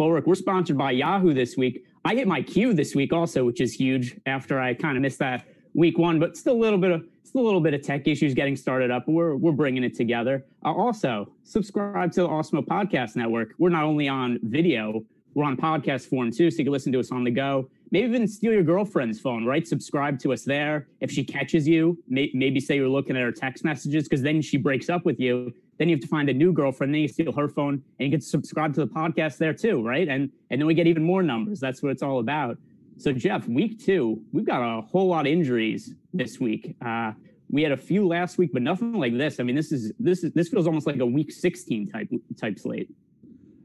Ulrich, 0.00 0.24
we're 0.26 0.34
sponsored 0.34 0.78
by 0.78 0.92
Yahoo 0.92 1.34
this 1.34 1.56
week. 1.56 1.84
I 2.04 2.14
hit 2.14 2.28
my 2.28 2.42
queue 2.42 2.72
this 2.72 2.94
week 2.94 3.12
also, 3.12 3.44
which 3.44 3.60
is 3.60 3.72
huge 3.72 4.16
after 4.26 4.60
I 4.60 4.74
kind 4.74 4.96
of 4.96 5.02
missed 5.02 5.18
that 5.18 5.46
week 5.74 5.98
one, 5.98 6.18
but 6.18 6.36
still 6.36 6.54
a 6.54 6.56
little 6.56 6.78
bit 6.78 6.90
of 6.90 7.04
still 7.24 7.42
a 7.42 7.44
little 7.46 7.60
bit 7.60 7.74
of 7.74 7.82
tech 7.82 8.06
issues 8.06 8.34
getting 8.34 8.56
started 8.56 8.90
up. 8.90 9.08
We're 9.08 9.36
we're 9.36 9.52
bringing 9.52 9.84
it 9.84 9.94
together. 9.94 10.46
Uh, 10.64 10.72
also, 10.72 11.32
subscribe 11.44 12.12
to 12.12 12.22
the 12.22 12.28
Awesemo 12.28 12.64
Podcast 12.64 13.16
Network. 13.16 13.54
We're 13.58 13.70
not 13.70 13.84
only 13.84 14.08
on 14.08 14.38
video, 14.42 15.04
we're 15.34 15.44
on 15.44 15.56
podcast 15.56 16.08
form 16.08 16.30
too, 16.30 16.50
so 16.50 16.58
you 16.58 16.64
can 16.64 16.72
listen 16.72 16.92
to 16.92 17.00
us 17.00 17.12
on 17.12 17.24
the 17.24 17.30
go. 17.30 17.68
Maybe 17.90 18.08
even 18.08 18.26
steal 18.26 18.52
your 18.52 18.64
girlfriend's 18.64 19.20
phone, 19.20 19.44
right? 19.44 19.66
Subscribe 19.66 20.18
to 20.20 20.32
us 20.32 20.42
there. 20.42 20.88
If 21.00 21.12
she 21.12 21.22
catches 21.22 21.68
you, 21.68 22.02
may, 22.08 22.30
maybe 22.34 22.58
say 22.58 22.76
you're 22.76 22.88
looking 22.88 23.16
at 23.16 23.22
her 23.22 23.30
text 23.30 23.62
messages, 23.62 24.04
because 24.04 24.22
then 24.22 24.42
she 24.42 24.56
breaks 24.56 24.88
up 24.88 25.04
with 25.04 25.20
you. 25.20 25.52
Then 25.78 25.88
you 25.88 25.96
have 25.96 26.02
to 26.02 26.08
find 26.08 26.28
a 26.28 26.34
new 26.34 26.52
girlfriend. 26.52 26.94
Then 26.94 27.02
you 27.02 27.08
steal 27.08 27.32
her 27.32 27.48
phone, 27.48 27.82
and 27.98 28.06
you 28.06 28.10
can 28.10 28.20
subscribe 28.20 28.74
to 28.74 28.80
the 28.80 28.86
podcast 28.86 29.38
there 29.38 29.52
too, 29.52 29.82
right? 29.82 30.08
And 30.08 30.30
and 30.50 30.60
then 30.60 30.66
we 30.66 30.74
get 30.74 30.86
even 30.86 31.02
more 31.02 31.22
numbers. 31.22 31.60
That's 31.60 31.82
what 31.82 31.92
it's 31.92 32.02
all 32.02 32.20
about. 32.20 32.58
So, 32.98 33.12
Jeff, 33.12 33.46
week 33.46 33.84
two, 33.84 34.22
we've 34.32 34.46
got 34.46 34.62
a 34.62 34.80
whole 34.80 35.08
lot 35.08 35.26
of 35.26 35.32
injuries 35.32 35.94
this 36.14 36.40
week. 36.40 36.76
Uh, 36.84 37.12
we 37.50 37.62
had 37.62 37.72
a 37.72 37.76
few 37.76 38.06
last 38.06 38.38
week, 38.38 38.52
but 38.52 38.62
nothing 38.62 38.94
like 38.94 39.16
this. 39.16 39.38
I 39.38 39.42
mean, 39.42 39.54
this 39.54 39.70
is 39.70 39.92
this 39.98 40.24
is 40.24 40.32
this 40.32 40.48
feels 40.48 40.66
almost 40.66 40.86
like 40.86 40.98
a 40.98 41.06
week 41.06 41.30
16 41.30 41.90
type 41.90 42.08
type 42.40 42.58
slate. 42.58 42.90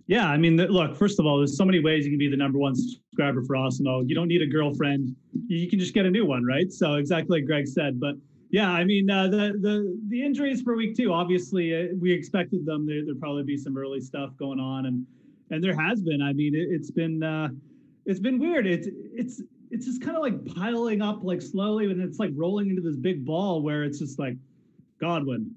Yeah, 0.07 0.27
I 0.27 0.37
mean, 0.37 0.57
look. 0.57 0.97
First 0.97 1.19
of 1.19 1.25
all, 1.25 1.37
there's 1.37 1.57
so 1.57 1.63
many 1.63 1.79
ways 1.79 2.03
you 2.03 2.11
can 2.11 2.19
be 2.19 2.27
the 2.27 2.35
number 2.35 2.59
one 2.59 2.75
subscriber 2.75 3.41
for 3.43 3.55
Awesemo. 3.55 4.07
You 4.07 4.13
don't 4.13 4.27
need 4.27 4.41
a 4.41 4.47
girlfriend; 4.47 5.15
you 5.47 5.69
can 5.69 5.79
just 5.79 5.93
get 5.93 6.05
a 6.05 6.11
new 6.11 6.25
one, 6.25 6.45
right? 6.45 6.71
So 6.71 6.95
exactly 6.95 7.39
like 7.39 7.47
Greg 7.47 7.67
said. 7.67 7.99
But 7.99 8.15
yeah, 8.51 8.69
I 8.69 8.83
mean, 8.83 9.09
uh, 9.09 9.27
the 9.27 9.57
the 9.59 9.99
the 10.09 10.23
injuries 10.23 10.61
for 10.61 10.75
week 10.75 10.95
two. 10.95 11.13
Obviously, 11.13 11.73
uh, 11.73 11.95
we 11.99 12.11
expected 12.11 12.65
them. 12.65 12.85
There 12.85 13.05
there 13.05 13.15
probably 13.15 13.43
be 13.43 13.57
some 13.57 13.77
early 13.77 14.01
stuff 14.01 14.31
going 14.37 14.59
on, 14.59 14.87
and 14.87 15.05
and 15.51 15.63
there 15.63 15.75
has 15.79 16.01
been. 16.01 16.21
I 16.21 16.33
mean, 16.33 16.53
it, 16.53 16.77
has 16.77 16.91
been. 16.91 17.23
Uh, 17.23 17.49
it's 18.05 18.19
been 18.19 18.39
weird. 18.39 18.67
It's 18.67 18.89
it's 19.13 19.41
it's 19.69 19.85
just 19.85 20.01
kind 20.01 20.17
of 20.17 20.21
like 20.21 20.45
piling 20.53 21.01
up 21.01 21.23
like 21.23 21.41
slowly, 21.41 21.85
and 21.85 22.01
it's 22.01 22.19
like 22.19 22.31
rolling 22.35 22.69
into 22.69 22.81
this 22.81 22.97
big 22.97 23.25
ball 23.25 23.61
where 23.61 23.85
it's 23.85 23.99
just 23.99 24.19
like 24.19 24.35
Godwin, 24.99 25.55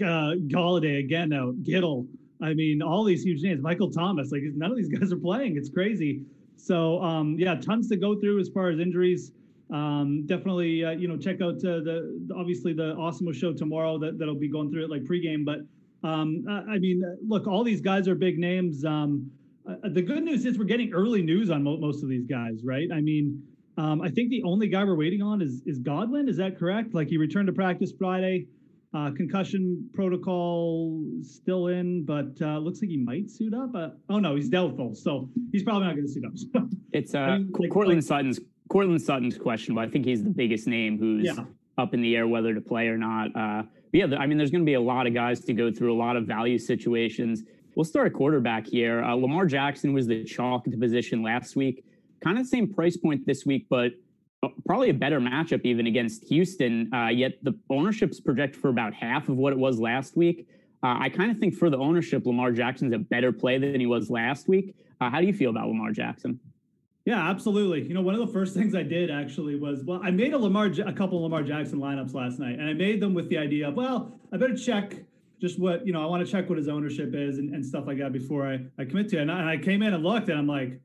uh, 0.00 0.34
Golladay 0.48 0.98
again 0.98 1.28
now, 1.28 1.52
Kittle. 1.64 2.08
I 2.42 2.54
mean, 2.54 2.82
all 2.82 3.04
these 3.04 3.22
huge 3.22 3.40
names, 3.42 3.62
Michael 3.62 3.90
Thomas. 3.92 4.32
Like 4.32 4.42
none 4.56 4.72
of 4.72 4.76
these 4.76 4.88
guys 4.98 5.12
are 5.12 5.16
playing. 5.16 5.56
It's 5.56 5.70
crazy. 5.70 6.24
So 6.56 7.00
um, 7.02 7.36
yeah, 7.38 7.54
tons 7.54 7.88
to 7.90 7.96
go 7.96 8.18
through 8.18 8.40
as 8.40 8.48
far 8.48 8.70
as 8.70 8.80
injuries. 8.80 9.30
Um, 9.72 10.26
definitely, 10.26 10.84
uh, 10.84 10.90
you 10.90 11.08
know, 11.08 11.16
check 11.16 11.40
out 11.40 11.56
uh, 11.56 11.80
the 11.80 12.28
obviously 12.36 12.74
the 12.74 12.94
Awesemo 12.94 13.34
show 13.34 13.52
tomorrow 13.54 13.98
that 13.98 14.18
that'll 14.18 14.34
be 14.34 14.48
going 14.48 14.70
through 14.70 14.84
it 14.84 14.90
like 14.90 15.02
pregame. 15.04 15.44
But 15.44 15.60
um, 16.06 16.44
I, 16.48 16.74
I 16.74 16.78
mean, 16.78 17.02
look, 17.26 17.46
all 17.46 17.64
these 17.64 17.80
guys 17.80 18.06
are 18.06 18.14
big 18.14 18.38
names. 18.38 18.84
Um, 18.84 19.30
uh, 19.66 19.76
the 19.84 20.02
good 20.02 20.24
news 20.24 20.44
is 20.44 20.58
we're 20.58 20.64
getting 20.64 20.92
early 20.92 21.22
news 21.22 21.50
on 21.50 21.62
mo- 21.62 21.78
most 21.78 22.02
of 22.02 22.10
these 22.10 22.26
guys, 22.26 22.60
right? 22.64 22.88
I 22.92 23.00
mean, 23.00 23.42
um, 23.78 24.02
I 24.02 24.10
think 24.10 24.28
the 24.28 24.42
only 24.42 24.68
guy 24.68 24.84
we're 24.84 24.96
waiting 24.96 25.22
on 25.22 25.40
is 25.40 25.62
is 25.64 25.78
Godwin. 25.78 26.28
Is 26.28 26.36
that 26.36 26.58
correct? 26.58 26.92
Like 26.92 27.08
he 27.08 27.16
returned 27.16 27.46
to 27.46 27.52
practice 27.52 27.92
Friday. 27.98 28.46
Uh, 28.94 29.10
concussion 29.16 29.88
protocol 29.94 31.02
still 31.22 31.68
in, 31.68 32.04
but 32.04 32.30
uh, 32.42 32.58
looks 32.58 32.82
like 32.82 32.90
he 32.90 32.98
might 32.98 33.30
suit 33.30 33.54
up. 33.54 33.74
Uh, 33.74 33.88
oh 34.10 34.18
no, 34.18 34.36
he's 34.36 34.50
doubtful, 34.50 34.94
so 34.94 35.30
he's 35.50 35.62
probably 35.62 35.86
not 35.86 35.94
going 35.94 36.06
to 36.06 36.12
suit 36.12 36.26
up. 36.26 36.64
it's 36.92 37.14
uh, 37.14 37.20
I 37.20 37.38
mean, 37.38 37.50
like, 37.58 37.70
Courtland 37.70 38.00
like, 38.00 38.04
Sutton's 38.06 38.38
Courtland 38.68 39.02
Sutton's 39.02 39.38
question, 39.38 39.74
but 39.74 39.82
I 39.82 39.88
think 39.88 40.04
he's 40.04 40.22
the 40.24 40.30
biggest 40.30 40.66
name 40.66 40.98
who's 40.98 41.24
yeah. 41.24 41.44
up 41.78 41.94
in 41.94 42.00
the 42.00 42.16
air 42.16 42.26
whether 42.26 42.54
to 42.54 42.60
play 42.60 42.88
or 42.88 42.96
not. 42.96 43.34
Uh, 43.36 43.62
yeah, 43.92 44.06
I 44.18 44.26
mean, 44.26 44.38
there's 44.38 44.50
going 44.50 44.62
to 44.62 44.66
be 44.66 44.74
a 44.74 44.80
lot 44.80 45.06
of 45.06 45.14
guys 45.14 45.40
to 45.40 45.52
go 45.52 45.70
through, 45.70 45.92
a 45.92 45.98
lot 45.98 46.16
of 46.16 46.24
value 46.24 46.58
situations. 46.58 47.42
We'll 47.74 47.84
start 47.84 48.06
at 48.06 48.12
quarterback 48.14 48.66
here. 48.66 49.02
Uh, 49.02 49.14
Lamar 49.14 49.46
Jackson 49.46 49.92
was 49.92 50.06
the 50.06 50.24
chalk 50.24 50.62
at 50.66 50.72
the 50.72 50.78
position 50.78 51.22
last 51.22 51.56
week. 51.56 51.84
Kind 52.22 52.38
of 52.38 52.44
the 52.44 52.48
same 52.48 52.72
price 52.72 52.96
point 52.96 53.26
this 53.26 53.44
week, 53.44 53.66
but 53.68 53.92
uh, 54.42 54.48
probably 54.66 54.90
a 54.90 54.94
better 54.94 55.20
matchup 55.20 55.62
even 55.64 55.86
against 55.86 56.24
Houston. 56.24 56.92
Uh, 56.92 57.08
yet 57.08 57.32
the 57.42 57.58
ownership's 57.70 58.20
projected 58.20 58.60
for 58.60 58.68
about 58.68 58.94
half 58.94 59.28
of 59.28 59.36
what 59.36 59.52
it 59.52 59.58
was 59.58 59.78
last 59.78 60.16
week. 60.16 60.46
Uh, 60.82 60.96
I 60.98 61.08
kind 61.08 61.30
of 61.30 61.38
think 61.38 61.54
for 61.54 61.70
the 61.70 61.78
ownership, 61.78 62.26
Lamar 62.26 62.50
Jackson's 62.50 62.92
a 62.92 62.98
better 62.98 63.30
play 63.30 63.58
than 63.58 63.78
he 63.78 63.86
was 63.86 64.10
last 64.10 64.48
week. 64.48 64.74
Uh, 65.00 65.10
how 65.10 65.20
do 65.20 65.26
you 65.26 65.32
feel 65.32 65.50
about 65.50 65.68
Lamar 65.68 65.92
Jackson? 65.92 66.40
Yeah, 67.04 67.28
absolutely. 67.28 67.82
You 67.82 67.94
know, 67.94 68.02
one 68.02 68.14
of 68.14 68.20
the 68.20 68.32
first 68.32 68.54
things 68.56 68.74
I 68.74 68.82
did 68.82 69.10
actually 69.10 69.56
was 69.56 69.84
well, 69.84 70.00
I 70.02 70.10
made 70.10 70.32
a 70.32 70.38
Lamar, 70.38 70.66
a 70.66 70.92
couple 70.92 71.22
Lamar 71.22 71.42
Jackson 71.42 71.78
lineups 71.78 72.14
last 72.14 72.38
night, 72.38 72.58
and 72.58 72.68
I 72.68 72.72
made 72.72 73.00
them 73.00 73.14
with 73.14 73.28
the 73.28 73.38
idea 73.38 73.68
of 73.68 73.74
well, 73.74 74.18
I 74.32 74.36
better 74.36 74.56
check 74.56 74.96
just 75.40 75.58
what 75.58 75.86
you 75.86 75.92
know. 75.92 76.02
I 76.02 76.06
want 76.06 76.24
to 76.24 76.30
check 76.30 76.48
what 76.48 76.58
his 76.58 76.68
ownership 76.68 77.14
is 77.14 77.38
and, 77.38 77.54
and 77.54 77.64
stuff 77.64 77.86
like 77.86 77.98
that 77.98 78.12
before 78.12 78.46
I, 78.46 78.60
I 78.78 78.84
commit 78.84 79.08
to 79.10 79.18
it. 79.18 79.22
And 79.22 79.32
I, 79.32 79.40
and 79.40 79.48
I 79.48 79.56
came 79.56 79.82
in 79.82 79.92
and 79.92 80.04
looked, 80.04 80.28
and 80.28 80.38
I'm 80.38 80.46
like, 80.46 80.68
you 80.68 80.78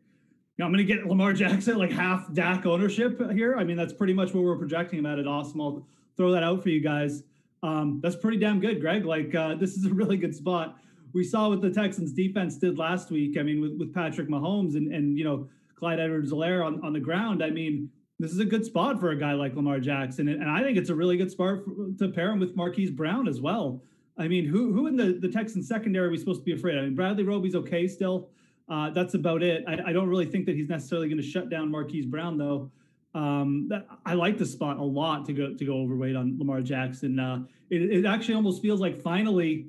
know, 0.58 0.66
I'm 0.66 0.74
going 0.74 0.86
to 0.86 0.94
get 0.94 1.06
Lamar 1.06 1.34
Jackson 1.34 1.78
like 1.78 1.92
half 1.92 2.34
Dak 2.34 2.66
ownership 2.66 3.22
here. 3.32 3.56
I 3.56 3.64
mean, 3.64 3.78
that's 3.78 3.94
pretty 3.94 4.14
much 4.14 4.34
what 4.34 4.44
we're 4.44 4.58
projecting 4.58 5.00
him 5.00 5.06
at 5.06 5.20
at 5.20 5.26
Awesemo. 5.26 5.62
I'll 5.62 5.88
throw 6.18 6.32
that 6.32 6.44
out 6.44 6.64
for 6.64 6.70
you 6.70 6.82
guys. 6.82 7.24
Um, 7.62 8.00
that's 8.02 8.16
pretty 8.16 8.38
damn 8.38 8.60
good, 8.60 8.82
Greg. 8.82 9.06
Like 9.06 9.34
uh, 9.36 9.56
this 9.60 9.76
is 9.76 9.86
a 9.86 9.94
really 9.94 10.18
good 10.18 10.36
spot. 10.36 10.78
We 11.14 11.24
saw 11.24 11.50
what 11.50 11.62
the 11.62 11.70
Texans 11.70 12.12
defense 12.12 12.58
did 12.58 12.78
last 12.78 13.12
week. 13.12 13.38
I 13.38 13.44
mean, 13.44 13.62
with, 13.62 13.78
with 13.78 13.94
Patrick 13.94 14.28
Mahomes 14.28 14.76
and 14.76 14.94
and 14.94 15.18
you 15.18 15.24
know 15.24 15.48
Clyde 15.78 16.00
Edwards-Helaire 16.00 16.66
on, 16.66 16.84
on 16.84 16.94
the 16.94 17.00
ground. 17.00 17.44
I 17.44 17.50
mean, 17.50 17.90
this 18.20 18.32
is 18.32 18.40
a 18.40 18.46
good 18.46 18.66
spot 18.66 19.00
for 19.00 19.12
a 19.12 19.16
guy 19.16 19.34
like 19.34 19.56
Lamar 19.56 19.80
Jackson. 19.80 20.28
And, 20.28 20.42
and 20.42 20.50
I 20.50 20.64
think 20.64 20.78
it's 20.78 20.90
a 20.90 20.96
really 20.96 21.18
good 21.18 21.32
spot 21.32 21.60
for, 21.64 21.92
to 22.00 22.12
pair 22.12 22.32
him 22.32 22.40
with 22.40 22.56
Marquise 22.56 22.92
Brown 22.92 23.28
as 23.28 23.40
well. 23.40 23.84
I 24.18 24.28
mean, 24.28 24.46
who 24.46 24.74
who 24.74 24.88
in 24.88 24.98
the, 24.98 25.14
the 25.14 25.30
Texans 25.30 25.68
secondary 25.68 26.08
are 26.08 26.10
we 26.10 26.18
supposed 26.18 26.42
to 26.42 26.46
be 26.46 26.54
afraid 26.54 26.76
of? 26.76 26.82
I 26.82 26.86
mean, 26.86 26.96
Bradley 26.96 27.24
Roby's 27.24 27.56
okay 27.56 27.88
still. 27.88 28.30
Uh, 28.70 28.90
that's 28.90 29.14
about 29.14 29.44
it. 29.44 29.64
I, 29.68 29.90
I, 29.90 29.94
don't 29.94 30.10
really 30.10 30.26
think 30.26 30.46
that 30.48 30.56
he's 30.56 30.68
necessarily 30.68 31.08
going 31.08 31.22
to 31.22 31.28
shut 31.28 31.50
down 31.50 31.72
Marquise 31.72 32.06
Brown, 32.06 32.38
though. 32.38 32.70
Um, 33.16 33.68
that, 33.70 33.88
I 34.06 34.14
like 34.14 34.38
the 34.38 34.46
spot 34.46 34.78
a 34.78 34.84
lot 34.84 35.26
to 35.28 35.34
go 35.34 35.54
to 35.54 35.66
go 35.66 35.82
overweight 35.82 36.16
on 36.16 36.38
Lamar 36.38 36.62
Jackson. 36.62 37.18
Uh, 37.18 37.44
it, 37.70 37.82
it 37.82 38.06
actually 38.06 38.34
almost 38.34 38.62
feels 38.62 38.82
like 38.82 39.02
finally, 39.02 39.68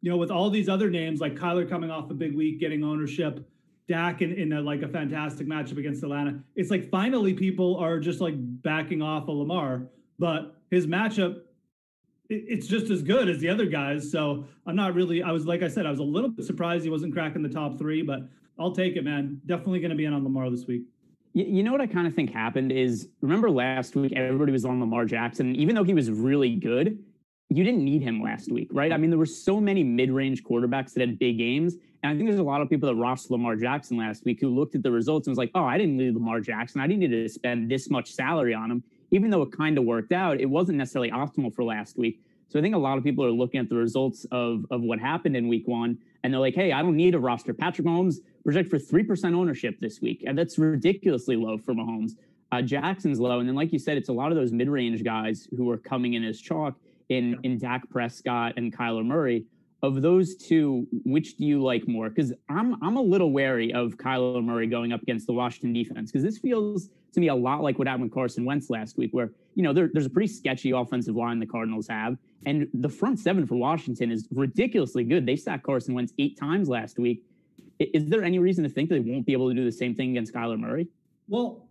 you 0.00 0.10
know, 0.10 0.16
with 0.16 0.30
all 0.30 0.48
these 0.50 0.68
other 0.68 0.90
names 0.90 1.20
like 1.20 1.34
Kyler 1.34 1.68
coming 1.68 1.90
off 1.90 2.10
a 2.10 2.14
big 2.14 2.36
week, 2.36 2.60
getting 2.60 2.84
ownership, 2.84 3.48
Dak 3.88 4.22
in, 4.22 4.32
in 4.32 4.52
a, 4.52 4.60
like 4.60 4.82
a 4.82 4.88
fantastic 4.88 5.46
matchup 5.46 5.78
against 5.78 6.02
Atlanta. 6.02 6.40
It's 6.54 6.70
like 6.70 6.90
finally 6.90 7.34
people 7.34 7.76
are 7.76 8.00
just 8.00 8.20
like 8.20 8.34
backing 8.36 9.02
off 9.02 9.28
of 9.28 9.36
Lamar, 9.36 9.86
but 10.18 10.56
his 10.70 10.86
matchup 10.86 11.42
it's 12.28 12.66
just 12.66 12.90
as 12.90 13.02
good 13.02 13.28
as 13.28 13.38
the 13.38 13.48
other 13.48 13.66
guys. 13.66 14.10
So 14.10 14.46
I'm 14.66 14.76
not 14.76 14.94
really. 14.94 15.22
I 15.22 15.30
was 15.30 15.46
like 15.46 15.62
I 15.62 15.68
said, 15.68 15.86
I 15.86 15.90
was 15.90 16.00
a 16.00 16.04
little 16.04 16.30
bit 16.30 16.44
surprised 16.44 16.84
he 16.84 16.90
wasn't 16.90 17.12
cracking 17.12 17.42
the 17.42 17.48
top 17.48 17.78
three, 17.78 18.02
but 18.02 18.20
I'll 18.58 18.72
take 18.72 18.96
it, 18.96 19.04
man. 19.04 19.40
Definitely 19.46 19.80
going 19.80 19.90
to 19.90 19.96
be 19.96 20.04
in 20.04 20.12
on 20.12 20.24
Lamar 20.24 20.50
this 20.50 20.66
week. 20.66 20.82
You 21.34 21.62
know 21.62 21.70
what 21.70 21.82
I 21.82 21.86
kind 21.86 22.06
of 22.06 22.14
think 22.14 22.32
happened 22.32 22.72
is 22.72 23.08
remember 23.20 23.50
last 23.50 23.94
week 23.94 24.14
everybody 24.16 24.52
was 24.52 24.64
on 24.64 24.80
Lamar 24.80 25.04
Jackson, 25.04 25.54
even 25.54 25.74
though 25.74 25.84
he 25.84 25.92
was 25.92 26.10
really 26.10 26.56
good. 26.56 26.98
You 27.48 27.62
didn't 27.62 27.84
need 27.84 28.02
him 28.02 28.20
last 28.20 28.50
week, 28.50 28.68
right? 28.72 28.92
I 28.92 28.96
mean, 28.96 29.10
there 29.10 29.18
were 29.18 29.24
so 29.26 29.60
many 29.60 29.84
mid-range 29.84 30.42
quarterbacks 30.42 30.94
that 30.94 31.00
had 31.00 31.18
big 31.18 31.38
games, 31.38 31.76
and 32.02 32.12
I 32.12 32.16
think 32.16 32.28
there's 32.28 32.40
a 32.40 32.44
lot 32.44 32.60
of 32.60 32.68
people 32.68 32.88
that 32.88 32.96
rostered 33.00 33.30
Lamar 33.30 33.54
Jackson 33.54 33.96
last 33.96 34.24
week 34.24 34.40
who 34.40 34.48
looked 34.48 34.74
at 34.74 34.82
the 34.82 34.90
results 34.90 35.26
and 35.26 35.32
was 35.32 35.38
like, 35.38 35.52
"Oh, 35.54 35.64
I 35.64 35.78
didn't 35.78 35.96
need 35.96 36.14
Lamar 36.14 36.40
Jackson. 36.40 36.80
I 36.80 36.88
didn't 36.88 37.00
need 37.00 37.10
to 37.10 37.28
spend 37.28 37.70
this 37.70 37.88
much 37.88 38.12
salary 38.12 38.52
on 38.52 38.70
him." 38.70 38.82
Even 39.12 39.30
though 39.30 39.42
it 39.42 39.52
kind 39.52 39.78
of 39.78 39.84
worked 39.84 40.12
out, 40.12 40.40
it 40.40 40.46
wasn't 40.46 40.78
necessarily 40.78 41.10
optimal 41.12 41.54
for 41.54 41.62
last 41.62 41.96
week. 41.96 42.20
So 42.48 42.58
I 42.58 42.62
think 42.62 42.74
a 42.74 42.78
lot 42.78 42.98
of 42.98 43.04
people 43.04 43.24
are 43.24 43.30
looking 43.30 43.60
at 43.60 43.68
the 43.68 43.76
results 43.76 44.26
of 44.32 44.66
of 44.70 44.82
what 44.82 44.98
happened 44.98 45.36
in 45.36 45.46
week 45.46 45.68
one, 45.68 45.98
and 46.24 46.32
they're 46.32 46.40
like, 46.40 46.54
hey, 46.54 46.72
I 46.72 46.82
don't 46.82 46.96
need 46.96 47.14
a 47.14 47.18
roster. 47.20 47.54
Patrick 47.54 47.86
Mahomes 47.86 48.16
projected 48.42 48.70
for 48.70 48.78
three 48.80 49.04
percent 49.04 49.36
ownership 49.36 49.78
this 49.78 50.00
week, 50.00 50.24
and 50.26 50.36
that's 50.36 50.58
ridiculously 50.58 51.36
low 51.36 51.58
for 51.58 51.74
Mahomes. 51.74 52.12
Uh, 52.50 52.62
Jackson's 52.62 53.20
low, 53.20 53.38
and 53.38 53.48
then 53.48 53.54
like 53.54 53.72
you 53.72 53.78
said, 53.78 53.96
it's 53.96 54.08
a 54.08 54.12
lot 54.12 54.32
of 54.32 54.36
those 54.36 54.52
mid 54.52 54.68
range 54.68 55.04
guys 55.04 55.48
who 55.56 55.70
are 55.70 55.78
coming 55.78 56.14
in 56.14 56.24
as 56.24 56.40
chalk 56.40 56.74
in 57.08 57.38
in 57.42 57.58
Dak 57.58 57.88
Prescott 57.90 58.54
and 58.56 58.76
Kyler 58.76 59.04
Murray. 59.04 59.44
Of 59.82 60.00
those 60.00 60.36
two, 60.36 60.88
which 61.04 61.36
do 61.36 61.44
you 61.44 61.62
like 61.62 61.86
more? 61.86 62.08
Because 62.08 62.32
I'm 62.48 62.82
I'm 62.82 62.96
a 62.96 63.02
little 63.02 63.30
wary 63.30 63.72
of 63.72 63.96
Kyler 63.96 64.42
Murray 64.42 64.66
going 64.66 64.92
up 64.92 65.02
against 65.02 65.26
the 65.26 65.34
Washington 65.34 65.72
defense 65.72 66.10
because 66.10 66.24
this 66.24 66.38
feels 66.38 66.88
to 67.12 67.20
me 67.20 67.28
a 67.28 67.34
lot 67.34 67.62
like 67.62 67.78
what 67.78 67.86
happened 67.86 68.04
with 68.04 68.12
Carson 68.12 68.44
Wentz 68.44 68.70
last 68.70 68.96
week, 68.96 69.10
where 69.12 69.30
you 69.54 69.62
know 69.62 69.72
there, 69.72 69.90
there's 69.92 70.06
a 70.06 70.10
pretty 70.10 70.32
sketchy 70.32 70.70
offensive 70.70 71.14
line 71.14 71.38
the 71.38 71.46
Cardinals 71.46 71.86
have, 71.88 72.16
and 72.46 72.68
the 72.74 72.88
front 72.88 73.18
seven 73.18 73.46
for 73.46 73.56
Washington 73.56 74.10
is 74.10 74.26
ridiculously 74.32 75.04
good. 75.04 75.26
They 75.26 75.36
sacked 75.36 75.62
Carson 75.62 75.94
Wentz 75.94 76.12
eight 76.18 76.38
times 76.38 76.68
last 76.68 76.98
week. 76.98 77.22
Is 77.78 78.06
there 78.06 78.24
any 78.24 78.38
reason 78.38 78.64
to 78.64 78.70
think 78.70 78.88
they 78.88 79.00
won't 79.00 79.26
be 79.26 79.34
able 79.34 79.48
to 79.50 79.54
do 79.54 79.64
the 79.64 79.72
same 79.72 79.94
thing 79.94 80.10
against 80.10 80.32
Kyler 80.34 80.58
Murray? 80.58 80.88
Well, 81.28 81.65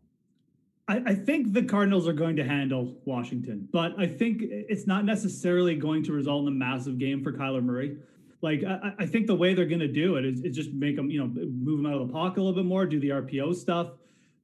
I, 0.87 1.01
I, 1.05 1.15
think 1.15 1.53
the 1.53 1.63
Cardinals 1.63 2.07
are 2.07 2.13
going 2.13 2.35
to 2.35 2.43
handle 2.43 2.95
Washington, 3.05 3.67
but 3.71 3.97
I 3.97 4.05
think 4.05 4.41
it's 4.43 4.85
not 4.85 5.03
necessarily 5.03 5.75
going 5.75 6.03
to 6.03 6.13
result 6.13 6.43
in 6.43 6.47
a 6.47 6.51
massive 6.51 6.99
game 6.99 7.23
for 7.23 7.31
Kyler 7.31 7.63
Murray. 7.63 7.97
Like 8.41 8.63
I, 8.63 8.93
I 8.99 9.05
think 9.07 9.25
the 9.25 9.35
way 9.35 9.55
they're 9.55 9.65
going 9.65 9.79
to 9.79 9.87
do 9.87 10.17
it 10.17 10.25
is, 10.25 10.41
is, 10.41 10.55
just 10.55 10.73
make 10.73 10.95
them, 10.95 11.09
you 11.09 11.19
know, 11.19 11.27
move 11.27 11.81
them 11.81 11.87
out 11.87 11.99
of 11.99 12.07
the 12.07 12.13
pocket 12.13 12.39
a 12.39 12.43
little 12.43 12.61
bit 12.61 12.65
more, 12.65 12.85
do 12.85 12.99
the 12.99 13.09
RPO 13.09 13.55
stuff. 13.55 13.93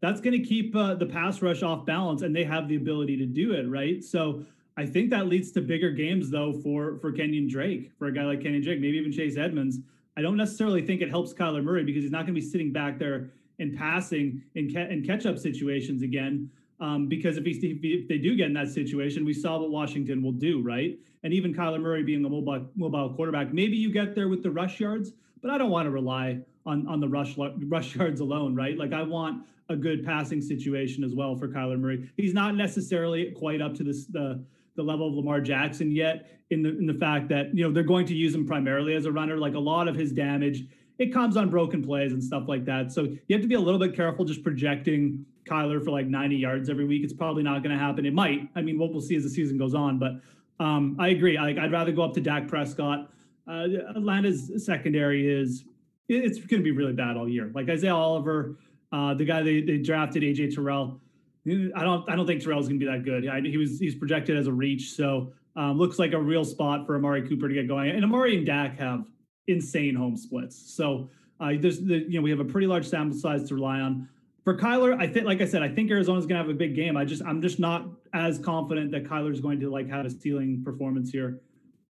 That's 0.02 0.20
going 0.20 0.42
to 0.42 0.48
keep 0.48 0.76
uh, 0.76 0.96
the 0.96 1.06
pass 1.06 1.44
rush 1.44 1.62
off 1.62 1.86
balance, 1.86 2.24
and 2.24 2.36
they 2.36 2.44
have 2.44 2.68
the 2.68 2.76
ability 2.76 3.18
to 3.18 3.28
do 3.28 3.54
it, 3.54 3.70
right? 3.70 4.04
So 4.04 4.44
I 4.78 4.88
think 4.88 5.12
that 5.12 5.28
leads 5.28 5.52
to 5.52 5.62
bigger 5.62 5.92
games 5.92 6.32
though 6.32 6.54
for 6.54 6.98
for 7.00 7.12
Kenyon 7.12 7.48
Drake, 7.48 7.92
for 8.00 8.08
a 8.08 8.14
guy 8.14 8.24
like 8.24 8.42
Kenyon 8.42 8.64
Drake, 8.64 8.80
maybe 8.80 8.98
even 8.98 9.12
Chase 9.12 9.38
Edmonds. 9.38 9.78
I 10.18 10.22
don't 10.22 10.38
necessarily 10.38 10.82
think 10.82 11.02
it 11.02 11.10
helps 11.10 11.34
Kyler 11.34 11.64
Murray 11.64 11.84
because 11.84 12.02
he's 12.02 12.12
not 12.12 12.26
going 12.26 12.34
to 12.34 12.42
be 12.42 12.46
sitting 12.46 12.72
back 12.72 12.98
there 12.98 13.32
in 13.62 13.78
passing 13.78 14.42
in, 14.56 14.74
ca- 14.74 14.90
in 14.90 15.06
catch 15.06 15.26
up 15.26 15.38
situations 15.38 16.02
again. 16.02 16.50
Um, 16.80 17.08
because 17.08 17.38
if, 17.38 17.46
he, 17.46 17.80
if 17.84 18.08
they 18.08 18.18
do 18.18 18.36
get 18.36 18.48
in 18.48 18.54
that 18.54 18.70
situation, 18.70 19.24
we 19.24 19.34
saw 19.34 19.60
what 19.60 19.70
Washington 19.70 20.24
will 20.24 20.32
do, 20.32 20.64
right? 20.64 20.98
And 21.24 21.32
even 21.32 21.54
Kyler 21.54 21.80
Murray 21.80 22.02
being 22.02 22.26
a 22.26 22.30
mobile 22.30 22.68
mobile 22.76 23.14
quarterback, 23.14 23.54
maybe 23.54 23.78
you 23.78 23.92
get 23.92 24.16
there 24.16 24.28
with 24.28 24.42
the 24.42 24.50
rush 24.50 24.80
yards, 24.80 25.12
but 25.44 25.52
I 25.52 25.60
don't 25.60 25.70
want 25.70 25.86
to 25.86 25.92
rely 25.92 26.40
on 26.66 26.88
on 26.88 27.00
the 27.00 27.08
rush 27.08 27.38
rush 27.38 27.96
yards 27.96 28.20
alone, 28.20 28.56
right? 28.56 28.76
Like 28.76 28.94
I 28.94 29.04
want 29.04 29.46
a 29.70 29.76
good 29.76 30.04
passing 30.04 30.42
situation 30.42 31.04
as 31.04 31.14
well 31.14 31.36
for 31.36 31.48
Kyler 31.48 31.80
Murray. 31.80 32.10
He's 32.18 32.34
not 32.34 32.56
necessarily 32.56 33.32
quite 33.32 33.62
up 33.62 33.76
to 33.76 33.84
this 33.84 34.08
the 34.08 34.44
the 34.76 34.82
level 34.82 35.08
of 35.08 35.14
Lamar 35.14 35.40
Jackson 35.42 35.92
yet 35.92 36.32
in 36.50 36.64
the 36.64 36.70
in 36.70 36.88
the 36.88 36.96
fact 36.96 37.30
that 37.30 37.56
you 37.56 37.64
know 37.64 37.72
they're 37.72 37.84
going 37.84 38.08
to 38.08 38.16
use 38.16 38.34
him 38.34 38.48
primarily 38.48 38.96
as 38.96 39.06
a 39.06 39.12
runner. 39.12 39.38
Like 39.38 39.54
a 39.54 39.60
lot 39.60 39.88
of 39.88 39.96
his 39.96 40.12
damage 40.12 40.66
it 41.02 41.12
comes 41.12 41.36
on 41.36 41.50
broken 41.50 41.84
plays 41.84 42.14
and 42.14 42.24
stuff 42.24 42.44
like 42.48 42.64
that. 42.64 42.92
So 42.92 43.02
you 43.02 43.20
have 43.32 43.42
to 43.42 43.48
be 43.48 43.56
a 43.56 43.60
little 43.60 43.80
bit 43.80 43.96
careful 43.96 44.24
just 44.24 44.44
projecting 44.44 45.26
Kyler 45.50 45.84
for 45.84 45.90
like 45.90 46.06
90 46.06 46.36
yards 46.36 46.70
every 46.70 46.86
week. 46.86 47.04
It's 47.04 47.12
probably 47.12 47.42
not 47.42 47.64
going 47.64 47.76
to 47.76 47.84
happen. 47.84 48.06
It 48.06 48.14
might. 48.14 48.50
I 48.56 48.62
mean, 48.62 48.78
what 48.78 48.92
we'll 48.92 49.02
see 49.02 49.16
as 49.16 49.24
the 49.24 49.30
season 49.30 49.58
goes 49.58 49.74
on. 49.74 49.98
But 49.98 50.22
um, 50.64 50.96
I 51.00 51.08
agree. 51.08 51.38
I, 51.38 51.54
would 51.54 51.72
rather 51.72 51.92
go 51.92 52.04
up 52.04 52.14
to 52.14 52.22
Dak 52.22 52.48
Prescott. 52.48 53.12
Uh, 53.48 53.68
Atlanta's 53.96 54.64
secondary 54.64 55.28
is 55.28 55.66
it's 56.08 56.38
going 56.38 56.62
to 56.62 56.64
be 56.64 56.70
really 56.70 56.94
bad 56.94 57.18
all 57.18 57.28
year. 57.28 57.50
Like 57.56 57.68
Isaiah 57.68 57.96
Oliver, 57.96 58.60
uh, 58.92 59.16
the 59.16 59.26
guy 59.26 59.42
they, 59.42 59.62
they 59.62 59.80
drafted, 59.80 60.22
AJ 60.22 60.54
Terrell. 60.54 61.02
I 61.48 61.84
don't 61.84 62.08
I 62.08 62.16
don't 62.16 62.28
think 62.28 62.44
Terrell's 62.44 62.68
going 62.68 62.80
to 62.80 62.86
be 62.86 62.92
that 62.92 63.04
good. 63.04 63.28
I, 63.28 63.42
he 63.42 63.58
was 63.58 63.80
he's 63.80 63.96
projected 63.96 64.38
as 64.38 64.46
a 64.46 64.54
reach, 64.54 64.92
so 64.92 65.34
um, 65.56 65.80
looks 65.80 65.98
like 65.98 66.14
a 66.14 66.22
real 66.22 66.46
spot 66.46 66.86
for 66.86 66.96
Amari 66.96 67.28
Cooper 67.28 67.48
to 67.48 67.54
get 67.56 67.68
going. 67.68 67.90
And 67.90 68.04
Amari 68.04 68.38
and 68.38 68.46
Dak 68.46 68.78
have 68.78 69.06
insane 69.48 69.96
home 69.96 70.16
splits. 70.16 70.76
So 70.76 71.10
uh, 71.40 71.54
there's 71.60 71.80
the, 71.80 72.06
you 72.08 72.20
know 72.20 72.22
we 72.22 72.30
have 72.30 72.40
a 72.40 72.46
pretty 72.46 72.68
large 72.68 72.88
sample 72.88 73.18
size 73.18 73.48
to 73.50 73.56
rely 73.56 73.80
on. 73.80 74.08
For 74.44 74.58
Kyler, 74.58 75.00
I 75.00 75.08
think, 75.08 75.26
like 75.26 75.40
I 75.40 75.46
said, 75.46 75.62
I 75.62 75.70
think 75.70 75.92
Arizona's 75.92 76.26
going 76.26 76.40
to 76.40 76.44
have 76.44 76.50
a 76.50 76.58
big 76.58 76.76
game. 76.76 76.98
I 76.98 77.06
just, 77.06 77.24
I'm 77.24 77.44
just 77.44 77.60
not 77.60 77.86
as 78.14 78.40
confident 78.40 78.90
that 78.92 79.04
Kyler's 79.04 79.40
going 79.40 79.60
to 79.60 79.70
like 79.70 79.88
have 79.90 80.06
a 80.06 80.10
stealing 80.10 80.64
performance 80.64 81.12
here. 81.12 81.42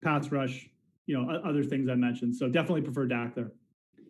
Pass 0.03 0.33
rush, 0.33 0.69
you 1.07 1.17
know, 1.17 1.31
other 1.45 1.63
things 1.63 1.89
I 1.89 1.95
mentioned. 1.95 2.35
So 2.35 2.49
definitely 2.49 2.83
prefer 2.83 3.07
Dak 3.07 3.37
there. 3.37 3.53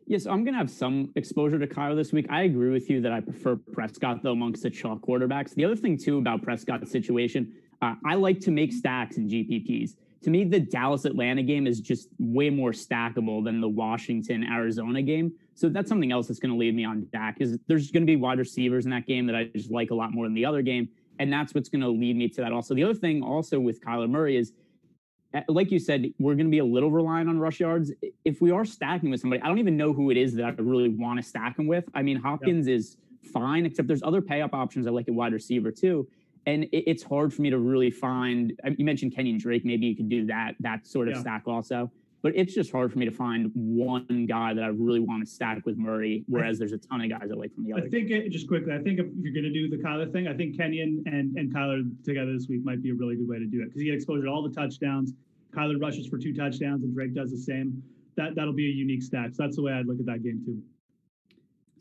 Yes, 0.06 0.26
I'm 0.26 0.44
going 0.44 0.54
to 0.54 0.58
have 0.58 0.70
some 0.70 1.12
exposure 1.14 1.58
to 1.58 1.66
Kyler 1.66 1.94
this 1.94 2.12
week. 2.12 2.26
I 2.30 2.42
agree 2.42 2.70
with 2.70 2.88
you 2.88 3.02
that 3.02 3.12
I 3.12 3.20
prefer 3.20 3.56
Prescott 3.56 4.22
though 4.22 4.32
amongst 4.32 4.62
the 4.62 4.70
chalk 4.70 5.02
quarterbacks. 5.02 5.54
The 5.54 5.66
other 5.66 5.76
thing 5.76 5.98
too 5.98 6.16
about 6.16 6.42
Prescott's 6.42 6.90
situation, 6.90 7.52
uh, 7.82 7.94
I 8.04 8.14
like 8.14 8.40
to 8.40 8.50
make 8.50 8.72
stacks 8.72 9.18
in 9.18 9.28
GPPs 9.28 9.96
to 10.22 10.30
me, 10.30 10.44
the 10.44 10.60
Dallas 10.60 11.04
Atlanta 11.04 11.42
game 11.42 11.66
is 11.66 11.80
just 11.80 12.08
way 12.18 12.48
more 12.48 12.70
stackable 12.70 13.44
than 13.44 13.60
the 13.60 13.68
Washington 13.68 14.44
Arizona 14.44 15.02
game. 15.02 15.32
So 15.54 15.68
that's 15.68 15.88
something 15.88 16.12
else 16.12 16.28
that's 16.28 16.38
going 16.38 16.52
to 16.52 16.56
lead 16.56 16.74
me 16.74 16.84
on 16.84 17.06
Dak. 17.12 17.38
Is 17.40 17.58
there's 17.66 17.90
going 17.90 18.02
to 18.02 18.06
be 18.06 18.16
wide 18.16 18.38
receivers 18.38 18.84
in 18.84 18.90
that 18.92 19.06
game 19.06 19.26
that 19.26 19.34
I 19.34 19.44
just 19.44 19.70
like 19.70 19.90
a 19.90 19.94
lot 19.94 20.12
more 20.12 20.26
than 20.26 20.34
the 20.34 20.44
other 20.44 20.62
game, 20.62 20.88
and 21.18 21.32
that's 21.32 21.54
what's 21.54 21.68
going 21.68 21.80
to 21.80 21.88
lead 21.88 22.16
me 22.16 22.28
to 22.28 22.40
that. 22.40 22.52
Also, 22.52 22.74
the 22.74 22.84
other 22.84 22.94
thing 22.94 23.22
also 23.22 23.58
with 23.58 23.80
Kyler 23.84 24.08
Murray 24.08 24.36
is, 24.36 24.52
eh, 25.34 25.42
like 25.48 25.70
you 25.70 25.78
said, 25.78 26.06
we're 26.18 26.34
going 26.34 26.46
to 26.46 26.50
be 26.50 26.58
a 26.58 26.64
little 26.64 26.90
reliant 26.90 27.28
on 27.28 27.38
rush 27.38 27.60
yards. 27.60 27.92
If 28.24 28.40
we 28.40 28.50
are 28.50 28.64
stacking 28.64 29.10
with 29.10 29.20
somebody, 29.20 29.42
I 29.42 29.48
don't 29.48 29.58
even 29.58 29.76
know 29.76 29.92
who 29.92 30.10
it 30.10 30.16
is 30.16 30.34
that 30.34 30.44
I 30.44 30.50
really 30.58 30.88
want 30.88 31.20
to 31.20 31.26
stack 31.26 31.58
him 31.58 31.66
with. 31.66 31.84
I 31.94 32.02
mean, 32.02 32.16
Hopkins 32.16 32.68
yep. 32.68 32.78
is 32.78 32.96
fine, 33.32 33.66
except 33.66 33.88
there's 33.88 34.02
other 34.02 34.22
pay 34.22 34.40
up 34.40 34.54
options 34.54 34.86
I 34.86 34.90
like 34.90 35.08
at 35.08 35.14
wide 35.14 35.32
receiver 35.32 35.70
too 35.70 36.06
and 36.46 36.64
it, 36.64 36.84
it's 36.90 37.02
hard 37.02 37.32
for 37.32 37.42
me 37.42 37.50
to 37.50 37.58
really 37.58 37.90
find. 37.90 38.52
You 38.76 38.84
mentioned 38.84 39.14
Kenyon 39.14 39.38
Drake. 39.38 39.64
Maybe 39.64 39.86
you 39.86 39.96
could 39.96 40.08
do 40.08 40.26
that 40.26 40.54
that 40.60 40.86
sort 40.86 41.08
of 41.08 41.14
yeah. 41.14 41.20
stack 41.20 41.42
also. 41.46 41.90
But 42.22 42.36
it's 42.36 42.54
just 42.54 42.70
hard 42.70 42.92
for 42.92 43.00
me 43.00 43.04
to 43.04 43.10
find 43.10 43.50
one 43.52 44.26
guy 44.26 44.54
that 44.54 44.62
I 44.62 44.68
really 44.68 45.00
want 45.00 45.26
to 45.26 45.30
stack 45.30 45.66
with 45.66 45.76
Murray, 45.76 46.22
whereas 46.28 46.56
there's 46.56 46.70
a 46.72 46.78
ton 46.78 47.00
of 47.00 47.10
guys 47.10 47.28
I 47.32 47.34
like 47.34 47.52
from 47.52 47.64
the 47.64 47.72
other. 47.72 47.82
I 47.82 47.88
think 47.88 48.10
it, 48.10 48.30
just 48.30 48.46
quickly, 48.46 48.72
I 48.72 48.78
think 48.78 49.00
if 49.00 49.06
you're 49.20 49.32
going 49.32 49.42
to 49.42 49.52
do 49.52 49.68
the 49.68 49.82
Kyler 49.82 50.10
thing, 50.12 50.28
I 50.28 50.34
think 50.34 50.56
Kenyon 50.56 51.02
and 51.06 51.36
and 51.36 51.52
Kyler 51.52 51.82
together 52.04 52.32
this 52.32 52.46
week 52.48 52.64
might 52.64 52.80
be 52.80 52.90
a 52.90 52.94
really 52.94 53.16
good 53.16 53.28
way 53.28 53.40
to 53.40 53.46
do 53.46 53.60
it 53.62 53.66
because 53.66 53.82
you 53.82 53.86
get 53.86 53.96
exposure 53.96 54.24
to 54.24 54.30
all 54.30 54.42
the 54.42 54.54
touchdowns. 54.54 55.14
Kyler 55.52 55.80
rushes 55.80 56.06
for 56.06 56.16
two 56.16 56.32
touchdowns, 56.32 56.84
and 56.84 56.94
Drake 56.94 57.12
does 57.12 57.32
the 57.32 57.38
same. 57.38 57.82
That 58.16 58.36
that'll 58.36 58.52
be 58.54 58.68
a 58.68 58.72
unique 58.72 59.02
stack. 59.02 59.30
So 59.34 59.42
that's 59.42 59.56
the 59.56 59.62
way 59.62 59.72
I'd 59.72 59.86
look 59.86 59.98
at 59.98 60.06
that 60.06 60.22
game 60.22 60.42
too. 60.44 60.62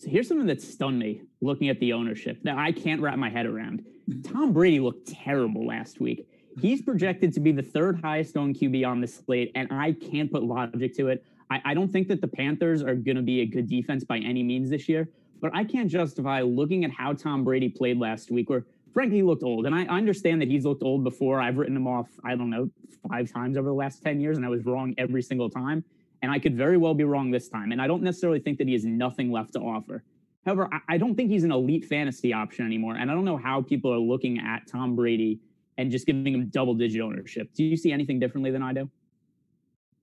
So 0.01 0.09
here's 0.09 0.27
something 0.27 0.47
that 0.47 0.63
stunned 0.63 0.97
me 0.97 1.21
looking 1.41 1.69
at 1.69 1.79
the 1.79 1.93
ownership 1.93 2.41
that 2.41 2.57
I 2.57 2.71
can't 2.71 2.99
wrap 3.01 3.19
my 3.19 3.29
head 3.29 3.45
around. 3.45 3.85
Tom 4.23 4.51
Brady 4.51 4.79
looked 4.79 5.07
terrible 5.07 5.67
last 5.67 6.01
week. 6.01 6.27
He's 6.59 6.81
projected 6.81 7.31
to 7.33 7.39
be 7.39 7.51
the 7.51 7.61
third 7.61 8.01
highest 8.01 8.35
owned 8.35 8.55
QB 8.55 8.83
on 8.87 8.99
the 8.99 9.05
slate, 9.05 9.51
and 9.53 9.71
I 9.71 9.91
can't 9.91 10.31
put 10.31 10.41
logic 10.41 10.95
to 10.97 11.09
it. 11.09 11.23
I, 11.51 11.61
I 11.65 11.73
don't 11.75 11.91
think 11.91 12.07
that 12.07 12.19
the 12.19 12.27
Panthers 12.27 12.81
are 12.81 12.95
going 12.95 13.15
to 13.15 13.21
be 13.21 13.41
a 13.41 13.45
good 13.45 13.69
defense 13.69 14.03
by 14.03 14.17
any 14.17 14.41
means 14.41 14.71
this 14.71 14.89
year, 14.89 15.07
but 15.39 15.51
I 15.53 15.63
can't 15.63 15.87
justify 15.87 16.41
looking 16.41 16.83
at 16.83 16.89
how 16.89 17.13
Tom 17.13 17.43
Brady 17.43 17.69
played 17.69 17.99
last 17.99 18.31
week, 18.31 18.49
where 18.49 18.65
frankly 18.95 19.17
he 19.17 19.23
looked 19.23 19.43
old. 19.43 19.67
And 19.67 19.75
I 19.75 19.85
understand 19.85 20.41
that 20.41 20.47
he's 20.47 20.65
looked 20.65 20.81
old 20.81 21.03
before. 21.03 21.39
I've 21.39 21.57
written 21.57 21.75
him 21.75 21.85
off, 21.85 22.07
I 22.25 22.35
don't 22.35 22.49
know, 22.49 22.71
five 23.07 23.31
times 23.31 23.55
over 23.55 23.67
the 23.67 23.75
last 23.75 24.01
10 24.01 24.19
years, 24.19 24.37
and 24.37 24.47
I 24.47 24.49
was 24.49 24.65
wrong 24.65 24.95
every 24.97 25.21
single 25.21 25.51
time. 25.51 25.83
And 26.21 26.31
I 26.31 26.39
could 26.39 26.55
very 26.55 26.77
well 26.77 26.93
be 26.93 27.03
wrong 27.03 27.31
this 27.31 27.49
time. 27.49 27.71
And 27.71 27.81
I 27.81 27.87
don't 27.87 28.03
necessarily 28.03 28.39
think 28.39 28.57
that 28.59 28.67
he 28.67 28.73
has 28.73 28.85
nothing 28.85 29.31
left 29.31 29.53
to 29.53 29.59
offer. 29.59 30.03
However, 30.45 30.69
I 30.87 30.97
don't 30.97 31.15
think 31.15 31.29
he's 31.29 31.43
an 31.43 31.51
elite 31.51 31.85
fantasy 31.85 32.33
option 32.33 32.65
anymore. 32.65 32.95
And 32.95 33.11
I 33.11 33.13
don't 33.13 33.25
know 33.25 33.37
how 33.37 33.61
people 33.61 33.93
are 33.93 33.99
looking 33.99 34.39
at 34.39 34.67
Tom 34.67 34.95
Brady 34.95 35.39
and 35.77 35.91
just 35.91 36.05
giving 36.05 36.33
him 36.33 36.47
double 36.49 36.73
digit 36.73 37.01
ownership. 37.01 37.53
Do 37.53 37.63
you 37.63 37.77
see 37.77 37.91
anything 37.91 38.19
differently 38.19 38.51
than 38.51 38.61
I 38.61 38.73
do? 38.73 38.89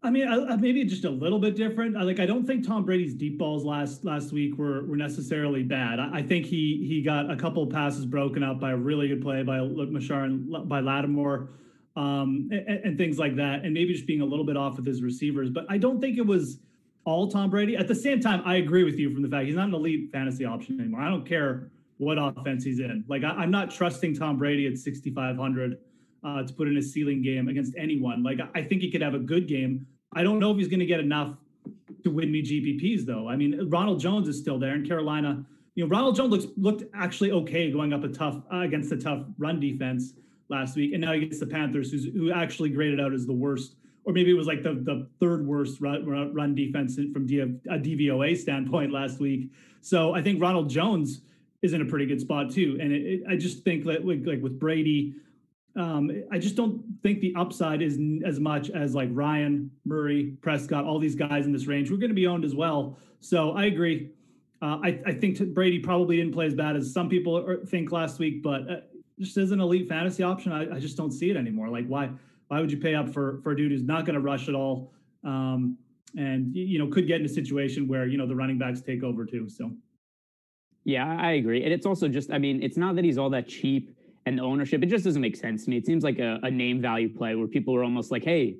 I 0.00 0.10
mean, 0.10 0.28
I, 0.28 0.54
maybe 0.56 0.84
just 0.84 1.04
a 1.04 1.10
little 1.10 1.40
bit 1.40 1.56
different. 1.56 1.94
like, 1.94 2.20
I 2.20 2.26
don't 2.26 2.46
think 2.46 2.64
Tom 2.64 2.84
Brady's 2.84 3.14
deep 3.14 3.36
balls 3.36 3.64
last 3.64 4.04
last 4.04 4.32
week 4.32 4.56
were 4.56 4.84
were 4.86 4.96
necessarily 4.96 5.64
bad. 5.64 5.98
I, 5.98 6.18
I 6.18 6.22
think 6.22 6.46
he 6.46 6.84
he 6.86 7.02
got 7.02 7.28
a 7.30 7.36
couple 7.36 7.66
passes 7.66 8.06
broken 8.06 8.44
up 8.44 8.60
by 8.60 8.70
a 8.70 8.76
really 8.76 9.08
good 9.08 9.20
play 9.20 9.42
by 9.42 9.58
Luke 9.58 9.90
Machar 9.90 10.24
and 10.24 10.68
by 10.68 10.80
Lattimore 10.80 11.48
um, 11.98 12.48
and, 12.52 12.68
and, 12.84 12.96
things 12.96 13.18
like 13.18 13.34
that, 13.34 13.64
and 13.64 13.74
maybe 13.74 13.92
just 13.92 14.06
being 14.06 14.20
a 14.20 14.24
little 14.24 14.44
bit 14.44 14.56
off 14.56 14.76
with 14.76 14.86
his 14.86 15.02
receivers. 15.02 15.50
But 15.50 15.66
I 15.68 15.78
don't 15.78 16.00
think 16.00 16.16
it 16.16 16.24
was 16.24 16.60
all 17.04 17.26
Tom 17.26 17.50
Brady. 17.50 17.76
At 17.76 17.88
the 17.88 17.94
same 17.94 18.20
time, 18.20 18.40
I 18.44 18.56
agree 18.56 18.84
with 18.84 19.00
you 19.00 19.12
from 19.12 19.20
the 19.20 19.28
fact 19.28 19.46
he's 19.46 19.56
not 19.56 19.66
an 19.66 19.74
elite 19.74 20.10
fantasy 20.12 20.44
option 20.44 20.78
anymore. 20.78 21.00
I 21.00 21.08
don't 21.08 21.26
care 21.26 21.72
what 21.96 22.16
offense 22.16 22.62
he's 22.62 22.78
in. 22.78 23.04
Like 23.08 23.24
I, 23.24 23.42
am 23.42 23.50
not 23.50 23.72
trusting 23.72 24.14
Tom 24.14 24.38
Brady 24.38 24.68
at 24.68 24.78
6,500 24.78 25.78
uh, 26.22 26.42
to 26.44 26.52
put 26.52 26.68
in 26.68 26.76
a 26.76 26.82
ceiling 26.82 27.20
game 27.20 27.48
against 27.48 27.74
anyone. 27.76 28.22
Like 28.22 28.38
I 28.54 28.62
think 28.62 28.80
he 28.82 28.92
could 28.92 29.02
have 29.02 29.14
a 29.14 29.18
good 29.18 29.48
game. 29.48 29.84
I 30.14 30.22
don't 30.22 30.38
know 30.38 30.52
if 30.52 30.58
he's 30.58 30.68
going 30.68 30.80
to 30.80 30.86
get 30.86 31.00
enough 31.00 31.34
to 32.04 32.10
win 32.10 32.30
me 32.30 32.42
GPPs 32.42 33.06
though. 33.06 33.28
I 33.28 33.34
mean, 33.34 33.68
Ronald 33.70 33.98
Jones 33.98 34.28
is 34.28 34.38
still 34.38 34.60
there 34.60 34.76
in 34.76 34.86
Carolina. 34.86 35.44
You 35.74 35.84
know, 35.84 35.90
Ronald 35.90 36.14
Jones 36.14 36.30
looks 36.30 36.46
looked 36.56 36.84
actually 36.94 37.32
okay 37.32 37.72
going 37.72 37.92
up 37.92 38.04
a 38.04 38.08
tough 38.08 38.40
uh, 38.52 38.58
against 38.58 38.92
a 38.92 38.96
tough 38.96 39.24
run 39.36 39.58
defense 39.58 40.12
last 40.48 40.76
week, 40.76 40.92
and 40.92 41.00
now 41.00 41.12
he 41.12 41.20
gets 41.20 41.40
the 41.40 41.46
Panthers, 41.46 41.90
who's 41.90 42.04
who 42.04 42.32
actually 42.32 42.70
graded 42.70 43.00
out 43.00 43.12
as 43.12 43.26
the 43.26 43.32
worst, 43.32 43.74
or 44.04 44.12
maybe 44.12 44.30
it 44.30 44.34
was 44.34 44.46
like 44.46 44.62
the 44.62 44.74
the 44.74 45.08
third 45.20 45.46
worst 45.46 45.80
run, 45.80 46.06
run 46.34 46.54
defense 46.54 46.96
from 47.12 47.26
D, 47.26 47.40
a 47.40 47.46
DVOA 47.46 48.36
standpoint 48.36 48.92
last 48.92 49.20
week. 49.20 49.50
So 49.80 50.14
I 50.14 50.22
think 50.22 50.40
Ronald 50.40 50.68
Jones 50.70 51.22
is 51.62 51.72
in 51.72 51.82
a 51.82 51.84
pretty 51.84 52.06
good 52.06 52.20
spot 52.20 52.50
too, 52.50 52.78
and 52.80 52.92
it, 52.92 53.02
it, 53.02 53.22
I 53.28 53.36
just 53.36 53.64
think 53.64 53.84
that 53.84 54.06
like, 54.06 54.20
like 54.24 54.42
with 54.42 54.58
Brady, 54.58 55.14
Um, 55.76 56.10
I 56.32 56.38
just 56.38 56.56
don't 56.56 56.82
think 57.02 57.20
the 57.20 57.34
upside 57.36 57.82
is 57.82 57.98
as 58.24 58.40
much 58.40 58.70
as 58.70 58.94
like 58.94 59.10
Ryan, 59.12 59.70
Murray, 59.84 60.36
Prescott, 60.40 60.84
all 60.84 60.98
these 60.98 61.14
guys 61.14 61.46
in 61.46 61.52
this 61.52 61.66
range. 61.66 61.90
We're 61.90 61.98
going 61.98 62.10
to 62.10 62.14
be 62.14 62.26
owned 62.26 62.44
as 62.44 62.54
well. 62.54 62.96
So 63.20 63.52
I 63.52 63.66
agree. 63.66 64.10
Uh, 64.60 64.78
I, 64.82 65.00
I, 65.06 65.12
think 65.12 65.38
Brady 65.54 65.78
probably 65.78 66.16
didn't 66.16 66.32
play 66.32 66.46
as 66.46 66.54
bad 66.54 66.74
as 66.74 66.92
some 66.92 67.08
people 67.08 67.58
think 67.66 67.92
last 67.92 68.18
week, 68.18 68.42
but 68.42 68.68
uh, 68.68 68.80
just 69.18 69.36
as 69.36 69.50
an 69.50 69.60
elite 69.60 69.88
fantasy 69.88 70.22
option, 70.22 70.52
I, 70.52 70.76
I, 70.76 70.78
just 70.78 70.96
don't 70.96 71.10
see 71.10 71.30
it 71.30 71.36
anymore. 71.36 71.68
Like 71.68 71.86
why 71.86 72.10
why 72.48 72.60
would 72.60 72.70
you 72.70 72.78
pay 72.78 72.94
up 72.94 73.12
for 73.12 73.40
for 73.42 73.52
a 73.52 73.56
dude 73.56 73.72
who's 73.72 73.82
not 73.82 74.04
going 74.04 74.14
to 74.14 74.20
rush 74.20 74.48
at 74.48 74.54
all, 74.54 74.92
um, 75.24 75.76
and 76.16 76.54
you 76.54 76.78
know 76.78 76.86
could 76.86 77.06
get 77.06 77.20
in 77.20 77.26
a 77.26 77.28
situation 77.28 77.88
where 77.88 78.06
you 78.06 78.18
know 78.18 78.26
the 78.26 78.36
running 78.36 78.58
backs 78.58 78.80
take 78.80 79.02
over 79.02 79.24
too. 79.24 79.48
So 79.48 79.70
yeah, 80.84 81.16
I 81.20 81.32
agree, 81.32 81.64
and 81.64 81.72
it's 81.72 81.86
also 81.86 82.08
just 82.08 82.30
I 82.30 82.38
mean 82.38 82.62
it's 82.62 82.76
not 82.76 82.94
that 82.96 83.04
he's 83.04 83.18
all 83.18 83.30
that 83.30 83.48
cheap 83.48 83.94
and 84.28 84.38
the 84.38 84.42
ownership, 84.42 84.82
it 84.82 84.86
just 84.86 85.04
doesn't 85.04 85.22
make 85.22 85.36
sense 85.36 85.64
to 85.64 85.70
me. 85.70 85.78
It 85.78 85.86
seems 85.86 86.04
like 86.04 86.18
a, 86.18 86.38
a 86.42 86.50
name 86.50 86.82
value 86.82 87.08
play 87.08 87.34
where 87.34 87.48
people 87.48 87.74
are 87.74 87.82
almost 87.82 88.12
like, 88.12 88.22
hey, 88.22 88.56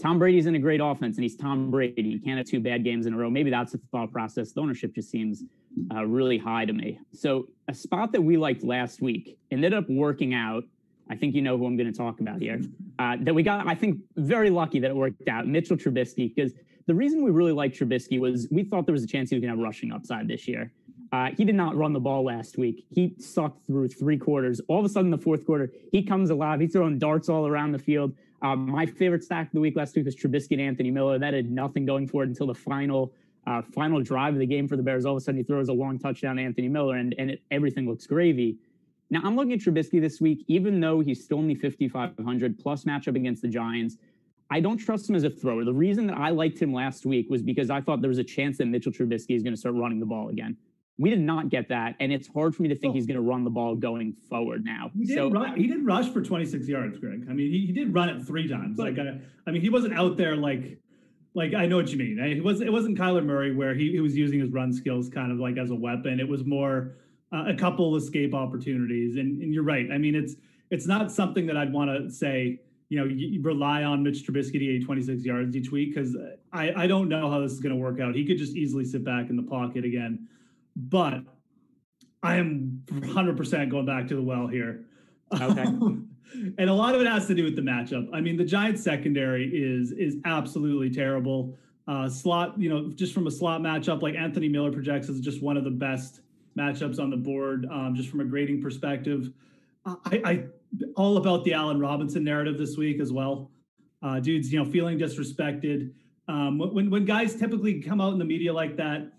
Tom 0.00 0.18
Brady's 0.18 0.46
in 0.46 0.56
a 0.56 0.58
great 0.58 0.80
offense 0.82 1.16
and 1.16 1.22
he's 1.22 1.36
Tom 1.36 1.70
Brady. 1.70 2.02
You 2.02 2.20
can't 2.20 2.38
have 2.38 2.46
two 2.46 2.58
bad 2.58 2.82
games 2.82 3.06
in 3.06 3.14
a 3.14 3.16
row. 3.16 3.30
Maybe 3.30 3.48
that's 3.48 3.70
the 3.70 3.80
thought 3.92 4.10
process. 4.10 4.52
The 4.52 4.60
ownership 4.60 4.94
just 4.94 5.10
seems 5.10 5.44
uh, 5.94 6.04
really 6.04 6.38
high 6.38 6.64
to 6.64 6.72
me. 6.72 6.98
So 7.12 7.48
a 7.68 7.74
spot 7.74 8.12
that 8.12 8.22
we 8.22 8.36
liked 8.36 8.62
last 8.62 9.00
week 9.00 9.38
ended 9.50 9.74
up 9.74 9.88
working 9.88 10.34
out. 10.34 10.64
I 11.10 11.16
think 11.16 11.34
you 11.34 11.42
know 11.42 11.58
who 11.58 11.66
I'm 11.66 11.76
going 11.76 11.92
to 11.92 11.96
talk 11.96 12.20
about 12.20 12.40
here. 12.40 12.60
Uh, 12.98 13.16
that 13.20 13.34
we 13.34 13.42
got, 13.42 13.66
I 13.66 13.74
think, 13.74 13.98
very 14.16 14.50
lucky 14.50 14.78
that 14.80 14.90
it 14.90 14.96
worked 14.96 15.28
out. 15.28 15.46
Mitchell 15.46 15.76
Trubisky, 15.76 16.34
because 16.34 16.52
the 16.86 16.94
reason 16.94 17.22
we 17.22 17.30
really 17.30 17.52
liked 17.52 17.78
Trubisky 17.78 18.18
was 18.20 18.48
we 18.50 18.64
thought 18.64 18.86
there 18.86 18.92
was 18.92 19.04
a 19.04 19.06
chance 19.06 19.30
he 19.30 19.36
was 19.36 19.42
going 19.42 19.52
to 19.52 19.58
have 19.58 19.64
rushing 19.64 19.92
upside 19.92 20.28
this 20.28 20.48
year. 20.48 20.72
Uh, 21.12 21.28
he 21.36 21.44
did 21.44 21.54
not 21.54 21.76
run 21.76 21.92
the 21.92 22.00
ball 22.00 22.24
last 22.24 22.56
week. 22.56 22.86
He 22.88 23.14
sucked 23.18 23.66
through 23.66 23.88
three 23.88 24.16
quarters. 24.16 24.60
All 24.68 24.78
of 24.78 24.84
a 24.84 24.88
sudden, 24.88 25.10
the 25.10 25.18
fourth 25.18 25.44
quarter, 25.44 25.70
he 25.92 26.02
comes 26.02 26.30
alive. 26.30 26.60
He's 26.60 26.72
throwing 26.72 26.98
darts 26.98 27.28
all 27.28 27.46
around 27.46 27.72
the 27.72 27.78
field. 27.78 28.14
Um, 28.40 28.70
my 28.70 28.86
favorite 28.86 29.22
stack 29.22 29.48
of 29.48 29.52
the 29.52 29.60
week 29.60 29.76
last 29.76 29.94
week 29.94 30.06
was 30.06 30.16
Trubisky 30.16 30.52
and 30.52 30.60
Anthony 30.60 30.90
Miller. 30.90 31.18
That 31.18 31.34
had 31.34 31.50
nothing 31.50 31.84
going 31.84 32.08
for 32.08 32.22
it 32.22 32.28
until 32.28 32.46
the 32.46 32.54
final 32.54 33.12
uh, 33.46 33.62
final 33.62 34.00
drive 34.00 34.34
of 34.34 34.40
the 34.40 34.46
game 34.46 34.68
for 34.68 34.76
the 34.76 34.82
Bears. 34.82 35.04
All 35.04 35.16
of 35.16 35.20
a 35.22 35.24
sudden, 35.24 35.38
he 35.38 35.44
throws 35.44 35.68
a 35.68 35.72
long 35.72 35.98
touchdown 35.98 36.36
to 36.36 36.42
Anthony 36.42 36.68
Miller, 36.68 36.96
and, 36.96 37.14
and 37.18 37.30
it, 37.30 37.42
everything 37.50 37.88
looks 37.88 38.06
gravy. 38.06 38.58
Now, 39.10 39.20
I'm 39.24 39.36
looking 39.36 39.52
at 39.52 39.60
Trubisky 39.60 40.00
this 40.00 40.20
week, 40.20 40.44
even 40.48 40.80
though 40.80 41.00
he's 41.00 41.22
still 41.22 41.38
only 41.38 41.54
5,500 41.54 42.58
plus 42.58 42.84
matchup 42.84 43.16
against 43.16 43.42
the 43.42 43.48
Giants. 43.48 43.98
I 44.50 44.60
don't 44.60 44.76
trust 44.76 45.08
him 45.08 45.14
as 45.14 45.24
a 45.24 45.30
thrower. 45.30 45.64
The 45.64 45.72
reason 45.72 46.06
that 46.08 46.18
I 46.18 46.28
liked 46.28 46.60
him 46.60 46.74
last 46.74 47.06
week 47.06 47.30
was 47.30 47.42
because 47.42 47.70
I 47.70 47.80
thought 47.80 48.00
there 48.00 48.08
was 48.08 48.18
a 48.18 48.24
chance 48.24 48.58
that 48.58 48.66
Mitchell 48.66 48.92
Trubisky 48.92 49.34
is 49.34 49.42
going 49.42 49.54
to 49.54 49.56
start 49.58 49.74
running 49.74 49.98
the 49.98 50.06
ball 50.06 50.28
again. 50.28 50.56
We 50.98 51.10
did 51.10 51.20
not 51.20 51.48
get 51.48 51.68
that, 51.70 51.94
and 52.00 52.12
it's 52.12 52.28
hard 52.28 52.54
for 52.54 52.62
me 52.62 52.68
to 52.68 52.76
think 52.76 52.92
oh. 52.92 52.94
he's 52.94 53.06
going 53.06 53.16
to 53.16 53.22
run 53.22 53.44
the 53.44 53.50
ball 53.50 53.74
going 53.74 54.12
forward 54.28 54.64
now. 54.64 54.90
He 54.94 55.06
did, 55.06 55.16
so, 55.16 55.30
run, 55.30 55.56
he 55.56 55.66
did 55.66 55.84
rush 55.86 56.10
for 56.10 56.22
26 56.22 56.68
yards, 56.68 56.98
Greg. 56.98 57.26
I 57.30 57.32
mean, 57.32 57.50
he, 57.50 57.66
he 57.66 57.72
did 57.72 57.94
run 57.94 58.10
it 58.10 58.22
three 58.26 58.46
times. 58.46 58.78
Like, 58.78 58.98
I, 58.98 59.20
I 59.46 59.50
mean, 59.50 59.62
he 59.62 59.70
wasn't 59.70 59.94
out 59.94 60.18
there 60.18 60.36
like, 60.36 60.78
like 61.34 61.54
I 61.54 61.66
know 61.66 61.76
what 61.76 61.90
you 61.90 61.98
mean. 61.98 62.18
It 62.18 62.42
was 62.42 62.60
it 62.60 62.72
wasn't 62.72 62.98
Kyler 62.98 63.24
Murray 63.24 63.54
where 63.54 63.74
he, 63.74 63.92
he 63.92 64.00
was 64.00 64.16
using 64.16 64.40
his 64.40 64.50
run 64.50 64.72
skills 64.72 65.08
kind 65.08 65.32
of 65.32 65.38
like 65.38 65.56
as 65.56 65.70
a 65.70 65.74
weapon. 65.74 66.20
It 66.20 66.28
was 66.28 66.44
more 66.44 66.96
uh, 67.32 67.44
a 67.48 67.54
couple 67.54 67.96
escape 67.96 68.34
opportunities, 68.34 69.16
and, 69.16 69.42
and 69.42 69.54
you're 69.54 69.64
right. 69.64 69.86
I 69.90 69.98
mean, 69.98 70.14
it's 70.14 70.34
it's 70.70 70.86
not 70.86 71.10
something 71.10 71.46
that 71.46 71.56
I'd 71.56 71.72
want 71.72 71.90
to 71.90 72.10
say 72.10 72.60
you 72.92 72.98
know, 72.98 73.06
you, 73.06 73.26
you 73.26 73.40
rely 73.40 73.84
on 73.84 74.02
Mitch 74.02 74.22
Trubisky 74.22 74.58
to 74.58 74.78
get 74.78 74.84
26 74.84 75.24
yards 75.24 75.56
each 75.56 75.72
week 75.72 75.94
because 75.94 76.14
I, 76.52 76.74
I 76.76 76.86
don't 76.86 77.08
know 77.08 77.30
how 77.30 77.40
this 77.40 77.52
is 77.52 77.58
going 77.58 77.74
to 77.74 77.80
work 77.80 78.00
out. 78.00 78.14
He 78.14 78.26
could 78.26 78.36
just 78.36 78.54
easily 78.54 78.84
sit 78.84 79.02
back 79.02 79.30
in 79.30 79.36
the 79.36 79.42
pocket 79.42 79.86
again. 79.86 80.28
But 80.76 81.22
I 82.22 82.36
am 82.36 82.82
100% 82.88 83.70
going 83.70 83.86
back 83.86 84.08
to 84.08 84.14
the 84.14 84.20
well 84.20 84.46
here. 84.46 84.84
Okay. 85.32 85.64
and 86.34 86.70
a 86.70 86.72
lot 86.72 86.94
of 86.94 87.00
it 87.00 87.06
has 87.06 87.26
to 87.26 87.34
do 87.34 87.44
with 87.44 87.56
the 87.56 87.62
matchup. 87.62 88.08
I 88.12 88.20
mean, 88.20 88.36
the 88.36 88.44
Giants 88.44 88.82
secondary 88.82 89.46
is 89.48 89.92
is 89.92 90.16
absolutely 90.24 90.90
terrible. 90.90 91.56
Uh, 91.88 92.08
slot, 92.08 92.58
you 92.58 92.68
know, 92.68 92.90
just 92.90 93.12
from 93.12 93.26
a 93.26 93.30
slot 93.30 93.60
matchup, 93.60 94.02
like 94.02 94.14
Anthony 94.14 94.48
Miller 94.48 94.70
projects 94.70 95.08
as 95.08 95.20
just 95.20 95.42
one 95.42 95.56
of 95.56 95.64
the 95.64 95.70
best 95.70 96.20
matchups 96.56 97.00
on 97.00 97.10
the 97.10 97.16
board, 97.16 97.66
um, 97.70 97.94
just 97.94 98.08
from 98.08 98.20
a 98.20 98.24
grading 98.24 98.62
perspective. 98.62 99.32
I, 99.84 100.22
I 100.24 100.44
all 100.96 101.16
about 101.16 101.44
the 101.44 101.54
Allen 101.54 101.80
Robinson 101.80 102.22
narrative 102.22 102.56
this 102.56 102.76
week 102.76 103.00
as 103.00 103.12
well. 103.12 103.50
Uh, 104.02 104.20
dudes, 104.20 104.52
you 104.52 104.62
know, 104.62 104.70
feeling 104.70 104.98
disrespected. 104.98 105.92
Um, 106.28 106.58
when 106.58 106.88
when 106.88 107.04
guys 107.04 107.34
typically 107.34 107.80
come 107.80 108.00
out 108.00 108.12
in 108.12 108.18
the 108.18 108.24
media 108.24 108.52
like 108.52 108.76
that, 108.76 109.12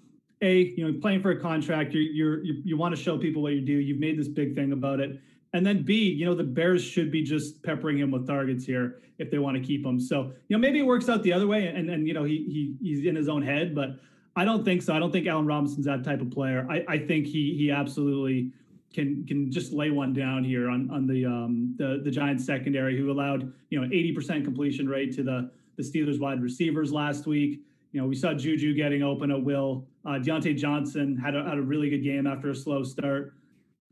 a 0.43 0.73
you 0.75 0.85
know 0.85 0.99
playing 0.99 1.21
for 1.21 1.31
a 1.31 1.39
contract 1.39 1.93
you're, 1.93 2.03
you're 2.03 2.43
you, 2.43 2.61
you 2.63 2.77
want 2.77 2.95
to 2.95 3.01
show 3.01 3.17
people 3.17 3.41
what 3.41 3.53
you 3.53 3.61
do 3.61 3.73
you've 3.73 3.99
made 3.99 4.19
this 4.19 4.27
big 4.27 4.53
thing 4.53 4.73
about 4.73 4.99
it 4.99 5.19
and 5.53 5.65
then 5.65 5.83
b 5.83 5.95
you 5.95 6.25
know 6.25 6.35
the 6.35 6.43
bears 6.43 6.83
should 6.83 7.11
be 7.11 7.21
just 7.21 7.61
peppering 7.63 7.97
him 7.97 8.11
with 8.11 8.27
targets 8.27 8.65
here 8.65 9.01
if 9.19 9.29
they 9.29 9.37
want 9.37 9.55
to 9.55 9.63
keep 9.63 9.85
him 9.85 9.99
so 9.99 10.31
you 10.47 10.55
know 10.55 10.57
maybe 10.57 10.79
it 10.79 10.85
works 10.85 11.09
out 11.09 11.23
the 11.23 11.31
other 11.31 11.47
way 11.47 11.67
and 11.67 11.89
and 11.89 12.07
you 12.07 12.13
know 12.13 12.23
he, 12.23 12.75
he 12.81 12.87
he's 12.87 13.05
in 13.05 13.15
his 13.15 13.29
own 13.29 13.41
head 13.41 13.73
but 13.73 13.97
i 14.35 14.43
don't 14.43 14.63
think 14.65 14.81
so 14.81 14.93
i 14.93 14.99
don't 14.99 15.11
think 15.11 15.27
allen 15.27 15.45
robinson's 15.45 15.85
that 15.85 16.03
type 16.03 16.21
of 16.21 16.29
player 16.31 16.67
i 16.69 16.83
i 16.87 16.97
think 16.97 17.25
he 17.25 17.55
he 17.55 17.71
absolutely 17.71 18.51
can 18.93 19.25
can 19.25 19.51
just 19.51 19.73
lay 19.73 19.89
one 19.89 20.13
down 20.13 20.43
here 20.43 20.69
on 20.69 20.89
on 20.91 21.07
the 21.07 21.25
um 21.25 21.73
the 21.77 22.01
the 22.03 22.11
giants 22.11 22.45
secondary 22.45 22.97
who 22.97 23.11
allowed 23.11 23.51
you 23.69 23.79
know 23.79 23.87
80% 23.87 24.43
completion 24.43 24.87
rate 24.87 25.13
to 25.15 25.23
the 25.23 25.49
the 25.77 25.83
steelers 25.83 26.19
wide 26.19 26.41
receivers 26.41 26.91
last 26.91 27.25
week 27.25 27.61
you 27.93 28.01
know, 28.01 28.07
we 28.07 28.15
saw 28.15 28.33
Juju 28.33 28.73
getting 28.73 29.03
open 29.03 29.31
at 29.31 29.41
will. 29.41 29.85
Uh, 30.03 30.13
Diontae 30.13 30.57
Johnson 30.57 31.15
had 31.15 31.35
a, 31.35 31.43
had 31.43 31.59
a 31.59 31.61
really 31.61 31.89
good 31.91 32.03
game 32.03 32.25
after 32.25 32.49
a 32.49 32.55
slow 32.55 32.83
start. 32.83 33.35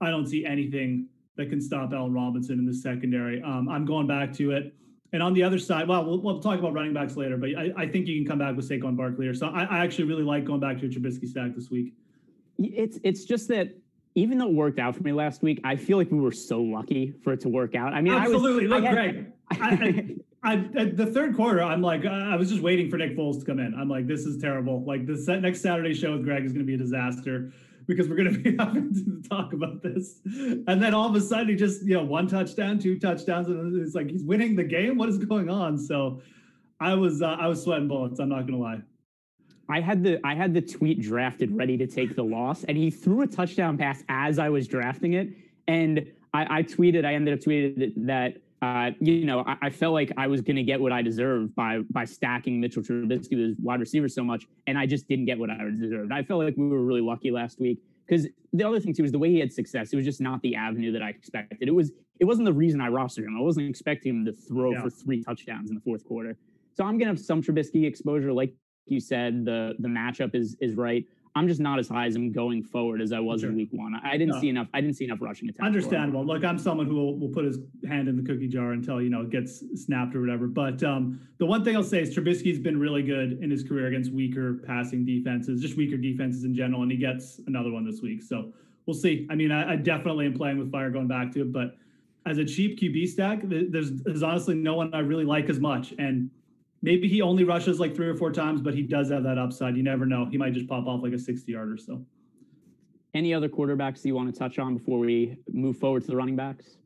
I 0.01 0.09
don't 0.09 0.25
see 0.25 0.43
anything 0.43 1.07
that 1.38 1.50
can 1.50 1.61
stop 1.61 1.93
Allen 1.93 2.13
Robinson 2.13 2.59
in 2.59 2.65
the 2.65 2.73
secondary. 2.73 3.41
Um, 3.41 3.69
I'm 3.69 3.85
going 3.85 4.07
back 4.07 4.33
to 4.33 4.51
it. 4.51 4.73
And 5.13 5.21
on 5.21 5.33
the 5.33 5.43
other 5.43 5.59
side, 5.59 5.88
well, 5.88 6.05
we'll, 6.05 6.21
we'll 6.21 6.39
talk 6.39 6.57
about 6.59 6.73
running 6.73 6.93
backs 6.93 7.17
later, 7.17 7.35
but 7.35 7.50
I, 7.57 7.73
I, 7.75 7.88
think 7.88 8.07
you 8.07 8.17
can 8.17 8.25
come 8.25 8.39
back 8.39 8.55
with 8.55 8.69
Saquon 8.69 8.95
Barkley. 8.95 9.27
Or 9.27 9.33
so 9.33 9.47
I, 9.47 9.63
I, 9.63 9.83
actually 9.83 10.05
really 10.05 10.23
like 10.23 10.45
going 10.45 10.61
back 10.61 10.79
to 10.79 10.85
a 10.85 10.89
Trubisky 10.89 11.27
stack 11.27 11.53
this 11.53 11.69
week. 11.69 11.93
It's 12.57 12.97
it's 13.03 13.25
just 13.25 13.50
that 13.50 13.75
even 14.15 14.38
though 14.38 14.47
it 14.47 14.53
worked 14.53 14.79
out 14.79 14.95
for 14.95 15.03
me 15.03 15.11
last 15.11 15.41
week, 15.41 15.59
I 15.63 15.75
feel 15.75 15.97
like 15.97 16.11
we 16.11 16.19
were 16.19 16.31
so 16.31 16.61
lucky 16.61 17.13
for 17.23 17.33
it 17.33 17.41
to 17.41 17.50
work 17.50 17.75
out. 17.75 17.93
I 17.93 18.01
mean, 18.01 18.13
absolutely. 18.13 18.65
I 18.73 18.79
was, 18.79 18.83
Look, 18.83 18.91
Greg, 18.91 19.31
I, 19.51 20.53
I, 20.77 20.85
the 20.85 21.05
third 21.05 21.35
quarter, 21.35 21.61
I'm 21.61 21.81
like, 21.81 22.05
I 22.05 22.35
was 22.35 22.50
just 22.50 22.61
waiting 22.61 22.89
for 22.89 22.97
Nick 22.97 23.15
Foles 23.15 23.39
to 23.39 23.45
come 23.45 23.59
in. 23.59 23.73
I'm 23.73 23.89
like, 23.89 24.07
this 24.07 24.25
is 24.25 24.41
terrible. 24.41 24.83
Like 24.83 25.05
the 25.05 25.39
next 25.39 25.61
Saturday 25.61 25.93
show 25.93 26.13
with 26.13 26.23
Greg 26.23 26.45
is 26.45 26.51
going 26.51 26.65
to 26.65 26.67
be 26.67 26.75
a 26.75 26.77
disaster 26.77 27.51
because 27.95 28.10
we're 28.10 28.15
going 28.15 28.33
to 28.33 28.39
be 28.39 28.57
having 28.60 28.93
to 28.93 29.29
talk 29.29 29.53
about 29.53 29.81
this. 29.81 30.21
And 30.25 30.81
then 30.81 30.93
all 30.93 31.10
of 31.10 31.15
a 31.15 31.21
sudden, 31.21 31.50
he 31.50 31.55
just, 31.55 31.86
you 31.86 31.93
know, 31.93 32.03
one 32.03 32.27
touchdown, 32.27 32.79
two 32.79 33.00
touchdowns, 33.00 33.48
and 33.48 33.81
it's 33.81 33.95
like 33.95 34.10
he's 34.10 34.24
winning 34.24 34.55
the 34.55 34.63
game. 34.63 34.98
What 34.98 35.10
is 35.10 35.17
going 35.17 35.50
on? 35.50 35.77
So, 35.77 36.21
I 36.79 36.95
was, 36.95 37.21
uh, 37.21 37.38
I 37.39 37.48
was 37.48 37.62
sweating 37.62 37.88
bullets. 37.88 38.19
I'm 38.19 38.29
not 38.29 38.48
going 38.48 38.53
to 38.53 38.57
lie. 38.57 38.81
I 39.69 39.79
had 39.79 40.03
the 40.03 40.19
I 40.25 40.36
had 40.36 40.53
the 40.53 40.62
tweet 40.62 41.01
drafted 41.01 41.55
ready 41.55 41.77
to 41.77 41.88
take 41.88 42.15
the 42.15 42.24
loss, 42.24 42.63
and 42.65 42.77
he 42.77 42.89
threw 42.89 43.21
a 43.21 43.27
touchdown 43.27 43.77
pass 43.77 44.03
as 44.10 44.38
I 44.38 44.50
was 44.50 44.67
drafting 44.67 45.13
it, 45.13 45.29
and 45.67 46.12
I, 46.33 46.57
I 46.57 46.63
tweeted. 46.63 47.05
I 47.05 47.13
ended 47.13 47.33
up 47.33 47.39
tweeted 47.39 47.93
that 48.05 48.38
uh, 48.61 48.91
you 48.99 49.25
know, 49.25 49.43
I, 49.45 49.57
I, 49.63 49.69
felt 49.71 49.93
like 49.93 50.11
I 50.17 50.27
was 50.27 50.41
going 50.41 50.55
to 50.55 50.63
get 50.63 50.79
what 50.79 50.91
I 50.91 51.01
deserved 51.01 51.55
by 51.55 51.79
by 51.89 52.05
stacking 52.05 52.61
Mitchell 52.61 52.83
Trubisky 52.83 53.35
with 53.35 53.57
wide 53.59 53.79
receiver 53.79 54.07
so 54.07 54.23
much, 54.23 54.45
and 54.67 54.77
I 54.77 54.85
just 54.85 55.07
didn't 55.07 55.25
get 55.25 55.39
what 55.39 55.49
I 55.49 55.57
deserved. 55.79 56.11
I 56.11 56.21
felt 56.21 56.43
like 56.43 56.55
we 56.57 56.67
were 56.67 56.83
really 56.83 57.01
lucky 57.01 57.31
last 57.31 57.59
week 57.59 57.79
because 58.07 58.27
the 58.53 58.63
other 58.63 58.79
thing 58.79 58.93
too 58.93 59.01
was 59.01 59.11
the 59.11 59.17
way 59.17 59.31
he 59.31 59.39
had 59.39 59.51
success. 59.51 59.93
It 59.93 59.95
was 59.95 60.05
just 60.05 60.21
not 60.21 60.43
the 60.43 60.55
avenue 60.55 60.91
that 60.91 61.01
I 61.01 61.09
expected. 61.09 61.67
It 61.67 61.73
was 61.73 61.91
it 62.19 62.25
wasn't 62.25 62.45
the 62.45 62.53
reason 62.53 62.81
I 62.81 62.89
rostered 62.89 63.25
him. 63.25 63.35
I 63.35 63.41
wasn't 63.41 63.67
expecting 63.67 64.17
him 64.17 64.25
to 64.25 64.33
throw 64.33 64.73
yeah. 64.73 64.83
for 64.83 64.91
three 64.91 65.23
touchdowns 65.23 65.71
in 65.71 65.75
the 65.75 65.81
fourth 65.81 66.05
quarter. 66.05 66.37
So 66.73 66.83
I'm 66.83 66.99
going 66.99 67.07
to 67.07 67.13
have 67.13 67.19
some 67.19 67.41
Trubisky 67.41 67.85
exposure, 67.85 68.31
like 68.31 68.53
you 68.85 68.99
said. 68.99 69.43
The 69.43 69.73
the 69.79 69.87
matchup 69.87 70.35
is 70.35 70.55
is 70.61 70.75
right. 70.75 71.03
I'm 71.35 71.47
just 71.47 71.61
not 71.61 71.79
as 71.79 71.88
high 71.88 72.07
as 72.07 72.15
him 72.15 72.31
going 72.31 72.61
forward 72.61 73.01
as 73.01 73.13
I 73.13 73.19
was 73.19 73.41
sure. 73.41 73.50
in 73.50 73.55
week 73.55 73.69
one. 73.71 73.93
I 74.03 74.17
didn't 74.17 74.35
no. 74.35 74.41
see 74.41 74.50
enough. 74.50 74.67
I 74.73 74.81
didn't 74.81 74.97
see 74.97 75.05
enough 75.05 75.19
rushing 75.21 75.47
attempts. 75.47 75.65
Understandable. 75.65 76.25
Look, 76.25 76.43
I'm 76.43 76.57
someone 76.57 76.88
who 76.88 76.95
will, 76.95 77.17
will, 77.17 77.29
put 77.29 77.45
his 77.45 77.59
hand 77.88 78.09
in 78.09 78.17
the 78.17 78.23
cookie 78.23 78.47
jar 78.47 78.73
until 78.73 79.01
you 79.01 79.09
know 79.09 79.21
it 79.21 79.29
gets 79.29 79.63
snapped 79.75 80.15
or 80.15 80.21
whatever. 80.21 80.47
But 80.47 80.83
um, 80.83 81.21
the 81.38 81.45
one 81.45 81.63
thing 81.63 81.75
I'll 81.75 81.83
say 81.83 82.01
is 82.01 82.15
Trubisky's 82.15 82.59
been 82.59 82.79
really 82.79 83.03
good 83.03 83.39
in 83.41 83.50
his 83.50 83.63
career 83.63 83.88
against 83.88 84.11
weaker 84.11 84.55
passing 84.65 85.05
defenses, 85.05 85.61
just 85.61 85.77
weaker 85.77 85.97
defenses 85.97 86.43
in 86.43 86.53
general, 86.53 86.81
and 86.81 86.91
he 86.91 86.97
gets 86.97 87.39
another 87.47 87.71
one 87.71 87.85
this 87.85 88.01
week. 88.01 88.21
So 88.21 88.51
we'll 88.85 88.93
see. 88.93 89.27
I 89.29 89.35
mean, 89.35 89.51
I, 89.51 89.73
I 89.73 89.75
definitely 89.77 90.25
am 90.25 90.33
playing 90.33 90.57
with 90.57 90.71
fire 90.71 90.89
going 90.89 91.07
back 91.07 91.31
to 91.33 91.41
it, 91.41 91.53
but 91.53 91.77
as 92.25 92.38
a 92.38 92.45
cheap 92.45 92.79
QB 92.79 93.07
stack, 93.07 93.39
there's 93.43 93.91
there's 94.03 94.23
honestly 94.23 94.55
no 94.55 94.75
one 94.75 94.93
I 94.93 95.00
really 95.00 95.25
like 95.25 95.50
as 95.50 95.59
much, 95.59 95.93
and 95.97 96.29
maybe 96.81 97.07
he 97.07 97.21
only 97.21 97.43
rushes 97.43 97.79
like 97.79 97.95
three 97.95 98.07
or 98.07 98.15
four 98.15 98.31
times, 98.31 98.61
but 98.61 98.73
he 98.73 98.81
does 98.81 99.11
have 99.11 99.23
that 99.23 99.38
upside. 99.38 99.75
You 99.75 99.83
never 99.83 100.05
know. 100.05 100.25
He 100.25 100.38
might 100.38 100.53
just 100.53 100.67
pop 100.67 100.88
off 100.88 101.03
like 101.03 101.13
a 101.13 101.19
60 101.19 101.51
yard 101.51 101.71
or 101.71 101.77
so. 101.77 102.03
Any 103.13 103.33
other 103.33 103.50
quarterbacks 103.50 104.05
you 104.05 104.15
want 104.15 104.33
to 104.33 104.39
touch 104.39 104.57
on 104.57 104.77
before 104.77 105.00
we 105.00 105.38
move 105.51 105.77
forward 105.77 106.01
to 106.03 106.07
the 106.07 106.15
running 106.15 106.35
backs? 106.35 106.77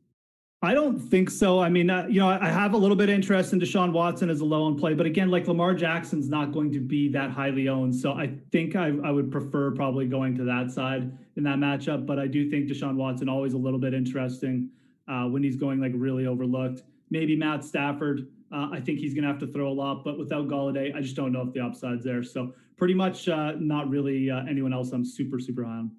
I 0.62 0.74
don't 0.74 0.98
think 0.98 1.30
so. 1.30 1.60
I 1.60 1.68
mean, 1.68 1.90
uh, 1.90 2.06
you 2.08 2.18
know, 2.18 2.28
I 2.28 2.48
have 2.48 2.72
a 2.72 2.76
little 2.76 2.96
bit 2.96 3.08
of 3.08 3.14
interest 3.14 3.52
in 3.52 3.60
Deshaun 3.60 3.92
Watson 3.92 4.30
as 4.30 4.40
a 4.40 4.44
low 4.44 4.64
on 4.64 4.76
play, 4.76 4.94
but 4.94 5.06
again, 5.06 5.30
like 5.30 5.46
Lamar 5.46 5.74
Jackson's 5.74 6.28
not 6.28 6.50
going 6.50 6.72
to 6.72 6.80
be 6.80 7.08
that 7.10 7.30
highly 7.30 7.68
owned. 7.68 7.94
So 7.94 8.14
I 8.14 8.34
think 8.50 8.74
I, 8.74 8.86
I 9.04 9.10
would 9.10 9.30
prefer 9.30 9.70
probably 9.70 10.06
going 10.06 10.34
to 10.36 10.44
that 10.44 10.72
side 10.72 11.16
in 11.36 11.44
that 11.44 11.58
matchup. 11.58 12.06
But 12.06 12.18
I 12.18 12.26
do 12.26 12.50
think 12.50 12.68
Deshaun 12.68 12.96
Watson 12.96 13.28
always 13.28 13.52
a 13.52 13.58
little 13.58 13.78
bit 13.78 13.94
interesting. 13.94 14.70
uh, 15.08 15.24
when 15.24 15.42
he's 15.42 15.56
going 15.56 15.80
like 15.80 15.92
really 15.94 16.26
overlooked. 16.26 16.82
Maybe 17.10 17.36
Matt 17.36 17.64
Stafford. 17.64 18.28
Uh, 18.52 18.68
I 18.72 18.80
think 18.80 19.00
he's 19.00 19.14
going 19.14 19.24
to 19.24 19.28
have 19.28 19.40
to 19.40 19.46
throw 19.46 19.68
a 19.68 19.72
lot, 19.74 20.04
but 20.04 20.18
without 20.18 20.48
Golladay, 20.48 20.94
I 20.94 21.00
just 21.00 21.16
don't 21.16 21.32
know 21.32 21.42
if 21.42 21.52
the 21.52 21.60
upside's 21.60 22.04
there. 22.04 22.22
So 22.22 22.54
pretty 22.76 22.94
much 22.94 23.28
uh, 23.28 23.52
not 23.58 23.88
really 23.90 24.30
uh, 24.30 24.44
anyone 24.48 24.72
else 24.72 24.92
I'm 24.92 25.04
super, 25.04 25.38
super 25.40 25.64
high 25.64 25.78
on. 25.78 25.90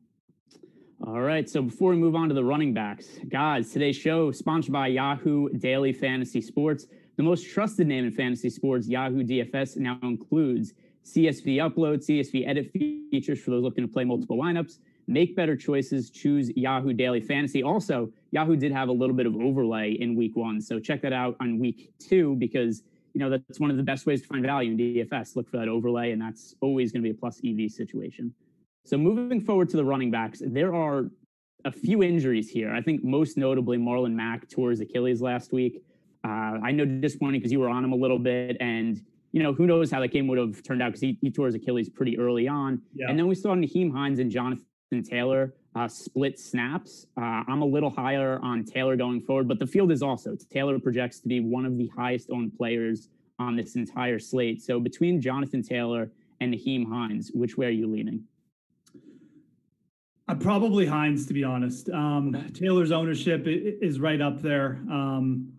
All 1.06 1.22
right. 1.22 1.48
So 1.48 1.62
before 1.62 1.92
we 1.92 1.98
move 1.98 2.16
on 2.16 2.27
to 2.30 2.34
the 2.34 2.44
running 2.44 2.74
backs, 2.74 3.20
guys, 3.30 3.72
today's 3.72 3.96
show 3.96 4.32
sponsored 4.32 4.74
by 4.74 4.88
Yahoo 4.88 5.50
Daily 5.50 5.94
Fantasy 5.94 6.42
Sports. 6.42 6.88
The 7.18 7.24
most 7.24 7.50
trusted 7.51 7.88
name 7.88 8.06
in 8.06 8.12
fantasy 8.12 8.50
sports, 8.50 8.88
Yahoo 8.88 9.24
DFS, 9.24 9.77
now 9.77 10.00
includes 10.04 10.74
CSV 11.04 11.58
upload, 11.58 12.06
CSV 12.06 12.48
edit 12.48 12.72
features 12.72 13.39
for 13.39 13.51
those 13.51 13.63
looking 13.63 13.86
to 13.86 13.92
play 13.92 14.04
multiple 14.04 14.38
lineups. 14.38 14.80
Make 15.08 15.36
better 15.36 15.56
choices. 15.56 16.10
Choose 16.10 16.52
Yahoo 16.56 16.92
Daily 16.92 17.22
Fantasy. 17.22 17.64
Also, 17.64 18.12
Yahoo 18.32 18.58
did 18.58 18.74
have 18.74 18.90
a 18.90 18.92
little 18.92 19.16
bit 19.16 19.26
of 19.26 19.36
overlay 19.36 19.94
in 19.94 20.16
week 20.16 20.36
one. 20.36 20.60
So 20.60 20.80
check 20.80 21.02
that 21.04 21.14
out 21.14 21.38
on 21.40 21.60
week 21.60 21.94
two 21.98 22.36
because 22.36 22.84
you 23.14 23.20
know 23.20 23.30
that's 23.30 23.60
one 23.60 23.72
of 23.72 23.78
the 23.78 23.84
best 23.84 24.06
ways 24.06 24.22
to 24.22 24.28
find 24.28 24.46
value 24.46 24.72
in 24.72 24.78
DFS. 24.78 25.36
Look 25.36 25.50
for 25.50 25.58
that 25.58 25.70
overlay, 25.70 26.12
and 26.12 26.22
that's 26.22 26.56
always 26.62 26.92
going 26.92 27.04
to 27.04 27.10
be 27.10 27.16
a 27.16 27.18
plus 27.18 27.40
EV 27.46 27.72
situation. 27.72 28.34
So 28.86 28.98
moving 28.98 29.40
forward 29.42 29.70
to 29.70 29.78
the 29.78 29.86
running 29.86 30.12
backs, 30.12 30.42
there 30.46 30.76
are 30.76 31.10
a 31.66 31.72
few 31.72 32.04
injuries 32.04 32.50
here. 32.50 32.74
I 32.74 32.82
think 32.82 33.04
most 33.04 33.38
notably 33.38 33.78
Marlon 33.78 34.14
Mack 34.14 34.50
tore 34.50 34.72
his 34.72 34.82
Achilles 34.82 35.22
last 35.22 35.52
week. 35.52 35.84
Uh, 36.26 36.60
I 36.64 36.72
know 36.72 36.86
disappointing 36.86 37.40
because 37.40 37.52
you 37.52 37.60
were 37.60 37.70
on 37.70 37.84
him 37.84 37.94
a 37.94 37.96
little 37.96 38.20
bit, 38.20 38.58
and 38.60 39.02
you 39.32 39.42
know 39.42 39.54
who 39.54 39.66
knows 39.66 39.90
how 39.90 40.02
that 40.02 40.10
game 40.10 40.28
would 40.28 40.38
have 40.38 40.62
turned 40.64 40.82
out 40.82 40.90
because 40.90 41.02
he, 41.02 41.18
he 41.22 41.32
tore 41.32 41.46
his 41.46 41.56
Achilles 41.56 41.90
pretty 41.90 42.20
early 42.20 42.48
on. 42.48 42.82
Yeah. 42.94 43.10
And 43.10 43.18
then 43.18 43.28
we 43.28 43.36
saw 43.36 43.50
Nyheim 43.56 43.92
Hines 43.92 44.20
and 44.20 44.30
Jonathan 44.30 44.66
Taylor 45.03 45.53
uh, 45.75 45.88
split 45.88 46.39
snaps. 46.39 47.06
Uh, 47.17 47.44
I'm 47.48 47.62
a 47.62 47.65
little 47.65 47.89
higher 47.89 48.39
on 48.41 48.63
Taylor 48.63 48.96
going 48.96 49.22
forward, 49.22 49.48
but 49.48 49.60
the 49.60 49.67
field 49.67 49.91
is 49.91 50.01
also 50.01 50.36
Taylor 50.51 50.79
projects 50.79 51.20
to 51.20 51.27
be 51.27 51.39
one 51.39 51.65
of 51.65 51.77
the 51.77 51.88
highest 51.96 52.29
owned 52.32 52.58
players 52.58 53.10
on 53.39 53.56
this 53.56 53.75
entire 53.75 54.17
slate. 54.17 54.62
So 54.62 54.79
between 54.79 55.22
Jonathan 55.22 55.62
Taylor 55.62 56.10
and 56.39 56.53
Nyheim 56.53 56.88
Hines, 56.88 57.32
which 57.34 57.58
way 57.58 57.67
are 57.67 57.72
you 57.72 57.88
leaning? 57.88 58.24
Uh, 60.29 60.36
probably 60.36 60.86
Hines, 60.86 61.25
to 61.27 61.34
be 61.34 61.44
honest. 61.44 61.89
Um, 61.89 62.51
Taylor's 62.53 62.91
ownership 62.91 63.44
is 63.46 64.00
right 64.00 64.22
up 64.22 64.41
there. 64.41 64.79
Um, 64.89 65.53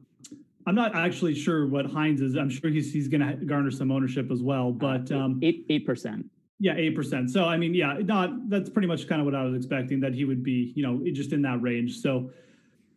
I'm 0.66 0.74
not 0.74 0.94
actually 0.94 1.34
sure 1.34 1.66
what 1.66 1.86
Hines 1.86 2.20
is. 2.20 2.36
I'm 2.36 2.50
sure 2.50 2.68
he's 2.68 2.92
he's 2.92 3.08
going 3.08 3.22
to 3.22 3.44
garner 3.46 3.70
some 3.70 3.90
ownership 3.90 4.30
as 4.30 4.42
well, 4.42 4.70
but 4.72 5.10
um, 5.12 5.40
eight 5.42 5.64
eight 5.70 5.86
percent. 5.86 6.26
Yeah, 6.60 6.74
eight 6.76 6.96
percent. 6.96 7.30
So 7.30 7.44
I 7.44 7.56
mean, 7.56 7.74
yeah, 7.74 7.98
not 8.00 8.48
that's 8.50 8.68
pretty 8.68 8.88
much 8.88 9.06
kind 9.06 9.20
of 9.20 9.24
what 9.24 9.34
I 9.34 9.44
was 9.44 9.54
expecting 9.54 10.00
that 10.00 10.14
he 10.14 10.24
would 10.24 10.42
be, 10.42 10.72
you 10.74 10.82
know, 10.82 11.00
just 11.12 11.32
in 11.32 11.42
that 11.42 11.62
range. 11.62 12.00
So 12.00 12.30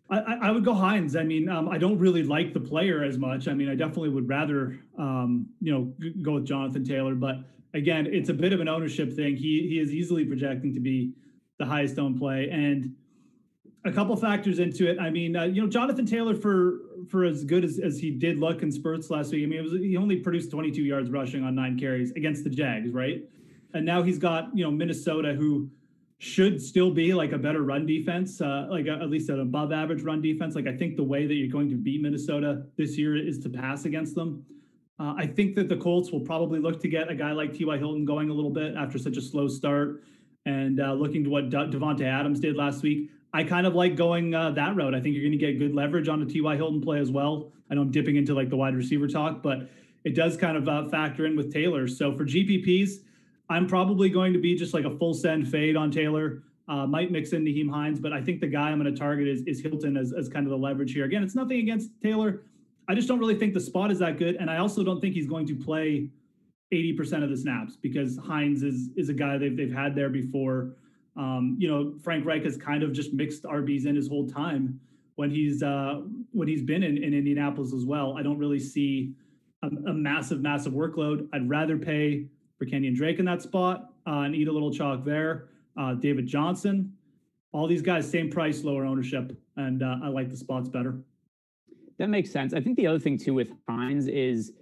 I, 0.09 0.37
I 0.41 0.51
would 0.51 0.65
go 0.65 0.73
Hines. 0.73 1.15
I 1.15 1.23
mean, 1.23 1.47
um, 1.47 1.69
I 1.69 1.77
don't 1.77 1.97
really 1.97 2.23
like 2.23 2.53
the 2.53 2.59
player 2.59 3.03
as 3.03 3.17
much. 3.17 3.47
I 3.47 3.53
mean, 3.53 3.69
I 3.69 3.75
definitely 3.75 4.09
would 4.09 4.27
rather, 4.27 4.79
um, 4.97 5.47
you 5.61 5.71
know, 5.71 5.93
go 6.21 6.33
with 6.33 6.45
Jonathan 6.45 6.83
Taylor. 6.83 7.15
But 7.15 7.37
again, 7.73 8.07
it's 8.07 8.29
a 8.29 8.33
bit 8.33 8.51
of 8.51 8.59
an 8.59 8.67
ownership 8.67 9.13
thing. 9.13 9.37
He 9.37 9.67
he 9.69 9.79
is 9.79 9.93
easily 9.93 10.25
projecting 10.25 10.73
to 10.73 10.79
be 10.79 11.13
the 11.59 11.65
highest 11.65 11.97
owned 11.99 12.17
play. 12.17 12.49
And 12.51 12.95
a 13.85 13.91
couple 13.91 14.15
factors 14.15 14.59
into 14.59 14.89
it. 14.89 14.99
I 14.99 15.09
mean, 15.09 15.35
uh, 15.35 15.43
you 15.43 15.61
know, 15.61 15.67
Jonathan 15.67 16.05
Taylor 16.05 16.35
for 16.35 16.79
for 17.09 17.25
as 17.25 17.43
good 17.43 17.63
as, 17.63 17.79
as 17.79 17.97
he 17.97 18.11
did 18.11 18.37
look 18.37 18.61
in 18.61 18.71
spurts 18.71 19.09
last 19.09 19.31
week. 19.31 19.43
I 19.43 19.47
mean, 19.47 19.63
was 19.63 19.73
he 19.73 19.97
only 19.97 20.17
produced 20.17 20.51
22 20.51 20.83
yards 20.83 21.09
rushing 21.09 21.43
on 21.43 21.55
nine 21.55 21.79
carries 21.79 22.11
against 22.11 22.43
the 22.43 22.49
Jags, 22.49 22.91
right? 22.91 23.23
And 23.73 23.85
now 23.85 24.03
he's 24.03 24.17
got 24.17 24.55
you 24.55 24.63
know 24.63 24.71
Minnesota 24.71 25.33
who 25.33 25.69
should 26.17 26.61
still 26.61 26.91
be 26.91 27.13
like 27.15 27.31
a 27.31 27.37
better 27.37 27.63
run 27.63 27.85
defense, 27.85 28.41
uh, 28.41 28.67
like 28.69 28.85
a, 28.85 28.91
at 28.91 29.09
least 29.09 29.29
an 29.29 29.39
above 29.39 29.71
average 29.71 30.03
run 30.03 30.21
defense. 30.21 30.53
Like 30.53 30.67
I 30.67 30.75
think 30.75 30.95
the 30.95 31.03
way 31.03 31.25
that 31.25 31.33
you're 31.33 31.51
going 31.51 31.69
to 31.69 31.75
beat 31.75 32.01
Minnesota 32.01 32.63
this 32.77 32.97
year 32.97 33.17
is 33.17 33.39
to 33.39 33.49
pass 33.49 33.85
against 33.85 34.13
them. 34.13 34.45
Uh, 34.99 35.15
I 35.17 35.25
think 35.25 35.55
that 35.55 35.67
the 35.67 35.77
Colts 35.77 36.11
will 36.11 36.19
probably 36.19 36.59
look 36.59 36.79
to 36.81 36.87
get 36.87 37.09
a 37.09 37.15
guy 37.15 37.31
like 37.31 37.53
T.Y. 37.53 37.75
Hilton 37.75 38.05
going 38.05 38.29
a 38.29 38.33
little 38.33 38.51
bit 38.51 38.75
after 38.75 38.99
such 38.99 39.17
a 39.17 39.21
slow 39.21 39.47
start 39.47 40.03
and 40.45 40.79
uh, 40.79 40.93
looking 40.93 41.23
to 41.23 41.29
what 41.31 41.49
De- 41.49 41.67
Davante 41.69 42.03
Adams 42.03 42.39
did 42.39 42.55
last 42.55 42.83
week, 42.83 43.09
I 43.33 43.43
kind 43.43 43.65
of 43.65 43.73
like 43.73 43.95
going 43.95 44.35
uh, 44.35 44.51
that 44.51 44.75
route. 44.75 44.93
I 44.93 44.99
think 44.99 45.15
you're 45.15 45.23
going 45.23 45.31
to 45.31 45.37
get 45.37 45.57
good 45.57 45.73
leverage 45.73 46.07
on 46.07 46.21
a 46.21 46.25
T.Y. 46.25 46.55
Hilton 46.55 46.81
play 46.81 46.99
as 46.99 47.09
well. 47.09 47.51
I 47.69 47.75
know 47.75 47.81
I'm 47.81 47.91
dipping 47.91 48.15
into 48.15 48.33
like 48.33 48.49
the 48.49 48.57
wide 48.57 48.75
receiver 48.75 49.07
talk, 49.07 49.41
but 49.41 49.69
it 50.03 50.15
does 50.15 50.35
kind 50.35 50.57
of 50.57 50.67
uh, 50.67 50.89
factor 50.89 51.25
in 51.25 51.35
with 51.35 51.53
Taylor. 51.53 51.87
So 51.87 52.15
for 52.15 52.25
GPPs, 52.25 52.97
I'm 53.51 53.67
probably 53.67 54.09
going 54.09 54.31
to 54.33 54.39
be 54.39 54.55
just 54.55 54.73
like 54.73 54.85
a 54.85 54.97
full 54.97 55.13
send 55.13 55.47
fade 55.47 55.75
on 55.75 55.91
Taylor. 55.91 56.43
Uh, 56.67 56.87
might 56.87 57.11
mix 57.11 57.33
in 57.33 57.43
Nyheim 57.43 57.69
Hines, 57.69 57.99
but 57.99 58.13
I 58.13 58.21
think 58.21 58.39
the 58.39 58.47
guy 58.47 58.69
I'm 58.69 58.81
going 58.81 58.93
to 58.93 58.97
target 58.97 59.27
is, 59.27 59.41
is 59.41 59.59
Hilton 59.59 59.97
as, 59.97 60.13
as 60.13 60.29
kind 60.29 60.45
of 60.45 60.51
the 60.51 60.57
leverage 60.57 60.93
here. 60.93 61.03
Again, 61.03 61.21
it's 61.21 61.35
nothing 61.35 61.59
against 61.59 61.89
Taylor. 62.01 62.43
I 62.87 62.95
just 62.95 63.09
don't 63.09 63.19
really 63.19 63.35
think 63.35 63.53
the 63.53 63.59
spot 63.59 63.91
is 63.91 63.99
that 63.99 64.17
good. 64.17 64.37
And 64.37 64.49
I 64.49 64.57
also 64.57 64.83
don't 64.83 65.01
think 65.01 65.13
he's 65.13 65.27
going 65.27 65.45
to 65.47 65.55
play 65.55 66.07
80% 66.73 67.23
of 67.23 67.29
the 67.29 67.35
snaps 67.35 67.75
because 67.75 68.17
Hines 68.17 68.63
is 68.63 68.89
is 68.95 69.09
a 69.09 69.13
guy 69.13 69.37
they've 69.37 69.55
they've 69.55 69.73
had 69.73 69.95
there 69.95 70.09
before. 70.09 70.75
Um, 71.17 71.57
you 71.59 71.67
know, 71.67 71.93
Frank 72.01 72.25
Reich 72.25 72.45
has 72.45 72.55
kind 72.55 72.83
of 72.83 72.93
just 72.93 73.11
mixed 73.11 73.43
RBs 73.43 73.85
in 73.85 73.95
his 73.95 74.07
whole 74.07 74.27
time 74.29 74.79
when 75.15 75.29
he's 75.29 75.61
uh, 75.61 76.01
when 76.31 76.47
he's 76.47 76.61
been 76.61 76.83
in, 76.83 76.97
in 76.97 77.13
Indianapolis 77.13 77.73
as 77.73 77.85
well. 77.85 78.17
I 78.17 78.23
don't 78.23 78.37
really 78.37 78.59
see 78.59 79.13
a, 79.61 79.67
a 79.67 79.93
massive, 79.93 80.41
massive 80.41 80.71
workload. 80.71 81.27
I'd 81.33 81.49
rather 81.49 81.77
pay 81.77 82.27
for 82.61 82.67
Kenyon 82.67 82.93
Drake 82.93 83.17
in 83.17 83.25
that 83.25 83.41
spot 83.41 83.91
uh, 84.05 84.19
and 84.19 84.35
eat 84.35 84.47
a 84.47 84.51
little 84.51 84.71
chalk 84.71 85.03
there. 85.03 85.47
Uh, 85.79 85.95
David 85.95 86.27
Johnson, 86.27 86.93
all 87.53 87.65
these 87.65 87.81
guys, 87.81 88.07
same 88.07 88.29
price, 88.29 88.63
lower 88.63 88.85
ownership, 88.85 89.35
and 89.57 89.81
uh, 89.81 89.97
I 90.03 90.09
like 90.09 90.29
the 90.29 90.37
spots 90.37 90.69
better. 90.69 90.99
That 91.97 92.09
makes 92.09 92.29
sense. 92.29 92.53
I 92.53 92.61
think 92.61 92.77
the 92.77 92.85
other 92.85 92.99
thing 92.99 93.17
too 93.17 93.33
with 93.33 93.51
Hines 93.67 94.07
is 94.07 94.53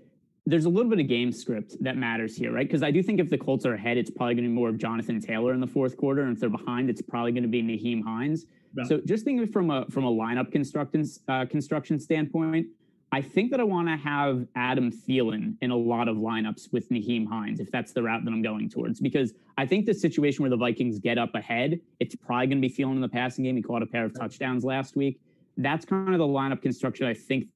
there's 0.46 0.64
a 0.64 0.70
little 0.70 0.90
bit 0.90 1.00
of 1.02 1.08
game 1.10 1.34
script 1.34 1.76
that 1.82 1.98
matters 1.98 2.38
here, 2.38 2.54
right? 2.54 2.66
Because 2.66 2.84
I 2.84 2.90
do 2.90 3.04
think 3.04 3.20
if 3.20 3.30
the 3.30 3.38
Colts 3.38 3.66
are 3.66 3.74
ahead, 3.74 3.98
it's 3.98 4.10
probably 4.10 4.36
going 4.36 4.46
to 4.46 4.50
be 4.50 4.56
more 4.56 4.70
of 4.70 4.78
Jonathan 4.78 5.20
Taylor 5.20 5.54
in 5.54 5.60
the 5.60 5.68
fourth 5.68 5.98
quarter, 5.98 6.22
and 6.22 6.34
if 6.34 6.40
they're 6.40 6.50
behind, 6.50 6.90
it's 6.90 7.02
probably 7.02 7.34
going 7.34 7.44
to 7.44 7.50
be 7.50 7.62
Nyheim 7.62 8.02
Hines. 8.02 8.46
Yeah. 8.78 8.86
So 8.86 9.02
just 9.06 9.26
thinking 9.26 9.46
from 9.46 9.72
a 9.72 9.86
from 9.88 10.06
a 10.06 10.12
lineup 10.12 10.54
construction 10.54 11.06
uh, 11.28 11.46
construction 11.48 12.00
standpoint, 12.00 12.68
I 13.12 13.22
think 13.22 13.50
that 13.52 13.60
I 13.60 13.64
want 13.64 13.88
to 13.88 13.98
have 13.98 14.46
Adam 14.56 14.92
Thielen 14.92 15.56
in 15.62 15.72
a 15.72 15.76
lot 15.76 16.08
of 16.08 16.18
lineups 16.18 16.72
with 16.72 16.90
Nyheim 16.90 17.28
Hines, 17.28 17.60
if 17.60 17.72
that's 17.72 17.92
the 17.92 18.04
route 18.04 18.24
that 18.24 18.32
I'm 18.32 18.44
going 18.44 18.70
towards. 18.70 19.00
Because 19.00 19.34
I 19.58 19.66
think 19.66 19.88
the 19.88 19.94
situation 19.94 20.44
where 20.44 20.52
the 20.52 20.58
Vikings 20.58 21.00
get 21.00 21.18
up 21.18 21.34
ahead, 21.34 21.80
it's 22.00 22.16
probably 22.16 22.48
going 22.48 22.62
to 22.62 22.68
be 22.68 22.74
Thielen 22.74 22.94
in 22.94 23.02
the 23.02 23.10
passing 23.10 23.44
game. 23.46 23.56
He 23.56 23.64
caught 23.64 23.82
a 23.82 23.88
pair 23.88 24.06
of 24.06 24.14
touchdowns 24.14 24.64
last 24.64 24.96
week. 24.96 25.20
That's 25.58 25.86
kind 25.86 26.14
of 26.14 26.20
the 26.20 26.28
lineup 26.28 26.62
construction 26.62 27.08
I 27.08 27.16
think 27.16 27.48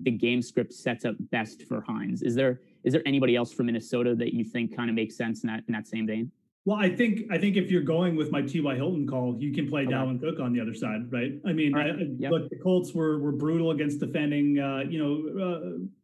the 0.00 0.10
game 0.10 0.40
script 0.40 0.72
sets 0.72 1.04
up 1.04 1.16
best 1.30 1.62
for 1.64 1.80
Hines. 1.80 2.22
Is 2.22 2.34
there 2.34 2.60
is 2.84 2.92
there 2.92 3.02
anybody 3.06 3.34
else 3.34 3.52
from 3.52 3.66
Minnesota 3.66 4.14
that 4.14 4.34
you 4.34 4.44
think 4.44 4.76
kind 4.76 4.88
of 4.88 4.94
makes 4.94 5.16
sense 5.16 5.42
in 5.42 5.48
that 5.48 5.64
in 5.66 5.72
that 5.72 5.88
same 5.88 6.06
vein? 6.06 6.30
Well, 6.66 6.76
I 6.76 6.88
think 6.88 7.30
I 7.30 7.38
think 7.38 7.56
if 7.56 7.70
you're 7.70 7.80
going 7.80 8.16
with 8.16 8.32
my 8.32 8.42
T.Y. 8.42 8.74
Hilton 8.74 9.06
call, 9.06 9.36
you 9.38 9.54
can 9.54 9.68
play 9.68 9.82
okay. 9.82 9.92
Dalvin 9.92 10.20
Cook 10.20 10.40
on 10.40 10.52
the 10.52 10.60
other 10.60 10.74
side, 10.74 11.10
right? 11.12 11.32
I 11.46 11.52
mean, 11.52 11.72
right. 11.72 11.90
I, 11.90 12.06
yep. 12.18 12.32
look, 12.32 12.50
the 12.50 12.56
Colts 12.56 12.92
were 12.92 13.20
were 13.20 13.30
brutal 13.30 13.70
against 13.70 14.00
defending, 14.00 14.58
uh, 14.58 14.80
you 14.80 14.98
know, 14.98 15.44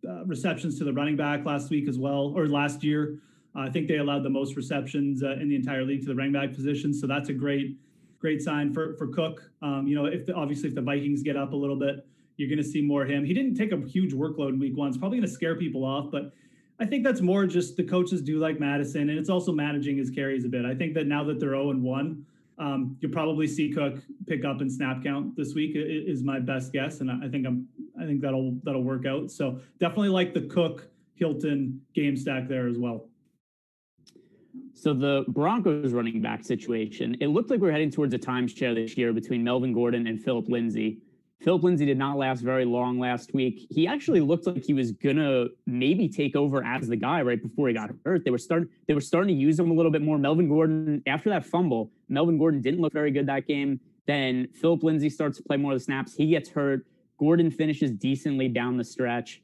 uh, 0.07 0.09
uh, 0.09 0.25
receptions 0.25 0.79
to 0.79 0.85
the 0.85 0.93
running 0.93 1.17
back 1.17 1.45
last 1.45 1.69
week 1.69 1.89
as 1.89 1.99
well, 1.99 2.33
or 2.37 2.47
last 2.47 2.85
year. 2.85 3.19
I 3.57 3.71
think 3.71 3.89
they 3.89 3.99
allowed 3.99 4.23
the 4.23 4.31
most 4.31 4.55
receptions 4.55 5.25
uh, 5.25 5.33
in 5.33 5.49
the 5.49 5.57
entire 5.57 5.85
league 5.85 6.03
to 6.03 6.07
the 6.07 6.15
running 6.15 6.33
back 6.33 6.55
position, 6.55 6.95
so 6.95 7.09
that's 7.09 7.29
a 7.29 7.35
great 7.35 7.77
great 8.21 8.41
sign 8.41 8.73
for 8.73 8.95
for 8.99 9.09
Cook. 9.09 9.43
Um, 9.63 9.89
you 9.89 9.97
know, 9.97 10.05
if 10.05 10.27
the, 10.27 10.35
obviously 10.35 10.69
if 10.69 10.77
the 10.77 10.81
Vikings 10.81 11.25
get 11.25 11.37
up 11.37 11.55
a 11.55 11.57
little 11.57 11.77
bit, 11.77 12.07
you're 12.37 12.49
going 12.49 12.63
to 12.63 12.65
see 12.65 12.83
more 12.83 13.03
of 13.03 13.11
him. 13.11 13.25
He 13.25 13.35
didn't 13.35 13.57
take 13.57 13.73
a 13.73 13.79
huge 13.89 14.13
workload 14.13 14.51
in 14.51 14.61
week 14.61 14.77
one. 14.77 14.91
It's 14.91 14.97
probably 14.97 15.19
going 15.19 15.29
to 15.29 15.35
scare 15.35 15.57
people 15.57 15.85
off, 15.85 16.13
but 16.13 16.33
I 16.83 16.85
think 16.85 17.05
that's 17.05 17.21
more 17.21 17.47
just 17.47 17.77
the 17.77 17.85
coaches 17.85 18.21
do 18.21 18.41
like 18.41 18.59
Mattison, 18.59 19.09
and 19.09 19.17
it's 19.17 19.31
also 19.31 19.53
managing 19.53 19.97
his 19.97 20.11
carries 20.11 20.45
a 20.45 20.49
bit. 20.49 20.65
I 20.65 20.75
think 20.75 20.95
that 20.95 21.07
now 21.07 21.23
that 21.23 21.39
they're 21.39 21.51
0 21.51 21.71
and 21.71 21.81
1, 21.81 22.27
um, 22.59 22.97
you'll 23.01 23.13
probably 23.13 23.47
see 23.47 23.71
Cook 23.71 23.99
pick 24.27 24.45
up 24.45 24.61
in 24.61 24.69
snap 24.69 25.01
count 25.01 25.37
this 25.37 25.55
week 25.55 25.73
is 25.77 26.25
my 26.25 26.41
best 26.41 26.73
guess, 26.73 27.01
and 27.01 27.09
I 27.09 27.29
think 27.29 27.47
I'm 27.47 27.69
I 28.01 28.05
think 28.05 28.21
that'll 28.21 28.59
that'll 28.65 28.83
work 28.83 29.07
out. 29.07 29.31
So 29.31 29.61
definitely 29.79 30.09
like 30.09 30.35
the 30.35 30.43
Cook 30.43 30.89
Hilton 31.15 31.81
game 31.95 32.17
stack 32.17 32.49
there 32.49 32.67
as 32.67 32.79
well. 32.79 33.09
So 34.75 34.93
the 34.93 35.25
Broncos 35.29 35.93
running 35.93 36.21
back 36.21 36.43
situation, 36.43 37.17
it 37.21 37.29
looked 37.29 37.49
like 37.49 37.61
we 37.61 37.69
are 37.69 37.73
heading 37.73 37.93
towards 37.93 38.13
a 38.13 38.19
timeshare 38.19 38.75
this 38.75 38.97
year 38.97 39.13
between 39.13 39.45
Melvin 39.45 39.73
Gordon 39.73 40.09
and 40.09 40.21
Phillip 40.21 40.49
Lindsay. 40.49 40.99
Phillip 41.43 41.65
Lindsay 41.65 41.85
did 41.85 41.99
not 41.99 42.17
last 42.17 42.41
very 42.43 42.65
long 42.65 42.99
last 42.99 43.35
week. 43.35 43.67
He 43.71 43.87
actually 43.87 44.21
looked 44.21 44.47
like 44.47 44.65
he 44.65 44.75
was 44.75 44.93
gonna 44.93 45.47
maybe 45.67 46.09
take 46.09 46.37
over 46.37 46.65
as 46.65 46.89
the 46.89 46.97
guy 46.97 47.23
right 47.23 47.43
before 47.43 47.69
he 47.69 47.75
got 47.75 47.91
hurt. 48.05 48.25
They 48.25 48.31
were 48.31 48.39
starting 48.39 48.69
they 48.87 48.95
were 48.95 49.01
starting 49.01 49.35
to 49.35 49.41
use 49.41 49.59
him 49.59 49.71
a 49.71 49.75
little 49.75 49.91
bit 49.91 50.03
more. 50.03 50.19
Melvin 50.19 50.49
Gordon, 50.49 51.03
after 51.07 51.31
that 51.31 51.45
fumble, 51.45 51.91
Melvin 52.09 52.39
Gordon 52.39 52.61
didn't 52.61 52.81
look 52.81 52.93
very 52.93 53.11
good 53.11 53.27
that 53.27 53.47
game. 53.47 53.81
Then 54.07 54.49
Phillip 54.55 54.83
Lindsay 54.83 55.11
starts 55.11 55.37
to 55.39 55.43
play 55.43 55.57
more 55.57 55.73
of 55.73 55.79
the 55.79 55.85
snaps. 55.85 56.15
He 56.15 56.29
gets 56.29 56.49
hurt. 56.49 56.87
Gordon 57.19 57.51
finishes 57.51 57.91
decently 57.91 58.49
down 58.49 58.77
the 58.77 58.85
stretch. 58.85 59.43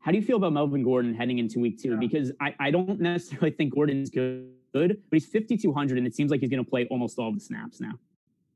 How 0.00 0.12
do 0.12 0.18
you 0.18 0.24
feel 0.24 0.36
about 0.36 0.52
Melvin 0.52 0.84
Gordon 0.84 1.14
heading 1.14 1.38
into 1.38 1.58
week 1.58 1.80
two? 1.82 1.90
Yeah. 1.90 1.96
Because 1.96 2.32
I, 2.40 2.54
I 2.60 2.70
don't 2.70 3.00
necessarily 3.00 3.50
think 3.50 3.74
Gordon's 3.74 4.10
good, 4.10 4.52
but 4.72 4.92
he's 5.10 5.26
5,200 5.26 5.98
and 5.98 6.06
it 6.06 6.14
seems 6.14 6.30
like 6.30 6.40
he's 6.40 6.50
going 6.50 6.64
to 6.64 6.70
play 6.70 6.86
almost 6.90 7.18
all 7.18 7.32
the 7.32 7.40
snaps 7.40 7.80
now. 7.80 7.94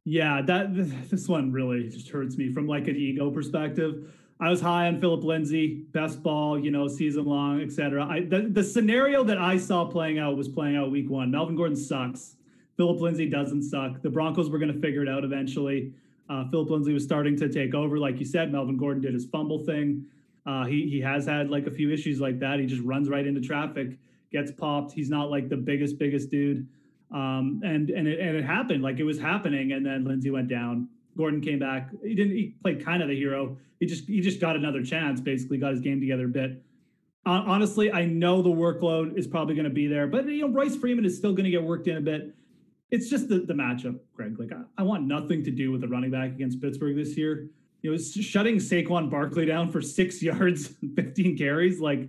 Yeah, 0.05 0.43
that 0.43 0.75
this 1.11 1.29
one 1.29 1.53
really 1.53 1.89
just 1.89 2.09
hurts 2.09 2.37
me 2.37 2.53
from 2.53 2.67
like 2.67 2.89
an 2.89 2.97
ego 2.97 3.31
perspective. 3.31 4.15
I 4.43 4.49
was 4.49 4.61
high 4.61 4.87
on 4.87 5.01
Phillip 5.01 5.23
Lindsay, 5.23 5.85
best 5.93 6.23
ball, 6.23 6.59
you 6.59 6.71
know, 6.71 6.89
season 6.89 7.27
long, 7.27 7.61
etc. 7.61 8.07
I 8.07 8.21
the, 8.21 8.49
the 8.51 8.65
scenario 8.65 9.23
that 9.25 9.39
I 9.39 9.59
saw 9.59 9.85
playing 9.85 10.19
out 10.19 10.37
was 10.37 10.49
playing 10.49 10.77
out 10.77 10.91
week 10.91 11.11
one. 11.11 11.31
Melvin 11.31 11.57
Gordon 11.57 11.77
sucks. 11.77 12.37
Phillip 12.79 13.01
Lindsay 13.01 13.29
doesn't 13.29 13.63
suck. 13.63 14.01
The 14.01 14.09
Broncos 14.09 14.49
were 14.49 14.59
going 14.59 14.73
to 14.73 14.81
figure 14.81 15.03
it 15.03 15.09
out 15.09 15.25
eventually. 15.25 15.93
Uh, 16.31 16.49
Phillip 16.49 16.71
Lindsay 16.71 16.95
was 16.95 17.05
starting 17.05 17.37
to 17.37 17.51
take 17.51 17.75
over, 17.75 17.99
like 17.99 18.19
you 18.19 18.25
said. 18.25 18.51
Melvin 18.51 18.79
Gordon 18.79 19.03
did 19.03 19.13
his 19.13 19.27
fumble 19.27 19.59
thing. 19.65 20.07
Uh, 20.47 20.65
he 20.65 20.89
he 20.89 21.01
has 21.01 21.27
had 21.27 21.51
like 21.51 21.67
a 21.67 21.71
few 21.71 21.93
issues 21.93 22.19
like 22.21 22.39
that. 22.39 22.59
He 22.59 22.65
just 22.65 22.83
runs 22.83 23.11
right 23.11 23.27
into 23.27 23.43
traffic, 23.43 23.99
gets 24.33 24.51
popped. 24.51 24.93
He's 24.93 25.11
not 25.11 25.31
like 25.31 25.51
the 25.51 25.57
biggest 25.57 25.99
biggest 25.99 26.31
dude. 26.31 26.67
Um, 27.13 27.61
and 27.65 27.91
and 27.91 28.07
it, 28.07 28.21
and 28.21 28.37
it 28.37 28.45
happened 28.45 28.83
like 28.83 28.99
it 28.99 29.05
was 29.05 29.19
happening, 29.19 29.73
and 29.73 29.85
then 29.85 30.05
Lindsay 30.05 30.31
went 30.31 30.49
down. 30.49 30.89
Gordon 31.17 31.41
came 31.41 31.59
back. 31.59 31.91
He 32.05 32.15
didn't. 32.15 32.37
He 32.37 32.55
played 32.63 32.85
kind 32.85 33.03
of 33.03 33.09
the 33.09 33.17
hero. 33.17 33.57
He 33.81 33.87
just 33.87 34.05
he 34.05 34.21
just 34.21 34.41
got 34.41 34.57
another 34.57 34.83
chance. 34.83 35.21
Basically, 35.21 35.59
got 35.59 35.73
his 35.73 35.81
game 35.81 36.01
together 36.01 36.27
a 36.27 36.29
bit. 36.29 36.63
Honestly, 37.27 37.93
I 37.93 38.07
know 38.07 38.41
the 38.41 38.49
workload 38.49 39.19
is 39.19 39.27
probably 39.27 39.55
going 39.55 39.65
to 39.65 39.71
be 39.71 39.87
there, 39.87 40.07
but 40.07 40.27
you 40.27 40.47
know 40.47 40.49
Royce 40.49 40.77
Freeman 40.77 41.05
is 41.05 41.17
still 41.17 41.33
going 41.33 41.45
to 41.45 41.51
get 41.51 41.63
worked 41.63 41.87
in 41.87 41.97
a 41.97 42.01
bit. 42.01 42.35
It's 42.91 43.09
just 43.09 43.29
the, 43.29 43.41
the 43.41 43.53
matchup, 43.53 43.99
Greg. 44.15 44.39
Like 44.39 44.53
I, 44.53 44.63
I 44.79 44.83
want 44.85 45.07
nothing 45.07 45.45
to 45.45 45.51
do 45.51 45.71
with 45.71 45.81
the 45.81 45.89
running 45.89 46.11
back 46.11 46.31
against 46.31 46.61
Pittsburgh 46.61 46.97
this 46.97 47.17
year. 47.17 47.49
You 47.83 47.93
know, 47.93 47.99
shutting 47.99 48.57
Saquon 48.57 49.11
Barkley 49.11 49.47
down 49.47 49.71
for 49.71 49.83
six 49.83 50.23
yards, 50.23 50.75
15 50.97 51.37
carries, 51.37 51.81
like 51.81 52.09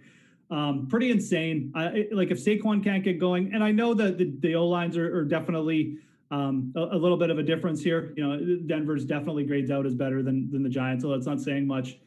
um, 0.52 0.88
pretty 0.88 1.10
insane. 1.12 1.72
Like 1.74 2.30
if 2.30 2.44
Saquon 2.44 2.84
can't 2.84 3.04
get 3.04 3.20
going, 3.20 3.54
and 3.54 3.64
I 3.64 3.72
know 3.72 3.94
that 3.94 4.18
the, 4.18 4.34
the 4.40 4.56
O 4.56 4.68
lines 4.68 4.98
are, 4.98 5.18
are 5.18 5.24
definitely 5.24 5.98
um, 6.30 6.74
a, 6.76 6.82
a, 6.82 6.98
little 6.98 7.18
bit 7.18 7.30
of 7.30 7.40
a 7.40 7.44
difference 7.44 7.82
here. 7.82 8.14
You 8.18 8.28
know, 8.28 8.58
Denver's 8.68 9.06
definitely 9.06 9.46
grades 9.46 9.72
out 9.72 9.86
as 9.86 9.96
better 9.96 10.22
than 10.22 10.52
than 10.52 10.62
the 10.62 10.70
Giants, 10.70 11.04
so 11.04 11.10
that's 11.10 11.26
not 11.26 11.40
saying 11.40 11.66
much. 11.66 11.98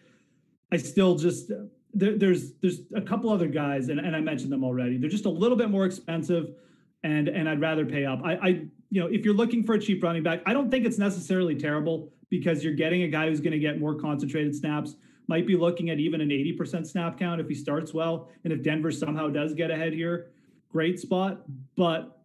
I 0.71 0.77
still 0.77 1.17
just 1.17 1.51
there, 1.95 2.19
there's 2.19 2.53
there's 2.61 2.81
a 2.95 3.01
couple 3.01 3.31
other 3.31 3.49
guys, 3.49 3.89
and, 3.89 3.99
and 3.99 4.15
I 4.15 4.21
mentioned 4.21 4.53
them 4.53 4.63
already. 4.63 4.99
They're 4.99 5.11
just 5.11 5.27
a 5.27 5.31
little 5.31 5.57
bit 5.57 5.71
more 5.71 5.87
expensive, 5.87 6.55
and 7.03 7.29
and 7.29 7.49
I'd 7.49 7.61
rather 7.61 7.87
pay 7.87 8.05
up. 8.05 8.21
I, 8.25 8.35
I 8.35 8.49
you 8.91 9.01
know 9.01 9.07
if 9.07 9.25
you're 9.25 9.35
looking 9.35 9.65
for 9.65 9.75
a 9.75 9.81
cheap 9.81 10.03
running 10.03 10.23
back, 10.23 10.43
I 10.45 10.53
don't 10.53 10.71
think 10.71 10.85
it's 10.85 10.99
necessarily 10.99 11.55
terrible 11.55 12.13
because 12.29 12.63
you're 12.63 12.75
getting 12.75 13.05
a 13.05 13.09
guy 13.09 13.29
who's 13.29 13.41
going 13.41 13.53
to 13.53 13.59
get 13.59 13.81
more 13.81 13.95
concentrated 13.95 14.55
snaps 14.55 14.97
might 15.27 15.47
be 15.47 15.57
looking 15.57 15.91
at 15.91 15.99
even 15.99 16.21
an 16.21 16.29
80% 16.29 16.87
snap 16.87 17.19
count 17.19 17.41
if 17.41 17.49
he 17.49 17.55
starts 17.55 17.95
well. 17.95 18.29
And 18.45 18.53
if 18.53 18.63
Denver 18.63 18.91
somehow 18.91 19.29
does 19.29 19.55
get 19.55 19.71
ahead 19.71 19.93
here, 19.93 20.31
great 20.71 21.01
spot. 21.01 21.43
But 21.77 22.19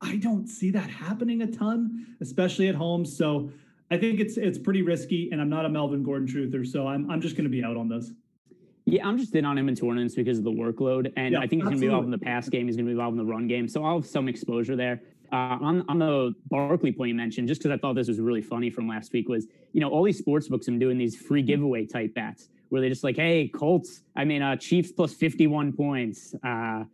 I 0.00 0.16
don't 0.16 0.46
see 0.46 0.70
that 0.72 0.90
happening 0.90 1.42
a 1.42 1.46
ton, 1.46 2.16
especially 2.20 2.68
at 2.68 2.74
home. 2.74 3.04
So 3.04 3.50
I 3.90 3.98
think 3.98 4.20
it's 4.20 4.36
it's 4.36 4.58
pretty 4.58 4.82
risky, 4.82 5.30
and 5.32 5.40
I'm 5.40 5.48
not 5.48 5.64
a 5.64 5.68
Melvin 5.68 6.02
Gordon 6.02 6.28
truther, 6.28 6.66
so 6.66 6.86
I'm 6.86 7.10
I'm 7.10 7.20
just 7.20 7.36
going 7.36 7.44
to 7.44 7.50
be 7.50 7.64
out 7.64 7.76
on 7.76 7.88
this. 7.88 8.12
Yeah, 8.86 9.06
I'm 9.06 9.18
just 9.18 9.34
in 9.34 9.44
on 9.44 9.58
him 9.58 9.68
in 9.68 9.74
tournaments 9.74 10.14
because 10.14 10.38
of 10.38 10.44
the 10.44 10.50
workload, 10.50 11.12
and 11.16 11.32
yeah, 11.32 11.40
I 11.40 11.46
think 11.46 11.62
he's 11.62 11.64
going 11.64 11.76
to 11.76 11.80
be 11.80 11.86
involved 11.86 12.06
in 12.06 12.10
the 12.10 12.18
pass 12.18 12.48
game. 12.48 12.66
He's 12.66 12.76
going 12.76 12.86
to 12.86 12.90
be 12.90 12.92
involved 12.92 13.18
in 13.18 13.24
the 13.24 13.30
run 13.30 13.46
game, 13.46 13.68
so 13.68 13.84
I'll 13.84 14.00
have 14.00 14.06
some 14.06 14.28
exposure 14.28 14.76
there. 14.76 15.02
Uh, 15.32 15.58
on 15.60 15.84
on 15.88 15.98
the 15.98 16.34
Barkley 16.48 16.92
point 16.92 17.08
you 17.08 17.14
mentioned, 17.14 17.48
just 17.48 17.60
because 17.60 17.72
I 17.72 17.78
thought 17.78 17.94
this 17.94 18.08
was 18.08 18.20
really 18.20 18.42
funny 18.42 18.70
from 18.70 18.88
last 18.88 19.12
week, 19.12 19.28
was 19.28 19.46
you 19.72 19.80
know 19.80 19.88
all 19.88 20.02
these 20.02 20.18
sports 20.18 20.48
books 20.48 20.68
are 20.68 20.72
doing 20.78 20.98
these 20.98 21.16
free 21.16 21.42
giveaway 21.42 21.86
type 21.86 22.14
bets 22.14 22.48
where 22.70 22.80
they're 22.80 22.90
just 22.90 23.04
like, 23.04 23.16
hey, 23.16 23.48
Colts, 23.48 24.02
I 24.16 24.24
mean, 24.24 24.42
uh, 24.42 24.56
Chiefs 24.56 24.92
plus 24.92 25.12
51 25.12 25.72
points, 25.72 26.34
uh, 26.44 26.84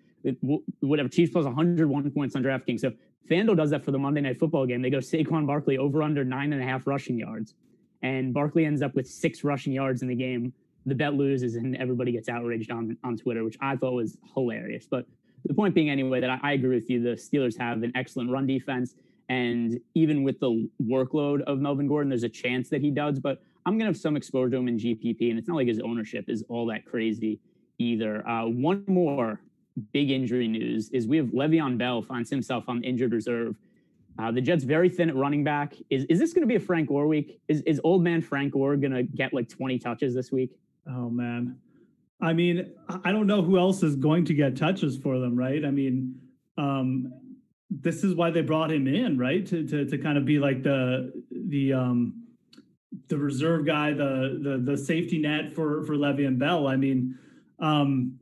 whatever, 0.81 1.09
Chiefs 1.09 1.33
plus 1.33 1.45
101 1.45 2.11
points 2.11 2.35
on 2.35 2.43
DraftKings. 2.43 2.81
So 2.81 2.93
FanDuel 3.31 3.57
does 3.57 3.71
that 3.71 3.85
for 3.85 3.91
the 3.91 3.99
Monday 3.99 4.23
Night 4.23 4.39
Football 4.39 4.67
game. 4.67 4.83
They 4.83 4.91
go 4.91 4.99
Saquon 4.99 5.47
Barkley 5.47 5.79
over 5.79 6.03
under 6.03 6.25
nine 6.25 6.53
and 6.53 6.63
a 6.63 6.65
half 6.65 6.87
rushing 6.87 7.19
yards, 7.19 7.55
and 8.03 8.33
Barkley 8.33 8.65
ends 8.65 8.83
up 8.83 8.95
with 8.95 9.07
six 9.07 9.45
rushing 9.45 9.73
yards 9.73 10.03
in 10.03 10.09
the 10.09 10.15
game. 10.15 10.53
The 10.87 10.95
bet 10.95 11.15
loses, 11.15 11.57
and 11.57 11.77
everybody 11.77 12.13
gets 12.13 12.29
outraged 12.29 12.71
on 12.71 12.97
on 13.03 13.17
Twitter, 13.17 13.45
which 13.45 13.57
I 13.61 13.77
thought 13.77 13.95
was 13.95 14.17
hilarious. 14.35 14.87
But 14.89 15.07
the 15.45 15.55
point 15.55 15.75
being, 15.75 15.91
anyway, 15.91 16.21
that 16.21 16.31
I, 16.31 16.39
I 16.43 16.53
agree 16.53 16.77
with 16.77 16.89
you. 16.89 17.03
The 17.03 17.17
Steelers 17.17 17.59
have 17.59 17.83
an 17.83 17.93
excellent 17.95 18.31
run 18.31 18.47
defense. 18.47 18.95
And 19.29 19.81
even 19.95 20.23
with 20.23 20.39
the 20.41 20.69
workload 20.83 21.43
of 21.43 21.59
Melvin 21.59 21.89
Gordon, 21.89 22.11
there's 22.11 22.23
a 22.23 22.29
chance 22.29 22.69
that 22.71 22.81
he 22.81 22.91
does. 22.91 23.19
But 23.19 23.43
I'm 23.65 23.75
going 23.75 23.81
to 23.81 23.87
have 23.87 23.97
some 23.97 24.17
exposure 24.17 24.51
to 24.51 24.57
him 24.59 24.69
in 24.69 24.79
GPP. 24.79 25.31
And 25.31 25.39
it's 25.39 25.49
not 25.49 25.57
like 25.57 25.67
his 25.67 25.81
ownership 25.81 26.27
is 26.29 26.45
all 26.49 26.67
that 26.67 26.87
crazy 26.87 27.41
either. 27.79 28.27
Uh, 28.29 28.47
one 28.47 28.85
more 28.87 29.41
big 29.93 30.11
injury 30.11 30.49
news 30.49 30.89
is 30.91 31.07
we 31.07 31.17
have 31.17 31.27
Le'Veon 31.27 31.77
Bell 31.77 32.03
finds 32.03 32.31
himself 32.31 32.69
on 32.69 32.83
injured 32.85 33.13
reserve. 33.13 33.57
Uh, 34.19 34.31
the 34.31 34.41
Jets 34.41 34.65
very 34.65 34.89
thin 34.89 35.11
at 35.11 35.17
running 35.17 35.45
back. 35.45 35.75
Is 35.91 36.05
is 36.05 36.19
this 36.19 36.33
going 36.33 36.41
to 36.43 36.47
be 36.47 36.55
a 36.57 36.61
Frank 36.61 36.89
Gore 36.89 37.07
week? 37.07 37.39
Is 37.49 37.61
is 37.63 37.81
old 37.85 38.03
man 38.03 38.23
Frank 38.23 38.55
Gore 38.55 38.77
going 38.77 38.93
to 38.93 39.03
get 39.03 39.35
like 39.35 39.49
20 39.49 39.79
touches 39.79 40.15
this 40.15 40.33
week? 40.33 40.59
Oh 40.89 41.11
man, 41.11 41.59
I 42.21 42.33
mean, 42.33 42.73
I 43.05 43.13
don't 43.13 43.27
know 43.27 43.43
who 43.43 43.59
else 43.59 43.83
is 43.83 43.95
going 43.95 44.25
to 44.27 44.35
get 44.35 44.57
touches 44.57 44.97
for 44.97 45.19
them, 45.19 45.37
right? 45.37 45.65
I 45.65 45.71
mean, 45.71 46.19
um, 46.57 47.13
this 47.71 48.05
is 48.05 48.15
why 48.15 48.31
they 48.31 48.43
brought 48.43 48.71
him 48.71 48.87
in, 48.87 49.19
right? 49.19 49.47
To 49.47 49.67
to 49.67 49.85
to 49.87 49.99
kind 49.99 50.19
of 50.19 50.25
be 50.25 50.39
like 50.39 50.63
the 50.63 51.13
the 51.31 51.73
um 51.73 52.27
the 53.09 53.19
reserve 53.19 53.67
guy, 53.67 53.93
the 53.93 54.39
the 54.43 54.73
the 54.73 54.77
safety 54.77 55.19
net 55.19 55.55
for 55.55 55.85
for 55.85 55.95
Le'Veon 55.95 56.39
Bell. 56.39 56.67
I 56.67 56.77
mean, 56.77 57.19
um, 57.59 58.19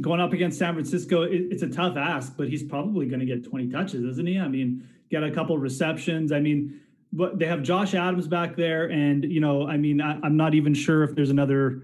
going 0.00 0.20
up 0.20 0.32
against 0.32 0.58
San 0.58 0.74
Francisco, 0.74 1.22
it, 1.22 1.48
it's 1.50 1.62
a 1.62 1.68
tough 1.68 1.96
ask, 1.96 2.36
but 2.36 2.48
he's 2.48 2.62
probably 2.62 3.06
going 3.06 3.20
to 3.20 3.26
get 3.26 3.44
20 3.44 3.70
touches, 3.70 4.04
isn't 4.04 4.26
he? 4.26 4.38
I 4.38 4.48
mean, 4.48 4.86
get 5.10 5.22
a 5.22 5.30
couple 5.30 5.56
receptions. 5.58 6.32
I 6.32 6.40
mean, 6.40 6.80
but 7.12 7.38
they 7.38 7.46
have 7.46 7.62
Josh 7.62 7.94
Adams 7.94 8.28
back 8.28 8.56
there, 8.56 8.90
and 8.90 9.24
you 9.24 9.40
know, 9.40 9.66
I 9.66 9.76
mean, 9.76 10.00
I, 10.00 10.18
I'm 10.22 10.36
not 10.36 10.54
even 10.54 10.74
sure 10.74 11.02
if 11.02 11.14
there's 11.14 11.30
another 11.30 11.82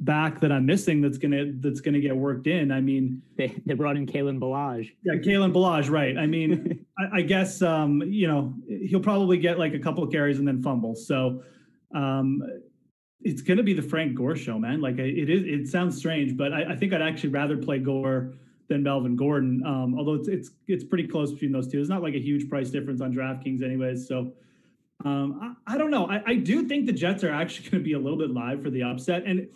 back 0.00 0.40
that 0.40 0.52
I'm 0.52 0.66
missing 0.66 1.00
that's 1.00 1.18
gonna 1.18 1.52
that's 1.60 1.80
gonna 1.80 2.00
get 2.00 2.16
worked 2.16 2.46
in. 2.46 2.70
I 2.70 2.80
mean, 2.80 3.22
they 3.36 3.54
they 3.66 3.74
brought 3.74 3.96
in 3.96 4.06
Kalen 4.06 4.38
Ballage. 4.38 4.92
Yeah, 5.02 5.14
Kalen 5.14 5.52
Ballage, 5.52 5.90
right? 5.90 6.16
I 6.16 6.26
mean, 6.26 6.84
I, 6.98 7.18
I, 7.18 7.22
guess 7.22 7.62
um, 7.62 8.02
you 8.02 8.26
know 8.26 8.54
he'll 8.86 9.00
probably 9.00 9.38
get 9.38 9.58
like 9.58 9.74
a 9.74 9.78
couple 9.78 10.04
of 10.04 10.10
carries 10.10 10.38
and 10.38 10.46
then 10.46 10.62
fumble. 10.62 10.94
So 10.94 11.42
um, 11.94 12.42
it's 13.22 13.42
gonna 13.42 13.62
be 13.62 13.72
the 13.72 13.82
Frank 13.82 14.14
Gore 14.14 14.36
show, 14.36 14.58
man. 14.58 14.80
Like 14.80 14.98
it 14.98 15.28
is. 15.28 15.42
It 15.44 15.70
sounds 15.70 15.96
strange, 15.96 16.36
but 16.36 16.52
I, 16.52 16.72
I 16.72 16.76
think 16.76 16.92
I'd 16.92 17.02
actually 17.02 17.30
rather 17.30 17.56
play 17.56 17.78
Gore 17.78 18.34
than 18.68 18.82
Melvin 18.82 19.16
Gordon. 19.16 19.62
Um, 19.66 19.96
although 19.98 20.14
it's 20.14 20.28
it's 20.28 20.50
it's 20.68 20.84
pretty 20.84 21.08
close 21.08 21.32
between 21.32 21.52
those 21.52 21.68
two. 21.68 21.80
It's 21.80 21.90
not 21.90 22.02
like 22.02 22.14
a 22.14 22.20
huge 22.20 22.48
price 22.48 22.70
difference 22.70 23.00
on 23.00 23.12
DraftKings, 23.12 23.62
anyways. 23.62 24.06
So. 24.06 24.32
Um, 25.04 25.56
I, 25.64 25.74
I, 25.74 25.78
don't 25.78 25.92
know. 25.92 26.10
I, 26.10 26.20
I, 26.26 26.34
do 26.34 26.66
think 26.66 26.86
the 26.86 26.92
Jets 26.92 27.22
are 27.22 27.30
actually 27.30 27.68
going 27.70 27.84
to 27.84 27.84
be 27.84 27.92
a 27.92 27.98
little 28.00 28.18
bit 28.18 28.32
live 28.32 28.64
for 28.64 28.68
the 28.68 28.82
upset. 28.82 29.22
And 29.26 29.46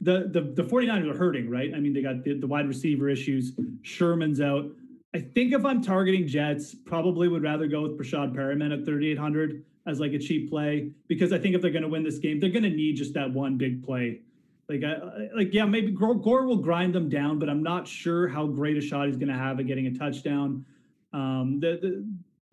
the 0.00 0.28
the 0.30 0.62
the 0.62 0.62
49ers 0.62 1.10
are 1.10 1.16
hurting, 1.16 1.48
right? 1.50 1.72
I 1.74 1.80
mean, 1.80 1.92
they 1.92 2.02
got 2.02 2.22
the, 2.22 2.34
the 2.34 2.46
wide 2.46 2.68
receiver 2.68 3.08
issues. 3.08 3.52
Sherman's 3.82 4.40
out. 4.40 4.66
I 5.14 5.20
think 5.20 5.54
if 5.54 5.64
I'm 5.64 5.82
targeting 5.82 6.26
Jets, 6.26 6.74
probably 6.74 7.28
would 7.28 7.42
rather 7.42 7.66
go 7.66 7.82
with 7.82 7.98
Breshad 7.98 8.34
Perriman 8.34 8.78
at 8.78 8.84
3,800 8.84 9.64
as 9.86 10.00
like 10.00 10.12
a 10.12 10.18
cheap 10.18 10.50
play 10.50 10.90
because 11.08 11.32
I 11.32 11.38
think 11.38 11.54
if 11.54 11.62
they're 11.62 11.70
going 11.70 11.84
to 11.84 11.88
win 11.88 12.02
this 12.02 12.18
game, 12.18 12.38
they're 12.38 12.50
going 12.50 12.64
to 12.64 12.70
need 12.70 12.96
just 12.96 13.14
that 13.14 13.32
one 13.32 13.56
big 13.56 13.84
play. 13.84 14.20
Like, 14.68 14.82
I, 14.84 15.28
like 15.34 15.54
yeah, 15.54 15.64
maybe 15.64 15.92
Gore 15.92 16.44
will 16.44 16.56
grind 16.56 16.94
them 16.94 17.08
down, 17.08 17.38
but 17.38 17.48
I'm 17.48 17.62
not 17.62 17.86
sure 17.86 18.28
how 18.28 18.46
great 18.46 18.76
a 18.76 18.80
shot 18.80 19.06
he's 19.06 19.16
going 19.16 19.28
to 19.28 19.38
have 19.38 19.60
at 19.60 19.66
getting 19.66 19.86
a 19.86 19.94
touchdown. 19.94 20.66
Um, 21.12 21.60
the, 21.60 22.04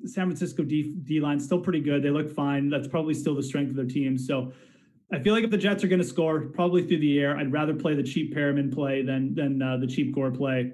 the 0.02 0.08
San 0.08 0.28
Francisco 0.28 0.64
D, 0.64 0.94
D 1.04 1.20
line 1.20 1.40
still 1.40 1.60
pretty 1.60 1.80
good. 1.80 2.04
They 2.04 2.12
look 2.12 2.30
fine. 2.30 2.70
That's 2.70 2.88
probably 2.88 3.14
still 3.14 3.36
the 3.36 3.44
strength 3.44 3.72
of 3.72 3.76
their 3.76 3.86
team. 3.86 4.18
So 4.18 4.54
I 5.14 5.20
feel 5.20 5.36
like 5.36 5.44
if 5.44 5.52
the 5.52 5.58
Jets 5.58 5.84
are 5.84 5.88
going 5.88 6.02
to 6.02 6.08
score, 6.08 6.42
probably 6.42 6.88
through 6.88 6.98
the 6.98 7.20
air, 7.20 7.38
I'd 7.38 7.52
rather 7.52 7.76
play 7.76 7.94
the 7.94 8.02
cheap 8.02 8.36
Perriman 8.36 8.74
play 8.74 9.04
than 9.04 9.36
than 9.36 9.62
uh, 9.62 9.78
the 9.78 9.86
cheap 9.86 10.14
Gore 10.14 10.32
play. 10.32 10.72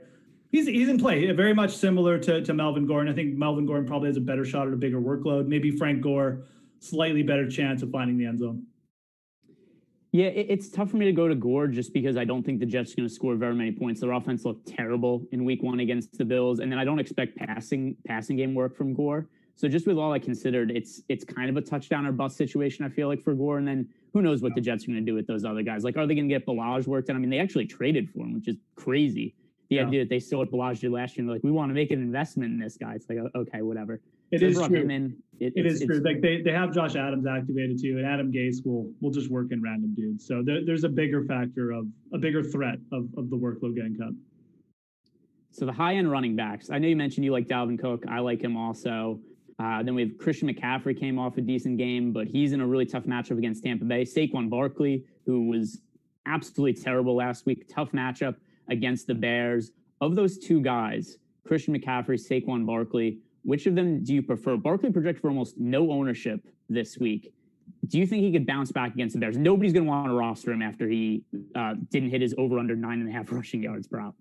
He's 0.49 0.65
he's 0.65 0.87
in 0.87 0.97
play, 0.97 1.29
very 1.33 1.53
much 1.53 1.75
similar 1.75 2.17
to 2.19 2.41
to 2.41 2.53
Melvin 2.53 2.87
Gordon. 2.87 3.11
I 3.11 3.15
think 3.15 3.35
Melvin 3.35 3.65
Gordon 3.65 3.85
probably 3.85 4.07
has 4.07 4.15
a 4.15 4.21
better 4.21 4.45
shot 4.45 4.67
at 4.67 4.73
a 4.73 4.77
bigger 4.77 5.01
workload. 5.01 5.47
Maybe 5.47 5.71
Frank 5.71 6.01
Gore, 6.01 6.45
slightly 6.79 7.21
better 7.21 7.49
chance 7.49 7.81
of 7.81 7.91
finding 7.91 8.17
the 8.17 8.25
end 8.25 8.39
zone. 8.39 8.65
Yeah, 10.11 10.27
it's 10.27 10.69
tough 10.69 10.89
for 10.89 10.97
me 10.97 11.05
to 11.05 11.11
go 11.11 11.27
to 11.27 11.35
Gore 11.35 11.67
just 11.67 11.93
because 11.93 12.17
I 12.17 12.23
don't 12.23 12.43
think 12.43 12.59
the 12.59 12.65
Jets 12.65 12.93
are 12.93 12.95
going 12.95 13.09
to 13.09 13.13
score 13.13 13.35
very 13.35 13.53
many 13.53 13.71
points. 13.71 14.01
Their 14.01 14.11
offense 14.13 14.43
looked 14.43 14.67
terrible 14.67 15.27
in 15.31 15.45
Week 15.45 15.61
One 15.61 15.81
against 15.81 16.17
the 16.17 16.25
Bills, 16.25 16.59
and 16.59 16.71
then 16.71 16.79
I 16.79 16.85
don't 16.85 16.97
expect 16.97 17.37
passing 17.37 17.97
passing 18.07 18.37
game 18.37 18.55
work 18.55 18.75
from 18.75 18.93
Gore. 18.93 19.27
So 19.59 19.67
just 19.67 19.85
with 19.85 19.97
all 19.97 20.13
I 20.13 20.19
considered, 20.19 20.71
it's 20.71 21.01
it's 21.09 21.25
kind 21.25 21.49
of 21.49 21.57
a 21.57 21.61
touchdown 21.61 22.05
or 22.05 22.13
bust 22.13 22.37
situation. 22.37 22.85
I 22.85 22.89
feel 22.89 23.09
like 23.09 23.21
for 23.21 23.33
Gore, 23.33 23.57
and 23.57 23.67
then 23.67 23.89
who 24.13 24.21
knows 24.21 24.41
what 24.41 24.55
the 24.55 24.61
Jets 24.61 24.85
are 24.85 24.87
going 24.87 25.05
to 25.05 25.05
do 25.05 25.13
with 25.13 25.27
those 25.27 25.43
other 25.43 25.63
guys? 25.63 25.83
Like, 25.83 25.97
are 25.97 26.07
they 26.07 26.15
going 26.15 26.29
to 26.29 26.33
get 26.33 26.47
Ballage 26.47 26.87
worked? 26.87 27.09
And 27.09 27.17
I 27.17 27.19
mean, 27.19 27.29
they 27.29 27.39
actually 27.39 27.65
traded 27.65 28.09
for 28.09 28.19
him, 28.19 28.35
which 28.35 28.47
is 28.47 28.55
crazy. 28.77 29.35
The 29.69 29.75
yeah. 29.75 29.85
idea 29.85 30.03
that 30.05 30.09
they 30.09 30.21
still 30.21 30.39
what 30.39 30.49
Ballage 30.49 30.79
did 30.79 30.91
last 30.91 31.17
year, 31.17 31.23
and 31.23 31.27
they're 31.27 31.35
like, 31.35 31.43
we 31.43 31.51
want 31.51 31.71
to 31.71 31.73
make 31.73 31.91
an 31.91 32.01
investment 32.01 32.53
in 32.53 32.57
this 32.57 32.77
guy. 32.77 32.93
It's 32.93 33.09
like, 33.09 33.17
okay, 33.35 33.61
whatever. 33.61 33.99
It 34.31 34.39
so 34.39 34.45
is 34.45 34.65
true. 34.65 34.77
In, 34.77 35.17
it, 35.41 35.51
it 35.57 35.65
it's, 35.65 35.85
true. 35.85 35.99
Like 36.05 36.21
they, 36.21 36.41
they 36.41 36.53
have 36.53 36.73
Josh 36.73 36.95
Adams 36.95 37.27
activated 37.27 37.81
too, 37.81 37.97
and 37.97 38.05
Adam 38.05 38.31
Gase 38.31 38.65
will 38.65 38.89
will 39.01 39.11
just 39.11 39.29
work 39.29 39.47
in 39.51 39.61
random 39.61 39.93
dudes. 39.93 40.25
So 40.25 40.41
there, 40.41 40.65
there's 40.65 40.85
a 40.85 40.89
bigger 40.89 41.25
factor 41.25 41.71
of 41.71 41.85
a 42.13 42.17
bigger 42.17 42.43
threat 42.43 42.75
of, 42.93 43.09
of 43.17 43.29
the 43.29 43.35
workload 43.35 43.75
getting 43.75 43.97
cut. 43.97 44.13
So 45.51 45.65
the 45.65 45.73
high 45.73 45.95
end 45.95 46.09
running 46.09 46.37
backs, 46.37 46.69
I 46.69 46.79
know 46.79 46.87
you 46.87 46.95
mentioned 46.95 47.25
you 47.25 47.33
like 47.33 47.49
Dalvin 47.49 47.77
Cook. 47.77 48.05
I 48.07 48.19
like 48.19 48.41
him 48.41 48.55
also. 48.55 49.19
Uh, 49.59 49.83
then 49.83 49.93
we 49.93 50.01
have 50.01 50.17
Christian 50.17 50.51
McCaffrey 50.51 50.97
came 50.97 51.19
off 51.19 51.37
a 51.37 51.41
decent 51.41 51.77
game, 51.77 52.13
but 52.13 52.27
he's 52.27 52.53
in 52.53 52.61
a 52.61 52.67
really 52.67 52.85
tough 52.85 53.03
matchup 53.03 53.37
against 53.37 53.63
Tampa 53.63 53.83
Bay. 53.83 54.05
Saquon 54.05 54.49
Barkley, 54.49 55.03
who 55.25 55.47
was 55.47 55.81
absolutely 56.25 56.81
terrible 56.81 57.15
last 57.15 57.45
week, 57.45 57.67
tough 57.67 57.91
matchup 57.91 58.35
against 58.69 59.07
the 59.07 59.15
Bears. 59.15 59.71
Of 59.99 60.15
those 60.15 60.37
two 60.37 60.61
guys, 60.61 61.17
Christian 61.45 61.77
McCaffrey, 61.77 62.17
Saquon 62.17 62.65
Barkley, 62.65 63.19
which 63.43 63.65
of 63.65 63.75
them 63.75 64.03
do 64.03 64.13
you 64.13 64.21
prefer? 64.21 64.55
Barkley 64.55 64.91
projected 64.91 65.21
for 65.21 65.29
almost 65.29 65.57
no 65.57 65.91
ownership 65.91 66.41
this 66.69 66.97
week. 66.97 67.33
Do 67.87 67.97
you 67.97 68.05
think 68.05 68.23
he 68.23 68.31
could 68.31 68.45
bounce 68.45 68.71
back 68.71 68.93
against 68.93 69.13
the 69.13 69.19
Bears? 69.19 69.37
Nobody's 69.37 69.73
going 69.73 69.85
to 69.85 69.89
want 69.89 70.07
to 70.07 70.13
roster 70.13 70.51
him 70.51 70.61
after 70.61 70.87
he 70.87 71.23
uh, 71.55 71.75
didn't 71.89 72.11
hit 72.11 72.21
his 72.21 72.33
over 72.37 72.59
under 72.59 72.75
nine 72.75 73.01
and 73.01 73.09
a 73.09 73.11
half 73.11 73.31
rushing 73.31 73.63
yards 73.63 73.87
prop. 73.87 74.15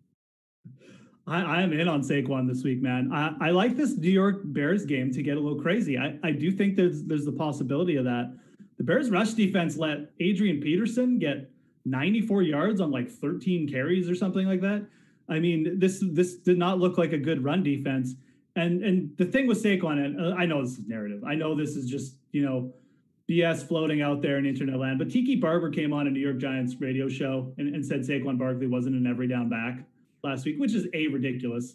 I, 1.29 1.63
am 1.63 1.73
in 1.73 1.89
on 1.89 2.03
Saquon 2.03 2.49
this 2.49 2.65
week, 2.65 2.81
man. 2.81 3.13
I, 3.13 3.35
I, 3.41 3.51
like 3.51 3.77
this 3.77 3.97
New 3.97 4.11
York 4.11 4.41
Bears 4.45 4.85
game 4.87 5.13
to 5.13 5.23
get 5.23 5.37
a 5.37 5.41
little 5.41 5.61
crazy. 5.61 5.99
I, 5.99 6.19
I 6.23 6.31
do 6.33 6.51
think 6.51 6.77
there's 6.77 7.05
there's 7.05 7.25
the 7.25 7.33
possibility 7.33 7.97
of 7.97 8.05
that. 8.05 8.35
The 8.79 8.85
Bears 8.85 9.11
rush 9.11 9.33
defense 9.33 9.77
let 9.77 10.11
Adrian 10.21 10.61
Peterson 10.61 11.19
get 11.19 11.51
94 11.85 12.43
yards 12.43 12.81
on 12.81 12.91
like 12.91 13.11
13 13.11 13.69
carries 13.69 14.09
or 14.09 14.15
something 14.15 14.47
like 14.47 14.61
that. 14.63 14.87
I 15.29 15.39
mean, 15.39 15.79
this 15.79 16.03
this 16.13 16.37
did 16.37 16.59
not 16.59 16.79
look 16.79 16.97
like 16.97 17.13
a 17.13 17.19
good 17.19 17.45
run 17.45 17.63
defense. 17.63 18.15
And 18.57 18.83
and 18.83 19.17
the 19.19 19.27
thing 19.27 19.47
with 19.47 19.63
Saquon, 19.63 20.05
and 20.05 20.21
uh, 20.21 20.35
I 20.37 20.47
know 20.47 20.63
this 20.63 20.79
is 20.79 20.87
narrative. 20.87 21.25
I 21.25 21.35
know 21.35 21.55
this 21.55 21.77
is 21.77 21.91
just 21.91 22.17
you 22.33 22.43
know 22.43 22.73
BS 23.29 23.69
floating 23.69 24.01
out 24.01 24.23
there 24.23 24.39
in 24.39 24.47
internet 24.47 24.79
land. 24.79 24.99
But 24.99 25.11
Tiki 25.11 25.37
Barber 25.37 25.71
came 25.71 25.93
on 25.93 26.07
a 26.07 26.11
New 26.11 26.21
York 26.21 26.39
Giants 26.39 26.77
radio 26.81 27.09
show 27.09 27.53
and, 27.59 27.75
and 27.75 27.85
said 27.85 28.01
Saquon 28.01 28.39
Barkley 28.39 28.67
wasn't 28.67 28.97
an 28.97 29.07
every 29.07 29.29
down 29.29 29.51
back 29.51 29.85
last 30.23 30.45
week, 30.45 30.59
which 30.59 30.75
is 30.75 30.87
a 30.95 31.09
ridiculous, 31.09 31.75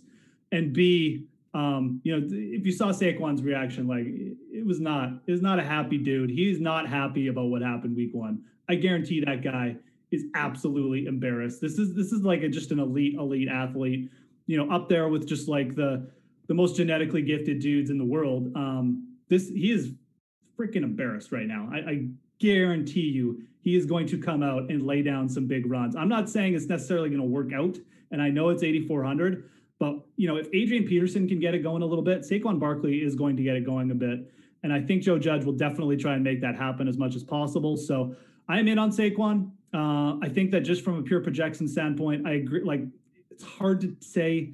and 0.51 0.73
b 0.73 1.25
um, 1.53 2.01
you 2.03 2.17
know 2.17 2.27
if 2.29 2.65
you 2.65 2.71
saw 2.71 2.87
Saquon's 2.87 3.43
reaction, 3.43 3.87
like 3.87 4.05
it 4.07 4.65
was 4.65 4.79
not 4.79 5.09
it 5.27 5.31
was 5.31 5.41
not 5.41 5.59
a 5.59 5.63
happy 5.63 5.97
dude. 5.97 6.29
He's 6.29 6.59
not 6.59 6.87
happy 6.87 7.27
about 7.27 7.45
what 7.45 7.61
happened 7.61 7.95
week 7.95 8.13
one. 8.13 8.43
I 8.69 8.75
guarantee 8.75 9.23
that 9.25 9.43
guy 9.43 9.75
is 10.11 10.25
absolutely 10.35 11.05
embarrassed. 11.05 11.61
This 11.61 11.77
is 11.77 11.93
this 11.93 12.11
is 12.11 12.21
like 12.23 12.43
a, 12.43 12.49
just 12.49 12.71
an 12.71 12.79
elite 12.79 13.15
elite 13.15 13.49
athlete, 13.49 14.09
you 14.47 14.57
know, 14.57 14.73
up 14.73 14.89
there 14.89 15.09
with 15.09 15.27
just 15.27 15.47
like 15.47 15.75
the 15.75 16.09
the 16.47 16.53
most 16.53 16.75
genetically 16.75 17.21
gifted 17.21 17.59
dudes 17.59 17.89
in 17.89 17.97
the 17.97 18.05
world. 18.05 18.51
Um, 18.55 19.17
this 19.29 19.49
he 19.49 19.71
is 19.71 19.91
freaking 20.57 20.83
embarrassed 20.83 21.31
right 21.31 21.47
now. 21.47 21.69
I, 21.71 21.77
I 21.77 22.07
guarantee 22.39 23.09
you 23.09 23.43
he 23.61 23.75
is 23.75 23.85
going 23.85 24.07
to 24.07 24.17
come 24.17 24.43
out 24.43 24.69
and 24.69 24.83
lay 24.83 25.01
down 25.01 25.29
some 25.29 25.47
big 25.47 25.65
runs. 25.65 25.95
I'm 25.95 26.09
not 26.09 26.29
saying 26.29 26.53
it's 26.53 26.67
necessarily 26.67 27.09
going 27.09 27.21
to 27.21 27.27
work 27.27 27.53
out, 27.53 27.77
and 28.13 28.21
I 28.21 28.29
know 28.29 28.49
it's 28.49 28.63
8,400, 28.63 29.49
but 29.79 29.95
you 30.15 30.27
know 30.27 30.37
if 30.37 30.47
Adrian 30.53 30.85
Peterson 30.85 31.27
can 31.27 31.39
get 31.39 31.53
it 31.53 31.59
going 31.59 31.81
a 31.81 31.85
little 31.85 32.03
bit, 32.03 32.21
Saquon 32.21 32.59
Barkley 32.59 33.03
is 33.03 33.15
going 33.15 33.35
to 33.35 33.43
get 33.43 33.57
it 33.57 33.65
going 33.65 33.91
a 33.91 33.95
bit, 33.95 34.31
and 34.61 34.71
I 34.71 34.79
think 34.79 35.03
Joe 35.03 35.19
Judge 35.19 35.43
will 35.43 35.57
definitely 35.57 35.97
try 35.97 36.13
and 36.13 36.23
make 36.23 36.39
that 36.41 36.55
happen 36.55 36.87
as 36.87 36.97
much 36.97 37.15
as 37.15 37.23
possible. 37.23 37.75
So 37.75 38.15
I 38.47 38.59
am 38.59 38.67
in 38.69 38.79
on 38.79 38.91
Saquon. 38.91 39.51
Uh, 39.73 40.19
I 40.23 40.29
think 40.29 40.51
that 40.51 40.61
just 40.61 40.83
from 40.83 40.99
a 40.99 41.01
pure 41.01 41.19
projection 41.21 41.67
standpoint, 41.67 42.25
I 42.25 42.33
agree. 42.33 42.63
Like 42.63 42.81
it's 43.29 43.43
hard 43.43 43.81
to 43.81 43.95
say. 43.99 44.53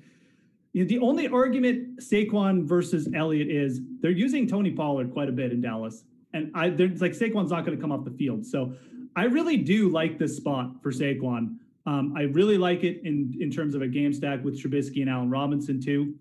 You 0.72 0.84
know, 0.84 0.88
the 0.88 1.00
only 1.00 1.28
argument 1.28 2.00
Saquon 2.00 2.63
versus 2.63 3.10
Elliott 3.15 3.50
is 3.50 3.82
they're 4.02 4.12
using 4.12 4.48
Tony 4.48 4.72
Pollard 4.72 5.12
quite 5.12 5.28
a 5.28 5.32
bit 5.32 5.52
in 5.52 5.62
Dallas, 5.62 6.06
and 6.34 6.52
I 6.56 6.69
there's 6.69 7.02
like 7.02 7.12
Saquon's 7.12 7.52
not 7.52 7.65
going 7.65 7.76
to 7.78 7.82
come 7.82 7.91
off 7.91 8.06
the 8.06 8.12
field, 8.12 8.45
so 8.45 8.74
I 9.15 9.26
really 9.26 9.58
do 9.58 9.89
like 9.89 10.17
this 10.17 10.38
spot 10.38 10.82
for 10.82 10.91
Saquon. 10.91 11.58
Um, 11.89 12.13
I 12.15 12.23
really 12.23 12.60
like 12.60 12.84
it 12.84 13.02
in 13.04 13.36
in 13.39 13.49
terms 13.49 13.73
of 13.73 13.82
a 13.82 13.88
game 13.88 14.13
stack 14.13 14.43
with 14.43 14.62
Trubisky 14.62 15.02
and 15.02 15.10
Allen 15.10 15.32
Robinson 15.32 15.82
too. 15.82 16.13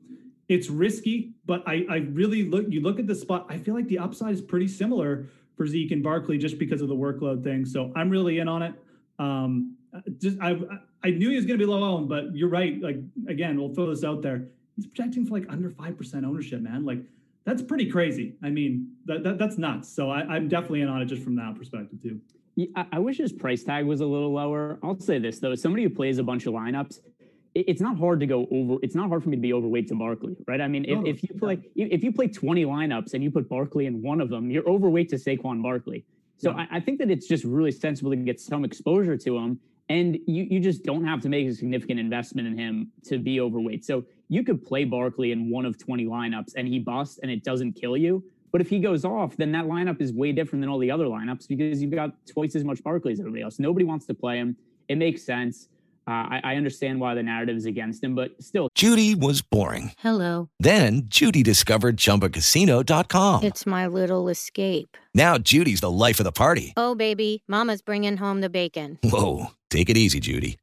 It's 0.48 0.70
risky, 0.70 1.34
but 1.44 1.62
I 1.66 1.84
I 1.90 1.96
really 2.20 2.48
look. 2.48 2.64
You 2.70 2.80
look 2.80 2.98
at 2.98 3.06
the 3.06 3.14
spot. 3.14 3.46
I 3.50 3.58
feel 3.58 3.74
like 3.74 3.86
the 3.86 3.98
upside 3.98 4.32
is 4.32 4.40
pretty 4.40 4.68
similar 4.68 5.26
for 5.58 5.66
Zeke 5.66 5.90
and 5.90 6.02
Barkley 6.02 6.38
just 6.38 6.58
because 6.58 6.80
of 6.80 6.88
the 6.88 6.94
workload 6.94 7.44
thing. 7.44 7.66
So 7.66 7.92
I'm 7.94 8.08
really 8.08 8.38
in 8.38 8.48
on 8.48 8.62
it. 8.62 8.74
Um, 9.18 9.76
just 10.16 10.38
I 10.40 10.58
I 11.04 11.10
knew 11.10 11.28
he 11.28 11.36
was 11.36 11.44
going 11.44 11.58
to 11.58 11.66
be 11.66 11.70
low 11.70 11.84
owned, 11.84 12.08
but 12.08 12.34
you're 12.34 12.48
right. 12.48 12.80
Like 12.80 13.00
again, 13.28 13.60
we'll 13.60 13.74
throw 13.74 13.90
this 13.90 14.04
out 14.04 14.22
there. 14.22 14.48
He's 14.74 14.86
projecting 14.86 15.26
for 15.26 15.34
like 15.34 15.50
under 15.50 15.68
five 15.68 15.98
percent 15.98 16.24
ownership, 16.24 16.62
man. 16.62 16.86
Like 16.86 17.00
that's 17.44 17.60
pretty 17.60 17.90
crazy. 17.90 18.36
I 18.42 18.48
mean, 18.48 18.92
that, 19.04 19.22
that 19.22 19.36
that's 19.36 19.58
nuts. 19.58 19.90
So 19.90 20.08
I, 20.10 20.20
I'm 20.20 20.48
definitely 20.48 20.80
in 20.80 20.88
on 20.88 21.02
it 21.02 21.06
just 21.06 21.22
from 21.22 21.36
that 21.36 21.56
perspective 21.56 22.00
too. 22.02 22.22
Yeah, 22.58 22.86
I 22.90 22.98
wish 22.98 23.18
his 23.18 23.32
price 23.32 23.62
tag 23.62 23.86
was 23.86 24.00
a 24.00 24.06
little 24.06 24.32
lower. 24.32 24.80
I'll 24.82 24.98
say 24.98 25.20
this 25.20 25.38
though: 25.38 25.54
somebody 25.54 25.84
who 25.84 25.90
plays 25.90 26.18
a 26.18 26.24
bunch 26.24 26.44
of 26.46 26.54
lineups, 26.54 26.98
it's 27.54 27.80
not 27.80 27.96
hard 27.96 28.18
to 28.18 28.26
go 28.26 28.48
over. 28.50 28.78
It's 28.82 28.96
not 28.96 29.08
hard 29.08 29.22
for 29.22 29.28
me 29.28 29.36
to 29.36 29.40
be 29.40 29.52
overweight 29.52 29.86
to 29.88 29.94
Barkley, 29.94 30.36
right? 30.48 30.60
I 30.60 30.66
mean, 30.66 30.84
if, 30.84 30.98
oh, 30.98 31.04
if 31.06 31.22
you 31.22 31.28
play 31.38 31.60
if 31.76 32.02
you 32.02 32.10
play 32.10 32.26
20 32.26 32.64
lineups 32.64 33.14
and 33.14 33.22
you 33.22 33.30
put 33.30 33.48
Barkley 33.48 33.86
in 33.86 34.02
one 34.02 34.20
of 34.20 34.28
them, 34.28 34.50
you're 34.50 34.68
overweight 34.68 35.08
to 35.10 35.16
Saquon 35.16 35.62
Barkley. 35.62 36.04
So 36.36 36.50
yeah. 36.50 36.66
I, 36.68 36.78
I, 36.78 36.80
think 36.80 36.98
that 36.98 37.10
it's 37.12 37.28
just 37.28 37.44
really 37.44 37.70
sensible 37.70 38.10
to 38.10 38.16
get 38.16 38.40
some 38.40 38.64
exposure 38.64 39.16
to 39.16 39.38
him. 39.38 39.60
And 39.88 40.18
you, 40.26 40.44
you 40.50 40.58
just 40.58 40.82
don't 40.82 41.04
have 41.04 41.20
to 41.22 41.28
make 41.28 41.46
a 41.46 41.54
significant 41.54 42.00
investment 42.00 42.48
in 42.48 42.58
him 42.58 42.92
to 43.06 43.18
be 43.18 43.40
overweight. 43.40 43.84
So 43.84 44.04
you 44.28 44.42
could 44.42 44.64
play 44.64 44.84
Barkley 44.84 45.30
in 45.30 45.48
one 45.48 45.64
of 45.64 45.78
20 45.78 46.06
lineups 46.06 46.54
and 46.56 46.66
he 46.66 46.80
busts 46.80 47.18
and 47.22 47.30
it 47.30 47.44
doesn't 47.44 47.72
kill 47.74 47.96
you. 47.96 48.24
But 48.50 48.60
if 48.60 48.68
he 48.68 48.78
goes 48.78 49.04
off, 49.04 49.36
then 49.36 49.52
that 49.52 49.66
lineup 49.66 50.00
is 50.00 50.12
way 50.12 50.32
different 50.32 50.62
than 50.62 50.70
all 50.70 50.78
the 50.78 50.90
other 50.90 51.04
lineups 51.04 51.48
because 51.48 51.82
you've 51.82 51.90
got 51.90 52.12
twice 52.26 52.54
as 52.56 52.64
much 52.64 52.82
Barkley 52.82 53.12
as 53.12 53.20
everybody 53.20 53.42
else. 53.42 53.58
Nobody 53.58 53.84
wants 53.84 54.06
to 54.06 54.14
play 54.14 54.38
him. 54.38 54.56
It 54.88 54.96
makes 54.96 55.22
sense. 55.22 55.68
Uh, 56.06 56.10
I, 56.10 56.40
I, 56.42 56.56
understand 56.56 56.98
why 56.98 57.12
the 57.12 57.22
narrative 57.22 57.54
is 57.54 57.66
against 57.66 58.02
him, 58.02 58.14
but 58.14 58.30
still. 58.42 58.70
Judy 58.74 59.14
was 59.14 59.42
boring. 59.42 59.92
Hello. 59.98 60.48
Then 60.58 61.02
Judy 61.04 61.42
discovered 61.42 61.98
ChumbaCasino.com. 61.98 63.44
It's 63.44 63.66
my 63.66 63.86
little 63.86 64.30
escape. 64.30 64.96
Now 65.14 65.36
Judy's 65.36 65.82
the 65.82 65.90
life 65.90 66.18
of 66.18 66.24
the 66.24 66.32
party. 66.32 66.72
Oh 66.78 66.94
baby, 66.94 67.42
Mama's 67.46 67.82
bringing 67.82 68.16
home 68.16 68.40
the 68.40 68.48
bacon. 68.48 68.98
Whoa, 69.04 69.48
take 69.68 69.90
it 69.90 69.98
easy, 69.98 70.18
Judy. 70.18 70.56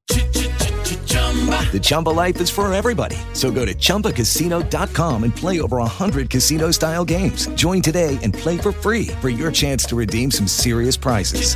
The 1.71 1.79
Chumba 1.81 2.09
life 2.09 2.39
is 2.39 2.49
for 2.49 2.73
everybody. 2.73 3.17
So 3.33 3.51
go 3.51 3.65
to 3.65 3.75
ChumbaCasino.com 3.75 5.23
and 5.25 5.35
play 5.35 5.59
over 5.59 5.77
100 5.77 6.29
casino 6.29 6.71
style 6.71 7.03
games. 7.03 7.47
Join 7.55 7.81
today 7.81 8.17
and 8.23 8.33
play 8.33 8.57
for 8.57 8.71
free 8.71 9.07
for 9.19 9.27
your 9.27 9.51
chance 9.51 9.83
to 9.87 9.97
redeem 9.97 10.31
some 10.31 10.47
serious 10.47 10.95
prizes. 10.95 11.55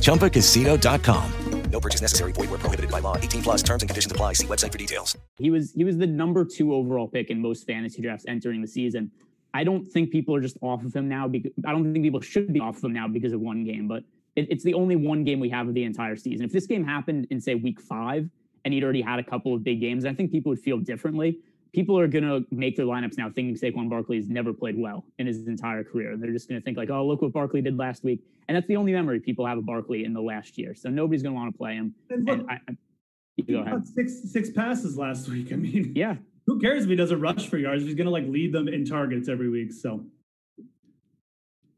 ChumbaCasino.com. 0.00 1.32
No 1.70 1.80
purchase 1.80 2.00
necessary. 2.00 2.32
Void 2.32 2.50
where 2.50 2.58
prohibited 2.58 2.90
by 2.90 2.98
law. 3.00 3.16
18 3.16 3.42
plus 3.42 3.62
terms 3.62 3.82
and 3.82 3.88
conditions 3.88 4.12
apply. 4.12 4.34
See 4.34 4.46
website 4.46 4.72
for 4.72 4.78
details. 4.78 5.16
He 5.38 5.50
was 5.50 5.72
he 5.72 5.84
was 5.84 5.96
the 5.96 6.06
number 6.06 6.44
two 6.44 6.74
overall 6.74 7.08
pick 7.08 7.30
in 7.30 7.40
most 7.40 7.66
fantasy 7.66 8.02
drafts 8.02 8.24
entering 8.26 8.60
the 8.60 8.66
season. 8.66 9.10
I 9.54 9.64
don't 9.64 9.90
think 9.90 10.10
people 10.10 10.34
are 10.34 10.40
just 10.40 10.56
off 10.62 10.84
of 10.84 10.94
him 10.94 11.08
now. 11.08 11.28
Because, 11.28 11.52
I 11.66 11.72
don't 11.72 11.92
think 11.92 12.04
people 12.04 12.20
should 12.20 12.52
be 12.52 12.60
off 12.60 12.78
of 12.78 12.84
him 12.84 12.92
now 12.92 13.08
because 13.08 13.32
of 13.32 13.40
one 13.40 13.64
game, 13.64 13.88
but 13.88 14.02
it, 14.36 14.46
it's 14.50 14.64
the 14.64 14.74
only 14.74 14.96
one 14.96 15.24
game 15.24 15.40
we 15.40 15.50
have 15.50 15.68
of 15.68 15.74
the 15.74 15.84
entire 15.84 16.16
season. 16.16 16.44
If 16.44 16.52
this 16.52 16.66
game 16.66 16.84
happened 16.84 17.26
in 17.30 17.40
say 17.40 17.54
week 17.54 17.80
five 17.80 18.28
and 18.64 18.74
he'd 18.74 18.84
already 18.84 19.02
had 19.02 19.18
a 19.18 19.24
couple 19.24 19.54
of 19.54 19.64
big 19.64 19.80
games, 19.80 20.04
I 20.04 20.12
think 20.14 20.30
people 20.30 20.50
would 20.50 20.60
feel 20.60 20.78
differently. 20.78 21.38
People 21.72 21.98
are 21.98 22.08
going 22.08 22.24
to 22.24 22.44
make 22.50 22.76
their 22.76 22.86
lineups 22.86 23.16
now 23.16 23.30
thinking 23.30 23.54
Saquon 23.54 23.88
Barkley 23.88 24.16
has 24.16 24.28
never 24.28 24.52
played 24.52 24.76
well 24.76 25.04
in 25.18 25.26
his 25.26 25.46
entire 25.46 25.84
career. 25.84 26.16
They're 26.16 26.32
just 26.32 26.48
going 26.48 26.60
to 26.60 26.64
think 26.64 26.76
like, 26.76 26.90
oh, 26.90 27.06
look 27.06 27.22
what 27.22 27.32
Barkley 27.32 27.62
did 27.62 27.78
last 27.78 28.02
week. 28.02 28.24
And 28.48 28.56
that's 28.56 28.66
the 28.66 28.74
only 28.74 28.92
memory 28.92 29.20
people 29.20 29.46
have 29.46 29.58
of 29.58 29.66
Barkley 29.66 30.04
in 30.04 30.12
the 30.12 30.20
last 30.20 30.58
year. 30.58 30.74
So 30.74 30.88
nobody's 30.88 31.22
going 31.22 31.34
to 31.34 31.40
want 31.40 31.54
to 31.54 31.56
play 31.56 31.74
him. 31.74 31.94
And 32.10 32.26
look, 32.26 32.40
and 32.40 32.50
I, 32.50 32.54
I, 32.68 33.42
go 33.42 33.60
ahead. 33.60 33.86
Six, 33.86 34.32
six 34.32 34.50
passes 34.50 34.98
last 34.98 35.28
week. 35.28 35.52
I 35.52 35.56
mean, 35.56 35.92
yeah. 35.94 36.16
Who 36.46 36.58
cares 36.58 36.82
if 36.82 36.90
he 36.90 36.96
doesn't 36.96 37.20
rush 37.20 37.48
for 37.48 37.58
yards? 37.58 37.84
He's 37.84 37.94
going 37.94 38.06
to 38.06 38.10
like 38.10 38.26
lead 38.26 38.52
them 38.52 38.66
in 38.66 38.84
targets 38.84 39.28
every 39.28 39.48
week. 39.48 39.72
So 39.72 40.04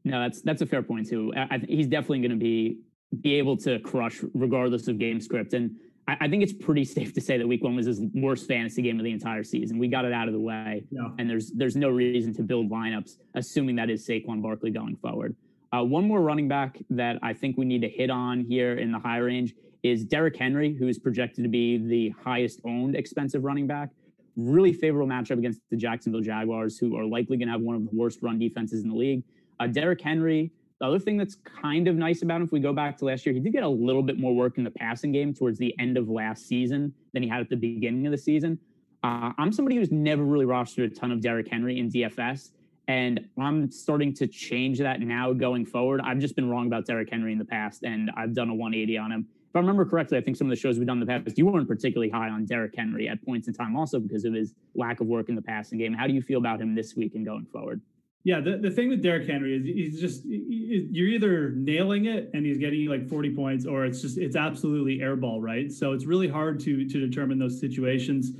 no, 0.03 0.21
that's 0.21 0.41
that's 0.41 0.61
a 0.61 0.65
fair 0.65 0.83
point 0.83 1.07
too. 1.07 1.33
I, 1.35 1.59
he's 1.67 1.87
definitely 1.87 2.19
going 2.19 2.31
to 2.31 2.37
be 2.37 2.79
be 3.21 3.35
able 3.35 3.57
to 3.57 3.79
crush 3.79 4.21
regardless 4.33 4.87
of 4.87 4.97
game 4.97 5.21
script. 5.21 5.53
And 5.53 5.75
I, 6.07 6.17
I, 6.21 6.27
think 6.27 6.43
it's 6.43 6.53
pretty 6.53 6.83
safe 6.97 7.13
to 7.13 7.21
say 7.21 7.37
that 7.37 7.47
week 7.47 7.63
one 7.63 7.75
was 7.75 7.85
his 7.85 8.01
worst 8.13 8.47
fantasy 8.47 8.81
game 8.81 8.99
of 8.99 9.03
the 9.03 9.11
entire 9.11 9.43
season. 9.43 9.77
We 9.77 9.87
got 9.87 10.05
it 10.05 10.13
out 10.13 10.27
of 10.27 10.33
the 10.33 10.39
way, 10.39 10.83
yeah. 10.91 11.09
and 11.17 11.29
there's 11.29 11.51
there's 11.51 11.75
no 11.75 11.89
reason 11.89 12.33
to 12.35 12.43
build 12.43 12.69
lineups 12.69 13.17
assuming 13.35 13.75
that 13.77 13.89
is 13.89 14.05
Saquon 14.07 14.41
Barkley 14.41 14.71
going 14.71 14.95
forward. 14.97 15.35
Uh, 15.71 15.83
one 15.83 16.07
more 16.07 16.21
running 16.21 16.47
back 16.47 16.77
that 16.91 17.17
I 17.23 17.33
think 17.33 17.57
we 17.57 17.65
need 17.65 17.81
to 17.81 17.89
hit 17.89 18.11
on 18.11 18.41
here 18.41 18.77
in 18.77 18.91
the 18.91 18.99
high 18.99 19.17
range 19.17 19.55
is 19.81 20.05
Derrick 20.05 20.37
Henry, 20.37 20.73
who 20.73 20.87
is 20.87 20.99
projected 20.99 21.43
to 21.43 21.49
be 21.49 21.77
the 21.77 22.13
highest 22.23 22.61
owned 22.63 22.95
expensive 22.95 23.43
running 23.43 23.65
back. 23.65 23.89
Really 24.35 24.71
favorable 24.71 25.07
matchup 25.07 25.39
against 25.39 25.61
the 25.71 25.77
Jacksonville 25.77 26.21
Jaguars, 26.21 26.77
who 26.77 26.95
are 26.97 27.05
likely 27.05 27.37
going 27.37 27.47
to 27.47 27.51
have 27.51 27.61
one 27.61 27.75
of 27.75 27.83
the 27.83 27.89
worst 27.91 28.19
run 28.21 28.39
defenses 28.39 28.83
in 28.83 28.89
the 28.89 28.95
league. 28.95 29.23
Uh, 29.59 29.67
Derrick 29.67 30.01
Henry 30.01 30.51
the 30.83 30.89
other 30.89 30.99
thing 30.99 31.15
that's 31.15 31.35
kind 31.35 31.87
of 31.87 31.95
nice 31.95 32.23
about 32.23 32.41
him, 32.41 32.43
if 32.43 32.51
we 32.51 32.59
go 32.59 32.73
back 32.73 32.97
to 32.97 33.05
last 33.05 33.25
year, 33.25 33.33
he 33.33 33.39
did 33.39 33.53
get 33.53 33.63
a 33.63 33.69
little 33.69 34.03
bit 34.03 34.19
more 34.19 34.35
work 34.35 34.57
in 34.57 34.65
the 34.65 34.71
passing 34.71 35.13
game 35.13 35.33
towards 35.33 35.57
the 35.57 35.73
end 35.79 35.97
of 35.97 36.09
last 36.09 36.45
season 36.45 36.93
than 37.13 37.23
he 37.23 37.29
had 37.29 37.39
at 37.39 37.49
the 37.49 37.55
beginning 37.55 38.05
of 38.05 38.11
the 38.11 38.17
season. 38.17 38.59
Uh, 39.01 39.31
I'm 39.37 39.53
somebody 39.53 39.77
who's 39.77 39.93
never 39.93 40.25
really 40.25 40.45
rostered 40.45 40.85
a 40.85 40.89
ton 40.89 41.11
of 41.11 41.21
Derrick 41.21 41.47
Henry 41.49 41.79
in 41.79 41.89
DFS, 41.89 42.51
and 42.89 43.25
I'm 43.39 43.71
starting 43.71 44.13
to 44.15 44.27
change 44.27 44.77
that 44.79 44.99
now 44.99 45.31
going 45.31 45.65
forward. 45.65 46.01
I've 46.03 46.19
just 46.19 46.35
been 46.35 46.49
wrong 46.49 46.67
about 46.67 46.85
Derrick 46.85 47.09
Henry 47.09 47.31
in 47.31 47.37
the 47.37 47.45
past, 47.45 47.83
and 47.83 48.11
I've 48.17 48.33
done 48.33 48.49
a 48.49 48.53
180 48.53 48.97
on 48.97 49.09
him. 49.09 49.27
if 49.49 49.55
I 49.55 49.59
remember 49.59 49.85
correctly, 49.85 50.17
I 50.17 50.21
think 50.21 50.35
some 50.35 50.47
of 50.47 50.49
the 50.49 50.57
shows 50.57 50.79
we've 50.79 50.87
done 50.87 51.01
in 51.01 51.07
the 51.07 51.19
past, 51.23 51.37
you 51.37 51.45
weren't 51.45 51.69
particularly 51.69 52.09
high 52.09 52.27
on 52.27 52.45
Derrick 52.45 52.73
Henry 52.75 53.07
at 53.07 53.23
points 53.23 53.47
in 53.47 53.53
time, 53.53 53.77
also 53.77 54.01
because 54.01 54.25
of 54.25 54.33
his 54.33 54.53
lack 54.75 54.99
of 54.99 55.07
work 55.07 55.29
in 55.29 55.35
the 55.35 55.41
passing 55.41 55.77
game. 55.77 55.93
How 55.93 56.07
do 56.07 56.13
you 56.13 56.21
feel 56.21 56.39
about 56.39 56.59
him 56.59 56.75
this 56.75 56.93
week 56.97 57.15
and 57.15 57.25
going 57.25 57.45
forward? 57.45 57.79
Yeah, 58.25 58.39
the, 58.39 58.57
the 58.57 58.71
thing 58.71 58.87
with 58.87 59.03
Derrick 59.03 59.27
Henry 59.27 59.57
is 59.57 59.65
he's 59.65 59.99
just 59.99 60.21
you're 60.25 61.09
either 61.09 61.51
nailing 61.51 62.05
it 62.05 62.29
and 62.33 62.45
he's 62.45 62.57
getting 62.57 62.85
like 62.85 63.09
40 63.09 63.35
points, 63.35 63.65
or 63.65 63.85
it's 63.85 64.01
just 64.01 64.17
it's 64.17 64.37
absolutely 64.37 64.99
airball, 64.99 65.41
right? 65.41 65.69
So 65.69 65.91
it's 65.91 66.05
really 66.05 66.29
hard 66.29 66.59
to 66.61 66.87
to 66.87 67.07
determine 67.07 67.37
those 67.37 67.59
situations. 67.59 68.31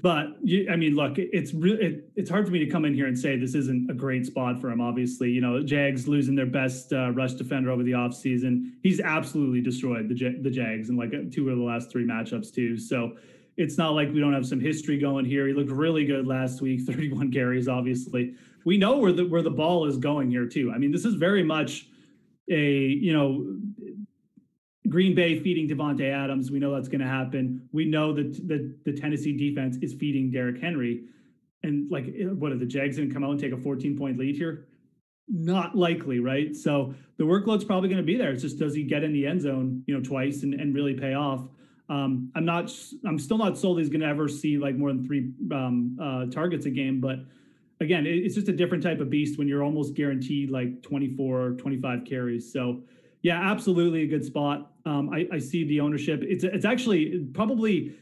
But 0.00 0.36
you, 0.42 0.68
I 0.70 0.76
mean, 0.76 0.94
look, 0.94 1.14
it's 1.16 1.52
really 1.52 1.84
it, 1.84 2.10
it's 2.14 2.30
hard 2.30 2.46
for 2.46 2.52
me 2.52 2.60
to 2.60 2.70
come 2.70 2.84
in 2.84 2.94
here 2.94 3.06
and 3.06 3.18
say 3.18 3.36
this 3.36 3.56
isn't 3.56 3.90
a 3.90 3.94
great 3.94 4.24
spot 4.24 4.60
for 4.60 4.70
him. 4.70 4.80
Obviously, 4.80 5.30
you 5.30 5.40
know, 5.40 5.64
Jags 5.64 6.06
losing 6.06 6.36
their 6.36 6.46
best 6.46 6.92
uh, 6.92 7.10
rush 7.10 7.32
defender 7.32 7.72
over 7.72 7.82
the 7.82 7.92
offseason. 7.92 8.70
He's 8.84 9.00
absolutely 9.00 9.60
destroyed 9.60 10.08
the 10.08 10.38
the 10.40 10.50
Jags 10.50 10.90
in 10.90 10.96
like 10.96 11.10
two 11.32 11.50
of 11.50 11.58
the 11.58 11.64
last 11.64 11.90
three 11.90 12.06
matchups 12.06 12.54
too. 12.54 12.78
So 12.78 13.16
it's 13.56 13.76
not 13.76 13.90
like 13.90 14.12
we 14.12 14.20
don't 14.20 14.32
have 14.32 14.46
some 14.46 14.60
history 14.60 14.96
going 14.98 15.24
here. 15.24 15.48
He 15.48 15.52
looked 15.54 15.72
really 15.72 16.04
good 16.04 16.26
last 16.26 16.62
week, 16.62 16.82
31 16.86 17.32
carries, 17.32 17.66
obviously 17.66 18.36
we 18.64 18.78
know 18.78 18.98
where 18.98 19.12
the 19.12 19.24
where 19.26 19.42
the 19.42 19.50
ball 19.50 19.86
is 19.86 19.96
going 19.96 20.30
here 20.30 20.46
too. 20.46 20.72
I 20.74 20.78
mean, 20.78 20.92
this 20.92 21.04
is 21.04 21.14
very 21.14 21.42
much 21.42 21.86
a 22.50 22.60
you 22.60 23.12
know 23.12 23.56
Green 24.88 25.14
Bay 25.14 25.38
feeding 25.40 25.68
Davante 25.68 26.10
Adams. 26.12 26.50
We 26.50 26.58
know 26.58 26.74
that's 26.74 26.88
going 26.88 27.00
to 27.00 27.06
happen. 27.06 27.68
We 27.72 27.84
know 27.84 28.12
that 28.12 28.48
the 28.48 28.74
the 28.84 28.92
Tennessee 28.92 29.36
defense 29.36 29.76
is 29.80 29.94
feeding 29.94 30.30
Derrick 30.30 30.60
Henry, 30.60 31.04
and 31.62 31.90
like 31.90 32.06
eh, 32.06 32.24
what 32.26 32.52
are 32.52 32.58
the 32.58 32.66
Jags 32.66 32.96
going 32.96 33.08
to 33.08 33.14
come 33.14 33.24
out 33.24 33.30
and 33.30 33.40
take 33.40 33.52
a 33.52 33.56
14 33.56 33.96
point 33.96 34.18
lead 34.18 34.36
here? 34.36 34.68
Not 35.28 35.76
likely, 35.76 36.18
right? 36.18 36.54
So 36.54 36.94
the 37.16 37.24
workload's 37.24 37.64
probably 37.64 37.88
going 37.88 38.02
to 38.02 38.06
be 38.06 38.16
there. 38.16 38.32
It's 38.32 38.42
just 38.42 38.58
does 38.58 38.74
he 38.74 38.82
get 38.82 39.04
in 39.04 39.12
the 39.12 39.26
end 39.26 39.40
zone, 39.40 39.82
you 39.86 39.96
know, 39.96 40.02
twice 40.02 40.42
and, 40.42 40.54
and 40.54 40.74
really 40.74 40.94
pay 40.94 41.14
off? 41.14 41.48
Um, 41.88 42.30
I'm 42.34 42.44
not. 42.44 42.72
I'm 43.06 43.18
still 43.18 43.38
not 43.38 43.56
sold 43.58 43.78
he's 43.78 43.88
going 43.88 44.00
to 44.00 44.06
ever 44.06 44.28
see 44.28 44.58
like 44.58 44.76
more 44.76 44.92
than 44.92 45.06
three 45.06 45.32
um, 45.52 45.96
uh, 46.00 46.26
targets 46.26 46.66
a 46.66 46.70
game, 46.70 47.00
but 47.00 47.18
again, 47.82 48.06
it's 48.06 48.34
just 48.34 48.48
a 48.48 48.52
different 48.52 48.82
type 48.82 49.00
of 49.00 49.10
beast 49.10 49.38
when 49.38 49.48
you're 49.48 49.62
almost 49.62 49.94
guaranteed 49.94 50.50
like 50.50 50.82
24, 50.82 51.52
25 51.52 52.04
carries. 52.04 52.52
So, 52.52 52.82
yeah, 53.22 53.50
absolutely 53.50 54.02
a 54.02 54.06
good 54.06 54.24
spot. 54.24 54.72
Um, 54.86 55.10
I, 55.10 55.28
I, 55.32 55.38
see 55.38 55.64
the 55.64 55.80
ownership. 55.80 56.22
It's 56.22 56.42
it's 56.42 56.64
actually 56.64 57.26
probably 57.32 57.94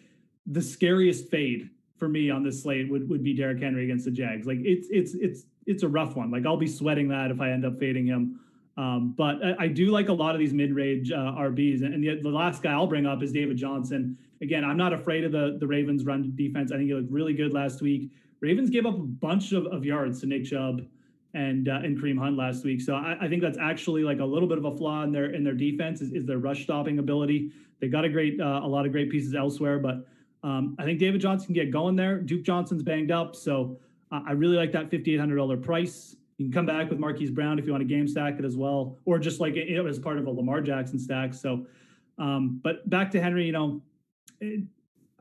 the 0.46 0.62
scariest 0.62 1.30
fade 1.30 1.68
for 1.98 2.08
me 2.08 2.30
on 2.30 2.42
this 2.42 2.62
slate 2.62 2.90
would, 2.90 3.08
would 3.10 3.22
be 3.22 3.34
Derrick 3.34 3.60
Henry 3.60 3.84
against 3.84 4.06
the 4.06 4.10
Jags. 4.10 4.46
Like 4.46 4.58
it's 4.62 4.88
it's 4.90 5.14
it's 5.14 5.44
it's 5.66 5.82
a 5.82 5.88
rough 5.88 6.16
one. 6.16 6.30
Like 6.30 6.46
I'll 6.46 6.56
be 6.56 6.66
sweating 6.66 7.08
that 7.08 7.30
if 7.30 7.40
I 7.40 7.50
end 7.50 7.66
up 7.66 7.78
fading 7.78 8.06
him. 8.06 8.40
Um, 8.76 9.14
but 9.16 9.44
I, 9.44 9.64
I, 9.64 9.68
do 9.68 9.90
like 9.90 10.08
a 10.08 10.12
lot 10.12 10.34
of 10.34 10.38
these 10.38 10.54
mid-range 10.54 11.12
uh, 11.12 11.16
RBs. 11.16 11.84
And, 11.84 11.92
and 11.92 12.02
the, 12.02 12.20
the, 12.22 12.30
last 12.30 12.62
guy 12.62 12.72
I'll 12.72 12.86
bring 12.86 13.04
up 13.04 13.22
is 13.22 13.30
David 13.30 13.58
Johnson. 13.58 14.16
Again, 14.40 14.64
I'm 14.64 14.78
not 14.78 14.94
afraid 14.94 15.24
of 15.24 15.32
the 15.32 15.58
the 15.60 15.66
Ravens 15.66 16.04
run 16.04 16.32
defense. 16.34 16.72
I 16.72 16.76
think 16.76 16.88
he 16.88 16.94
looked 16.94 17.10
really 17.10 17.34
good 17.34 17.52
last 17.52 17.82
week. 17.82 18.10
Ravens 18.40 18.70
gave 18.70 18.86
up 18.86 18.94
a 18.94 18.98
bunch 18.98 19.52
of, 19.52 19.66
of 19.66 19.84
yards 19.84 20.20
to 20.20 20.26
Nick 20.26 20.44
Chubb 20.44 20.82
and 21.34 21.68
uh, 21.68 21.80
and 21.84 21.98
Kareem 21.98 22.18
Hunt 22.18 22.36
last 22.36 22.64
week. 22.64 22.80
So 22.80 22.94
I, 22.94 23.16
I, 23.20 23.28
think 23.28 23.42
that's 23.42 23.58
actually 23.58 24.02
like 24.02 24.18
a 24.18 24.24
little 24.24 24.48
bit 24.48 24.58
of 24.58 24.64
a 24.64 24.76
flaw 24.76 25.02
in 25.04 25.12
their 25.12 25.26
in 25.26 25.44
their 25.44 25.54
defense 25.54 26.00
is, 26.00 26.12
is 26.12 26.26
their 26.26 26.38
rush 26.38 26.64
stopping 26.64 26.98
ability. 26.98 27.52
They 27.80 27.88
got 27.88 28.04
a 28.04 28.08
great 28.08 28.40
uh, 28.40 28.60
a 28.62 28.66
lot 28.66 28.86
of 28.86 28.92
great 28.92 29.10
pieces 29.10 29.34
elsewhere, 29.34 29.78
but 29.78 30.06
um, 30.42 30.74
I 30.78 30.84
think 30.84 30.98
David 30.98 31.20
Johnson 31.20 31.46
can 31.46 31.54
get 31.54 31.70
going 31.70 31.96
there. 31.96 32.20
Duke 32.20 32.42
Johnson's 32.42 32.82
banged 32.82 33.10
up, 33.10 33.36
so 33.36 33.78
I 34.10 34.32
really 34.32 34.56
like 34.56 34.72
that 34.72 34.90
fifty 34.90 35.14
eight 35.14 35.20
hundred 35.20 35.36
dollar 35.36 35.56
price. 35.56 36.16
You 36.38 36.46
can 36.46 36.52
come 36.52 36.66
back 36.66 36.88
with 36.88 36.98
Marquise 36.98 37.30
Brown 37.30 37.58
if 37.58 37.66
you 37.66 37.72
want 37.72 37.82
to 37.82 37.88
game 37.88 38.08
stack 38.08 38.38
it 38.38 38.44
as 38.44 38.56
well, 38.56 38.96
or 39.04 39.18
just 39.18 39.40
like 39.40 39.56
it, 39.56 39.68
it 39.70 39.86
as 39.86 39.98
part 39.98 40.18
of 40.18 40.26
a 40.26 40.30
Lamar 40.30 40.62
Jackson 40.62 40.98
stack. 40.98 41.34
So, 41.34 41.66
um, 42.18 42.60
but 42.64 42.88
back 42.88 43.10
to 43.12 43.20
Henry, 43.20 43.44
you 43.44 43.52
know, 43.52 43.82
it, 44.40 44.64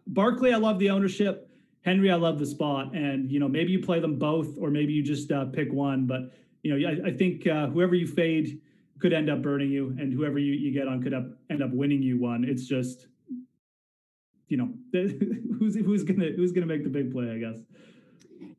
Barkley, 0.08 0.53
I 0.53 0.58
love 0.58 0.79
the 0.79 0.89
ownership. 0.89 1.48
Henry, 1.89 2.12
I 2.12 2.15
love 2.17 2.38
the 2.38 2.45
spot, 2.45 2.93
and 2.93 3.32
you 3.32 3.39
know 3.39 3.47
maybe 3.47 3.71
you 3.71 3.80
play 3.80 3.99
them 3.99 4.19
both, 4.19 4.60
or 4.60 4.69
maybe 4.69 4.93
you 4.93 5.02
just 5.02 5.32
uh, 5.32 5.45
pick 5.45 5.73
one. 5.73 6.06
But 6.06 6.32
you 6.62 6.78
know, 6.78 6.88
I, 6.88 7.08
I 7.08 7.12
think 7.12 7.47
uh, 7.47 7.65
whoever 7.65 7.95
you 7.95 8.06
fade 8.06 8.62
could 8.99 9.12
end 9.12 9.28
up 9.28 9.41
burning 9.41 9.71
you, 9.71 9.95
and 9.99 10.13
whoever 10.13 10.38
you, 10.38 10.54
you 10.54 10.71
get 10.71 10.88
on 10.88 11.02
could 11.02 11.15
up, 11.15 11.25
end 11.49 11.63
up 11.63 11.71
winning 11.71 12.04
you 12.04 12.19
one. 12.19 12.45
It's 12.45 12.67
just, 12.67 13.08
you 14.49 14.58
know, 14.58 14.69
who's 15.58 15.75
who's 15.75 16.04
gonna 16.04 16.30
who's 16.36 16.52
gonna 16.52 16.67
make 16.67 16.84
the 16.84 16.89
big 16.89 17.12
play, 17.12 17.32
I 17.32 17.39
guess. 17.39 17.60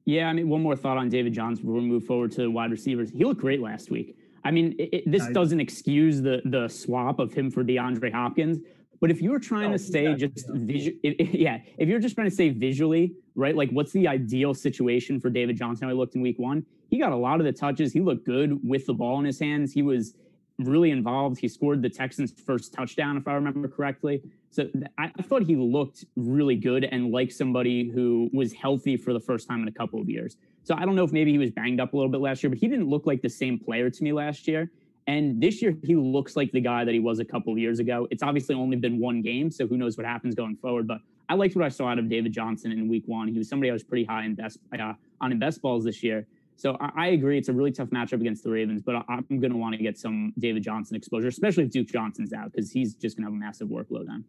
Yeah, 0.07 0.27
I 0.27 0.33
mean, 0.33 0.49
one 0.49 0.61
more 0.61 0.75
thought 0.75 0.97
on 0.97 1.09
David 1.09 1.33
Johnson 1.33 1.64
before 1.64 1.81
we 1.81 1.87
move 1.87 2.05
forward 2.05 2.33
to 2.33 2.51
wide 2.51 2.73
receivers. 2.73 3.11
He 3.11 3.25
looked 3.25 3.40
great 3.40 3.61
last 3.61 3.93
week. 3.93 4.16
I 4.43 4.51
mean, 4.51 4.75
it, 4.77 4.88
it, 4.93 5.11
this 5.11 5.29
doesn't 5.29 5.61
excuse 5.61 6.21
the 6.21 6.43
the 6.47 6.66
swap 6.66 7.21
of 7.21 7.33
him 7.33 7.49
for 7.49 7.62
DeAndre 7.62 8.12
Hopkins, 8.12 8.59
but 9.01 9.11
if 9.11 9.23
you're 9.23 9.39
trying 9.39 9.71
oh, 9.71 9.73
to 9.73 9.79
stay 9.79 10.11
yeah, 10.11 10.15
just 10.15 10.47
yeah. 10.49 10.55
visual, 10.55 10.99
yeah, 11.03 11.59
if 11.79 11.89
you're 11.89 11.99
just 11.99 12.15
trying 12.15 12.29
to 12.29 12.35
say 12.35 12.51
visually, 12.51 13.15
right? 13.35 13.57
Like, 13.57 13.71
what's 13.71 13.93
the 13.93 14.07
ideal 14.07 14.55
situation 14.55 15.21
for 15.21 15.31
David 15.31 15.57
Johnson? 15.57 15.89
I 15.89 15.93
looked 15.93 16.15
in 16.15 16.21
week 16.21 16.39
one. 16.39 16.65
He 16.91 16.99
got 16.99 17.13
a 17.13 17.17
lot 17.17 17.41
of 17.41 17.47
the 17.47 17.53
touches. 17.53 17.93
He 17.93 18.01
looked 18.01 18.27
good 18.27 18.61
with 18.63 18.87
the 18.87 18.95
ball 18.95 19.19
in 19.19 19.25
his 19.25 19.39
hands. 19.39 19.73
He 19.73 19.83
was 19.83 20.15
really 20.59 20.91
involved. 20.91 21.39
He 21.39 21.49
scored 21.49 21.81
the 21.81 21.89
Texans' 21.89 22.33
first 22.33 22.75
touchdown, 22.75 23.17
if 23.17 23.27
I 23.27 23.33
remember 23.33 23.69
correctly. 23.69 24.23
So 24.51 24.69
I, 24.99 25.11
I 25.19 25.23
thought 25.23 25.45
he 25.45 25.57
looked 25.57 26.05
really 26.17 26.57
good 26.57 26.85
and 26.85 27.11
like 27.11 27.33
somebody 27.33 27.89
who 27.89 28.29
was 28.33 28.53
healthy 28.53 28.97
for 28.97 29.13
the 29.13 29.21
first 29.21 29.49
time 29.49 29.63
in 29.63 29.69
a 29.69 29.73
couple 29.73 30.01
of 30.01 30.11
years. 30.11 30.37
So 30.65 30.75
I 30.75 30.85
don't 30.85 30.95
know 30.95 31.05
if 31.05 31.13
maybe 31.13 31.33
he 31.33 31.39
was 31.39 31.51
banged 31.51 31.81
up 31.81 31.95
a 31.95 31.97
little 31.97 32.11
bit 32.11 32.21
last 32.21 32.43
year, 32.43 32.51
but 32.51 32.59
he 32.59 32.69
didn't 32.69 32.89
look 32.89 33.07
like 33.07 33.23
the 33.23 33.31
same 33.31 33.59
player 33.59 33.89
to 33.89 34.05
me 34.05 34.13
last 34.13 34.47
year. 34.47 34.71
And 35.11 35.42
this 35.42 35.61
year, 35.61 35.77
he 35.83 35.96
looks 35.96 36.37
like 36.37 36.53
the 36.53 36.61
guy 36.61 36.85
that 36.85 36.94
he 36.94 37.01
was 37.01 37.18
a 37.18 37.25
couple 37.25 37.53
of 37.53 37.59
years 37.59 37.81
ago. 37.81 38.07
It's 38.12 38.23
obviously 38.23 38.55
only 38.55 38.77
been 38.77 39.01
one 39.01 39.23
game, 39.23 39.51
so 39.51 39.66
who 39.66 39.77
knows 39.77 39.96
what 39.96 40.07
happens 40.07 40.37
going 40.37 40.55
forward. 40.55 40.87
But 40.87 40.99
I 41.29 41.35
liked 41.35 41.57
what 41.57 41.64
I 41.64 41.68
saw 41.68 41.88
out 41.88 41.99
of 41.99 42.09
David 42.09 42.33
Johnson 42.33 42.70
in 42.70 42.87
week 42.88 43.03
one. 43.07 43.27
He 43.27 43.37
was 43.37 43.49
somebody 43.49 43.70
I 43.70 43.73
was 43.73 43.83
pretty 43.83 44.05
high 44.05 44.25
in 44.25 44.37
best 44.37 44.61
uh, 44.73 44.92
on 45.20 45.33
in 45.33 45.40
best 45.40 45.62
balls 45.62 45.83
this 45.83 46.05
year. 46.05 46.29
So 46.55 46.77
I, 46.81 46.90
I, 46.94 47.07
agree, 47.09 47.38
it's 47.38 47.49
a 47.49 47.53
really 47.53 47.73
tough 47.73 47.88
matchup 47.88 48.20
against 48.20 48.44
the 48.44 48.51
Ravens, 48.51 48.83
but 48.83 48.94
I, 48.94 49.03
I'm 49.09 49.40
going 49.40 49.51
to 49.51 49.57
want 49.57 49.75
to 49.75 49.83
get 49.83 49.99
some 49.99 50.33
David 50.38 50.62
Johnson 50.62 50.94
exposure, 50.94 51.27
especially 51.27 51.64
if 51.64 51.70
Duke 51.70 51.88
Johnson's 51.88 52.33
out, 52.33 52.53
because 52.53 52.70
he's 52.70 52.94
just 52.94 53.16
going 53.16 53.25
to 53.25 53.33
have 53.33 53.37
a 53.37 53.44
massive 53.44 53.66
workload 53.66 54.09
on. 54.09 54.25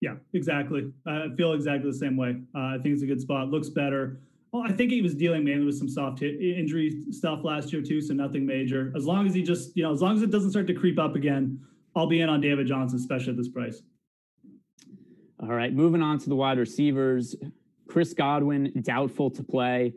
Yeah, 0.00 0.14
exactly. 0.32 0.90
I 1.06 1.28
feel 1.36 1.52
exactly 1.52 1.88
the 1.92 1.96
same 1.96 2.16
way. 2.16 2.40
Uh, 2.56 2.74
I 2.74 2.78
think 2.82 2.94
it's 2.94 3.04
a 3.04 3.06
good 3.06 3.20
spot. 3.20 3.50
Looks 3.50 3.68
better. 3.68 4.18
Well, 4.52 4.62
I 4.62 4.72
think 4.72 4.90
he 4.90 5.02
was 5.02 5.14
dealing 5.14 5.44
mainly 5.44 5.66
with 5.66 5.76
some 5.76 5.88
soft 5.88 6.22
injury 6.22 7.02
stuff 7.10 7.40
last 7.44 7.72
year 7.72 7.82
too, 7.82 8.00
so 8.00 8.14
nothing 8.14 8.46
major. 8.46 8.92
As 8.96 9.04
long 9.04 9.26
as 9.26 9.34
he 9.34 9.42
just, 9.42 9.76
you 9.76 9.82
know, 9.82 9.92
as 9.92 10.00
long 10.00 10.16
as 10.16 10.22
it 10.22 10.30
doesn't 10.30 10.50
start 10.50 10.66
to 10.68 10.74
creep 10.74 10.98
up 10.98 11.16
again, 11.16 11.60
I'll 11.94 12.06
be 12.06 12.20
in 12.20 12.28
on 12.28 12.40
David 12.40 12.66
Johnson, 12.66 12.98
especially 12.98 13.32
at 13.32 13.36
this 13.36 13.48
price. 13.48 13.82
All 15.40 15.48
right, 15.48 15.72
moving 15.72 16.02
on 16.02 16.18
to 16.18 16.28
the 16.28 16.34
wide 16.34 16.58
receivers. 16.58 17.36
Chris 17.88 18.14
Godwin 18.14 18.72
doubtful 18.82 19.30
to 19.30 19.42
play. 19.42 19.92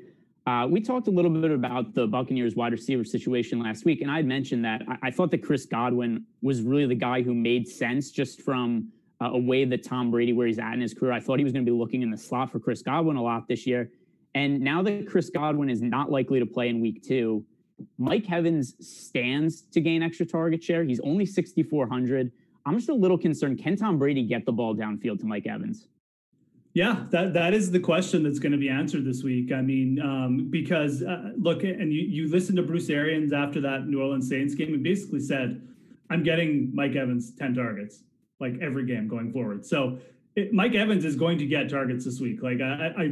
Uh, 0.47 0.67
we 0.69 0.81
talked 0.81 1.07
a 1.07 1.11
little 1.11 1.31
bit 1.31 1.51
about 1.51 1.93
the 1.93 2.07
Buccaneers 2.07 2.55
wide 2.55 2.71
receiver 2.71 3.03
situation 3.03 3.61
last 3.61 3.85
week, 3.85 4.01
and 4.01 4.09
I 4.09 4.21
mentioned 4.21 4.65
that 4.65 4.81
I, 4.87 5.07
I 5.07 5.11
thought 5.11 5.31
that 5.31 5.43
Chris 5.43 5.65
Godwin 5.65 6.25
was 6.41 6.61
really 6.61 6.87
the 6.87 6.95
guy 6.95 7.21
who 7.21 7.33
made 7.33 7.67
sense 7.67 8.11
just 8.11 8.41
from 8.41 8.91
uh, 9.21 9.31
a 9.31 9.37
way 9.37 9.65
that 9.65 9.83
Tom 9.83 10.09
Brady, 10.11 10.33
where 10.33 10.47
he's 10.47 10.59
at 10.59 10.73
in 10.73 10.81
his 10.81 10.93
career. 10.93 11.11
I 11.11 11.19
thought 11.19 11.37
he 11.37 11.43
was 11.43 11.53
going 11.53 11.65
to 11.65 11.71
be 11.71 11.77
looking 11.77 12.01
in 12.01 12.09
the 12.09 12.17
slot 12.17 12.51
for 12.51 12.59
Chris 12.59 12.81
Godwin 12.81 13.17
a 13.17 13.21
lot 13.21 13.47
this 13.47 13.67
year. 13.67 13.91
And 14.33 14.61
now 14.61 14.81
that 14.83 15.07
Chris 15.07 15.29
Godwin 15.29 15.69
is 15.69 15.81
not 15.81 16.09
likely 16.09 16.39
to 16.39 16.45
play 16.45 16.69
in 16.69 16.79
week 16.79 17.03
two, 17.03 17.45
Mike 17.97 18.31
Evans 18.31 18.75
stands 18.79 19.61
to 19.71 19.81
gain 19.81 20.03
extra 20.03 20.25
target 20.25 20.63
share. 20.63 20.83
He's 20.83 20.99
only 21.01 21.25
6,400. 21.25 22.31
I'm 22.65 22.77
just 22.77 22.89
a 22.89 22.93
little 22.93 23.17
concerned. 23.17 23.59
Can 23.61 23.75
Tom 23.75 23.97
Brady 23.97 24.23
get 24.23 24.45
the 24.45 24.51
ball 24.51 24.75
downfield 24.75 25.19
to 25.19 25.25
Mike 25.25 25.47
Evans? 25.47 25.87
Yeah, 26.73 27.03
that 27.09 27.33
that 27.33 27.53
is 27.53 27.69
the 27.69 27.81
question 27.81 28.23
that's 28.23 28.39
going 28.39 28.53
to 28.53 28.57
be 28.57 28.69
answered 28.69 29.03
this 29.03 29.23
week. 29.23 29.51
I 29.51 29.61
mean, 29.61 29.99
um, 29.99 30.47
because 30.49 31.03
uh, 31.03 31.31
look, 31.37 31.63
and 31.63 31.91
you 31.91 32.03
you 32.03 32.29
listened 32.29 32.55
to 32.57 32.63
Bruce 32.63 32.89
Arians 32.89 33.33
after 33.33 33.59
that 33.61 33.87
New 33.87 34.01
Orleans 34.01 34.29
Saints 34.29 34.55
game 34.55 34.73
and 34.73 34.81
basically 34.81 35.19
said, 35.19 35.61
"I'm 36.09 36.23
getting 36.23 36.73
Mike 36.73 36.95
Evans 36.95 37.33
10 37.35 37.55
targets 37.55 38.03
like 38.39 38.53
every 38.61 38.85
game 38.85 39.09
going 39.09 39.33
forward." 39.33 39.65
So 39.65 39.97
it, 40.37 40.53
Mike 40.53 40.73
Evans 40.73 41.03
is 41.03 41.17
going 41.17 41.37
to 41.39 41.45
get 41.45 41.69
targets 41.69 42.05
this 42.05 42.21
week. 42.21 42.41
Like 42.41 42.61
I, 42.61 42.93
I 42.97 43.11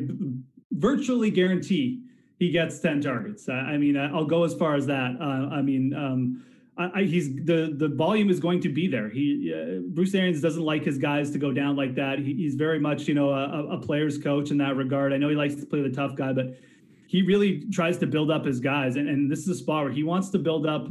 virtually 0.72 1.32
guarantee 1.32 2.04
he 2.38 2.52
gets 2.52 2.80
10 2.80 3.02
targets. 3.02 3.50
I, 3.50 3.54
I 3.54 3.78
mean, 3.78 3.98
I'll 3.98 4.26
go 4.26 4.44
as 4.44 4.54
far 4.54 4.76
as 4.76 4.86
that. 4.88 5.16
Uh, 5.20 5.54
I 5.54 5.62
mean, 5.62 5.94
um, 5.94 6.44
I, 6.78 7.02
I, 7.02 7.04
he's 7.04 7.36
the 7.44 7.74
the 7.78 7.90
volume 7.90 8.30
is 8.30 8.40
going 8.40 8.62
to 8.62 8.70
be 8.70 8.88
there. 8.88 9.10
He 9.10 9.54
uh, 9.54 9.82
Bruce 9.90 10.16
Arians 10.16 10.42
doesn't 10.42 10.64
like 10.64 10.84
his 10.84 10.98
guys 10.98 11.30
to 11.32 11.38
go 11.38 11.52
down 11.52 11.76
like 11.76 11.94
that. 11.96 12.20
He, 12.20 12.34
he's 12.34 12.56
very 12.56 12.80
much 12.80 13.08
you 13.08 13.14
know 13.14 13.32
a, 13.32 13.76
a, 13.76 13.78
player's 13.78 14.18
coach 14.18 14.50
in 14.50 14.58
that 14.60 14.78
regard. 14.78 15.12
I 15.12 15.18
know 15.18 15.30
he 15.30 15.36
likes 15.36 15.56
to 15.56 15.66
play 15.66 15.82
the 15.82 15.90
tough 15.90 16.16
guy, 16.16 16.32
but 16.32 16.58
he 17.08 17.22
really 17.22 17.66
tries 17.72 17.98
to 17.98 18.08
build 18.08 18.32
up 18.32 18.46
his 18.46 18.60
guys. 18.60 18.96
And, 18.96 19.10
and 19.10 19.30
this 19.30 19.40
is 19.40 19.50
a 19.50 19.56
spot 19.56 19.84
where 19.84 19.92
he 19.92 20.04
wants 20.04 20.30
to 20.30 20.40
build 20.40 20.66
up 20.66 20.88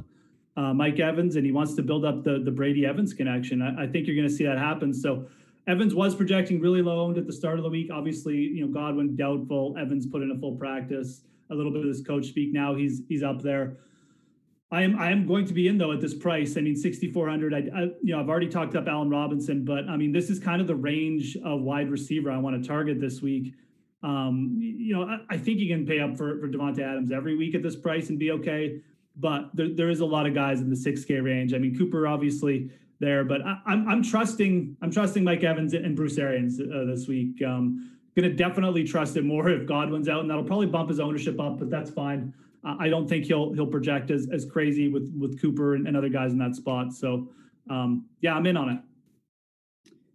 uh, 0.56 0.74
Mike 0.74 0.98
Evans 0.98 1.36
and 1.36 1.46
he 1.46 1.52
wants 1.52 1.74
to 1.74 1.82
build 1.82 2.04
up 2.04 2.22
the 2.22 2.40
the 2.40 2.50
Brady 2.50 2.84
Evans 2.84 3.14
connection. 3.14 3.62
I, 3.62 3.84
I 3.84 3.86
think 3.86 4.06
you're 4.06 4.16
going 4.16 4.28
to 4.28 4.34
see 4.34 4.44
that 4.44 4.58
happen. 4.58 4.92
So 4.92 5.26
Evans 5.68 5.94
was 5.94 6.14
projecting 6.14 6.60
really 6.60 6.80
low 6.80 7.00
owned 7.00 7.18
at 7.18 7.26
the 7.26 7.32
start 7.32 7.58
of 7.58 7.62
the 7.62 7.68
week. 7.68 7.90
Obviously, 7.92 8.36
you 8.36 8.66
know, 8.66 8.72
Godwin 8.72 9.14
doubtful. 9.14 9.76
Evans 9.78 10.06
put 10.06 10.22
in 10.22 10.30
a 10.30 10.38
full 10.38 10.56
practice. 10.56 11.22
A 11.50 11.54
little 11.54 11.70
bit 11.70 11.82
of 11.82 11.86
this 11.86 12.00
coach 12.00 12.26
speak 12.26 12.52
now. 12.52 12.74
He's 12.74 13.02
he's 13.08 13.22
up 13.22 13.42
there. 13.42 13.76
I 14.70 14.82
am 14.82 14.98
I 14.98 15.10
am 15.10 15.26
going 15.26 15.46
to 15.46 15.52
be 15.52 15.68
in 15.68 15.76
though 15.76 15.92
at 15.92 16.00
this 16.00 16.14
price. 16.14 16.56
I 16.56 16.62
mean, 16.62 16.74
6,400. 16.74 17.54
I, 17.54 17.56
I, 17.56 17.82
you 18.02 18.14
know 18.14 18.20
I've 18.20 18.28
already 18.30 18.48
talked 18.48 18.76
up 18.76 18.88
Allen 18.88 19.10
Robinson, 19.10 19.64
but 19.64 19.88
I 19.88 19.96
mean 19.96 20.10
this 20.10 20.30
is 20.30 20.38
kind 20.38 20.62
of 20.62 20.66
the 20.66 20.74
range 20.74 21.36
of 21.44 21.60
wide 21.60 21.90
receiver 21.90 22.30
I 22.30 22.38
want 22.38 22.60
to 22.62 22.66
target 22.66 22.98
this 22.98 23.20
week. 23.20 23.54
Um, 24.02 24.56
you 24.58 24.94
know 24.94 25.02
I, 25.04 25.18
I 25.28 25.36
think 25.36 25.58
you 25.58 25.68
can 25.68 25.86
pay 25.86 26.00
up 26.00 26.16
for 26.16 26.40
for 26.40 26.48
Davante 26.48 26.80
Adams 26.80 27.12
every 27.12 27.36
week 27.36 27.54
at 27.54 27.62
this 27.62 27.76
price 27.76 28.08
and 28.08 28.18
be 28.18 28.30
okay. 28.32 28.80
But 29.16 29.50
there, 29.54 29.68
there 29.74 29.90
is 29.90 30.00
a 30.00 30.06
lot 30.06 30.26
of 30.26 30.34
guys 30.34 30.60
in 30.60 30.70
the 30.70 30.76
6K 30.76 31.22
range. 31.22 31.52
I 31.52 31.58
mean 31.58 31.76
Cooper 31.76 32.06
obviously 32.06 32.70
there, 33.00 33.24
but 33.24 33.40
I, 33.42 33.50
am 33.50 33.62
I'm, 33.66 33.88
I'm 33.88 34.02
trusting 34.02 34.76
I'm 34.82 34.90
trusting 34.90 35.22
Mike 35.24 35.44
Evans 35.44 35.74
and 35.74 35.94
Bruce 35.94 36.18
Arians 36.18 36.60
uh, 36.60 36.84
this 36.86 37.06
week. 37.06 37.42
Um, 37.42 37.98
going 38.16 38.28
to 38.28 38.36
definitely 38.36 38.84
trust 38.84 39.16
it 39.16 39.24
more 39.24 39.48
if 39.50 39.66
Godwin's 39.66 40.08
out, 40.08 40.20
and 40.20 40.30
that'll 40.30 40.44
probably 40.44 40.66
bump 40.66 40.88
his 40.88 41.00
ownership 41.00 41.40
up, 41.40 41.58
but 41.58 41.70
that's 41.70 41.90
fine. 41.90 42.32
Uh, 42.64 42.74
I 42.78 42.88
don't 42.88 43.08
think 43.08 43.24
he'll 43.24 43.52
he'll 43.52 43.66
project 43.66 44.10
as 44.10 44.28
as 44.32 44.44
crazy 44.44 44.88
with 44.88 45.12
with 45.18 45.40
Cooper 45.40 45.74
and, 45.74 45.86
and 45.86 45.96
other 45.96 46.08
guys 46.08 46.32
in 46.32 46.38
that 46.38 46.56
spot. 46.56 46.92
So 46.92 47.28
um, 47.70 48.06
yeah, 48.20 48.34
I'm 48.34 48.46
in 48.46 48.56
on 48.56 48.70
it. 48.70 48.80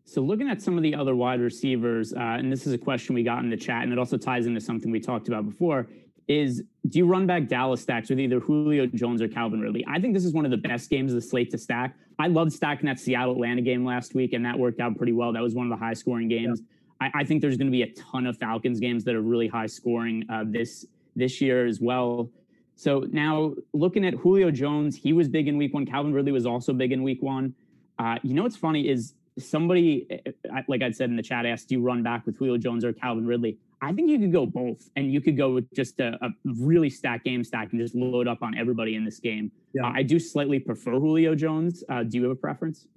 So 0.06 0.22
looking 0.22 0.50
at 0.50 0.62
some 0.62 0.76
of 0.76 0.84
the 0.84 0.94
other 0.94 1.16
wide 1.16 1.40
receivers, 1.40 2.14
uh, 2.14 2.20
and 2.20 2.52
this 2.52 2.68
is 2.68 2.74
a 2.74 2.78
question 2.78 3.16
we 3.16 3.24
got 3.24 3.44
in 3.44 3.50
the 3.50 3.58
chat, 3.58 3.84
and 3.84 3.92
it 3.92 3.98
also 3.98 4.18
ties 4.18 4.46
into 4.46 4.60
something 4.60 4.92
we 4.92 5.00
talked 5.00 5.28
about 5.28 5.46
before. 5.46 5.88
Is 6.28 6.64
do 6.88 7.00
you 7.00 7.06
run 7.06 7.26
back 7.26 7.48
Dallas 7.48 7.82
stacks 7.82 8.10
with 8.10 8.20
either 8.20 8.40
Julio 8.40 8.86
Jones 8.88 9.22
or 9.22 9.28
Calvin 9.28 9.62
Ridley? 9.62 9.86
I 9.88 10.00
think 10.00 10.14
this 10.14 10.26
is 10.26 10.34
one 10.34 10.46
of 10.46 10.52
the 10.52 10.58
best 10.58 10.90
games 10.90 11.14
of 11.14 11.22
the 11.22 11.28
slate 11.28 11.52
to 11.52 11.58
stack. 11.58 11.96
I 12.20 12.28
loved 12.28 12.54
stacking 12.54 12.86
that 12.88 13.00
Seattle 13.00 13.34
Atlanta 13.34 13.62
game 13.62 13.86
last 13.86 14.14
week, 14.14 14.34
and 14.34 14.46
that 14.46 14.58
worked 14.58 14.80
out 14.80 14.98
pretty 14.98 15.14
well. 15.14 15.34
That 15.34 15.42
was 15.42 15.56
one 15.56 15.72
of 15.72 15.78
the 15.78 15.84
high 15.84 15.94
scoring 15.94 16.28
games. 16.28 16.62
Yeah. 16.62 17.08
I, 17.14 17.22
I, 17.22 17.24
think 17.24 17.42
there's 17.42 17.58
going 17.58 17.68
to 17.68 17.72
be 17.72 17.82
a 17.82 17.92
ton 17.94 18.26
of 18.28 18.38
Falcons 18.38 18.80
games 18.80 19.04
that 19.06 19.16
are 19.16 19.22
really 19.22 19.48
high 19.48 19.66
scoring 19.66 20.26
uh, 20.30 20.44
this 20.46 20.86
this 21.16 21.42
year 21.42 21.66
as 21.66 21.80
well. 21.80 22.30
So 22.76 23.06
now 23.12 23.54
looking 23.74 24.06
at 24.06 24.14
Julio 24.14 24.52
Jones, 24.52 24.96
he 24.96 25.14
was 25.14 25.28
big 25.28 25.48
in 25.48 25.58
week 25.58 25.74
one. 25.74 25.86
Calvin 25.86 26.14
Ridley 26.14 26.32
was 26.32 26.46
also 26.46 26.74
big 26.74 26.92
in 26.92 27.04
week 27.04 27.22
one. 27.22 27.54
Uh, 28.00 28.18
you 28.24 28.34
know 28.34 28.44
what's 28.44 28.58
funny 28.58 28.90
is 28.90 29.14
somebody, 29.38 30.08
eh, 30.10 30.18
eh, 30.26 30.62
like 30.68 30.82
I 30.82 30.92
said 30.92 31.10
in 31.10 31.16
the 31.16 31.24
chat, 31.24 31.46
asked, 31.46 31.70
do 31.70 31.76
you 31.76 31.82
run 31.82 32.04
back 32.04 32.26
with 32.26 32.38
Julio 32.38 32.58
Jones 32.58 32.84
or 32.84 32.94
Calvin 32.94 33.28
Ridley? 33.28 33.58
I 33.84 33.94
think 33.94 34.10
you 34.10 34.20
could 34.20 34.32
go 34.32 34.46
both, 34.46 34.90
and 34.96 35.12
you 35.12 35.22
could 35.22 35.38
go 35.38 35.54
with 35.54 35.72
just 35.74 36.00
a, 36.00 36.18
a 36.22 36.30
really 36.46 36.90
stacked 36.90 37.26
game 37.26 37.44
stack 37.44 37.72
and 37.72 37.82
just 37.82 37.96
load 37.96 38.28
up 38.28 38.42
on 38.42 38.58
everybody 38.58 38.96
in 38.96 39.04
this 39.04 39.20
game. 39.20 39.52
Yeah. 39.74 39.86
Uh, 39.86 39.92
I 39.94 40.04
do 40.04 40.20
slightly 40.20 40.60
prefer 40.60 40.92
Julio 40.92 41.36
Jones. 41.36 41.84
Uh, 41.90 42.04
do 42.04 42.18
you 42.18 42.24
have 42.24 42.32
a 42.32 42.36
preference? 42.36 42.88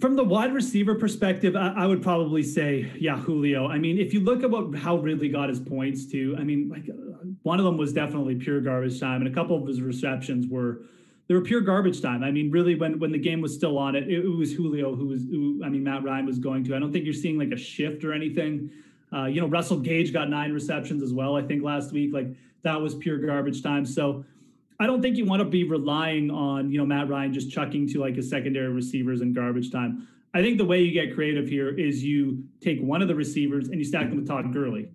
from 0.00 0.16
the 0.16 0.24
wide 0.24 0.52
receiver 0.52 0.94
perspective, 0.94 1.56
I, 1.56 1.72
I, 1.76 1.86
would 1.86 2.02
probably 2.02 2.42
say, 2.42 2.92
yeah, 2.98 3.16
Julio. 3.16 3.68
I 3.68 3.78
mean, 3.78 3.98
if 3.98 4.12
you 4.12 4.20
look 4.20 4.42
at 4.42 4.50
what 4.50 4.74
how 4.76 4.96
Ridley 4.96 5.28
got 5.28 5.48
his 5.48 5.60
points 5.60 6.06
to, 6.12 6.36
I 6.38 6.44
mean, 6.44 6.68
like 6.68 6.84
one 7.42 7.58
of 7.58 7.64
them 7.64 7.76
was 7.76 7.92
definitely 7.92 8.34
pure 8.34 8.60
garbage 8.60 9.00
time, 9.00 9.22
and 9.22 9.30
a 9.30 9.34
couple 9.34 9.56
of 9.56 9.66
his 9.66 9.80
receptions 9.80 10.46
were 10.46 10.82
they 11.28 11.34
were 11.34 11.40
pure 11.40 11.60
garbage 11.60 12.00
time. 12.00 12.22
I 12.22 12.30
mean, 12.30 12.50
really, 12.50 12.74
when 12.74 12.98
when 12.98 13.12
the 13.12 13.18
game 13.18 13.40
was 13.40 13.54
still 13.54 13.78
on, 13.78 13.96
it 13.96 14.08
it, 14.08 14.28
was 14.28 14.52
Julio 14.52 14.94
who 14.94 15.06
was, 15.08 15.22
who, 15.24 15.60
I 15.64 15.68
mean, 15.68 15.82
Matt 15.82 16.04
Ryan 16.04 16.26
was 16.26 16.38
going 16.38 16.64
to. 16.64 16.76
I 16.76 16.78
don't 16.78 16.92
think 16.92 17.04
you're 17.04 17.14
seeing 17.14 17.38
like 17.38 17.50
a 17.50 17.56
shift 17.56 18.04
or 18.04 18.12
anything. 18.12 18.70
Uh, 19.12 19.24
you 19.24 19.40
know, 19.40 19.46
Russell 19.46 19.78
Gage 19.78 20.12
got 20.12 20.28
nine 20.28 20.52
receptions 20.52 21.02
as 21.02 21.12
well. 21.12 21.36
I 21.36 21.42
think 21.42 21.62
last 21.62 21.92
week, 21.92 22.12
like 22.12 22.28
that 22.62 22.80
was 22.80 22.94
pure 22.94 23.18
garbage 23.18 23.62
time. 23.62 23.86
So 23.86 24.24
I 24.78 24.86
don't 24.86 25.00
think 25.00 25.16
you 25.16 25.24
want 25.24 25.40
to 25.40 25.48
be 25.48 25.64
relying 25.64 26.30
on, 26.30 26.70
you 26.70 26.78
know, 26.78 26.86
Matt 26.86 27.08
Ryan 27.08 27.32
just 27.32 27.50
chucking 27.50 27.88
to 27.90 28.00
like 28.00 28.16
his 28.16 28.28
secondary 28.28 28.68
receivers 28.68 29.20
in 29.20 29.32
garbage 29.32 29.70
time. 29.70 30.08
I 30.34 30.42
think 30.42 30.58
the 30.58 30.64
way 30.64 30.82
you 30.82 30.92
get 30.92 31.14
creative 31.14 31.48
here 31.48 31.70
is 31.70 32.04
you 32.04 32.44
take 32.60 32.80
one 32.80 33.00
of 33.00 33.08
the 33.08 33.14
receivers 33.14 33.68
and 33.68 33.78
you 33.78 33.84
stack 33.84 34.08
them 34.08 34.16
with 34.16 34.28
Todd 34.28 34.52
Gurley. 34.52 34.88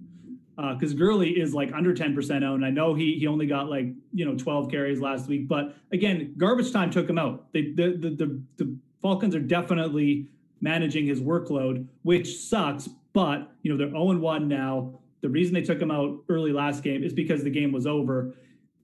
Because 0.56 0.94
uh, 0.94 0.98
Gurley 0.98 1.30
is 1.32 1.54
like 1.54 1.74
under 1.74 1.94
10% 1.94 2.44
owned. 2.44 2.66
I 2.66 2.70
know 2.70 2.94
he 2.94 3.16
he 3.16 3.28
only 3.28 3.46
got 3.46 3.70
like, 3.70 3.88
you 4.14 4.26
know, 4.26 4.36
12 4.36 4.70
carries 4.70 5.00
last 5.00 5.28
week. 5.28 5.48
But 5.48 5.76
again, 5.92 6.34
garbage 6.38 6.72
time 6.72 6.92
took 6.92 7.10
him 7.10 7.18
out. 7.18 7.52
They, 7.54 7.72
the, 7.72 7.98
the, 7.98 8.10
the, 8.10 8.42
the 8.58 8.78
Falcons 9.02 9.34
are 9.34 9.40
definitely 9.40 10.28
managing 10.60 11.08
his 11.08 11.22
workload, 11.22 11.88
which 12.04 12.38
sucks. 12.38 12.90
But, 13.14 13.52
you 13.64 13.72
know, 13.72 13.78
they're 13.78 13.90
0 13.90 14.18
1 14.18 14.48
now. 14.48 15.00
The 15.22 15.30
reason 15.30 15.54
they 15.54 15.62
took 15.62 15.82
him 15.82 15.92
out 15.92 16.20
early 16.30 16.52
last 16.52 16.84
game 16.84 17.04
is 17.04 17.14
because 17.14 17.44
the 17.44 17.50
game 17.50 17.72
was 17.72 17.88
over 17.88 18.34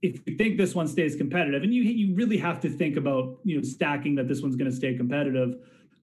if 0.02 0.20
you 0.26 0.36
think 0.36 0.56
this 0.56 0.74
one 0.74 0.86
stays 0.86 1.16
competitive, 1.16 1.62
and 1.62 1.74
you 1.74 1.82
you 1.82 2.14
really 2.14 2.38
have 2.38 2.60
to 2.60 2.70
think 2.70 2.96
about 2.96 3.38
you 3.44 3.56
know 3.56 3.62
stacking 3.62 4.14
that 4.16 4.28
this 4.28 4.40
one's 4.42 4.56
going 4.56 4.70
to 4.70 4.76
stay 4.76 4.94
competitive, 4.94 5.56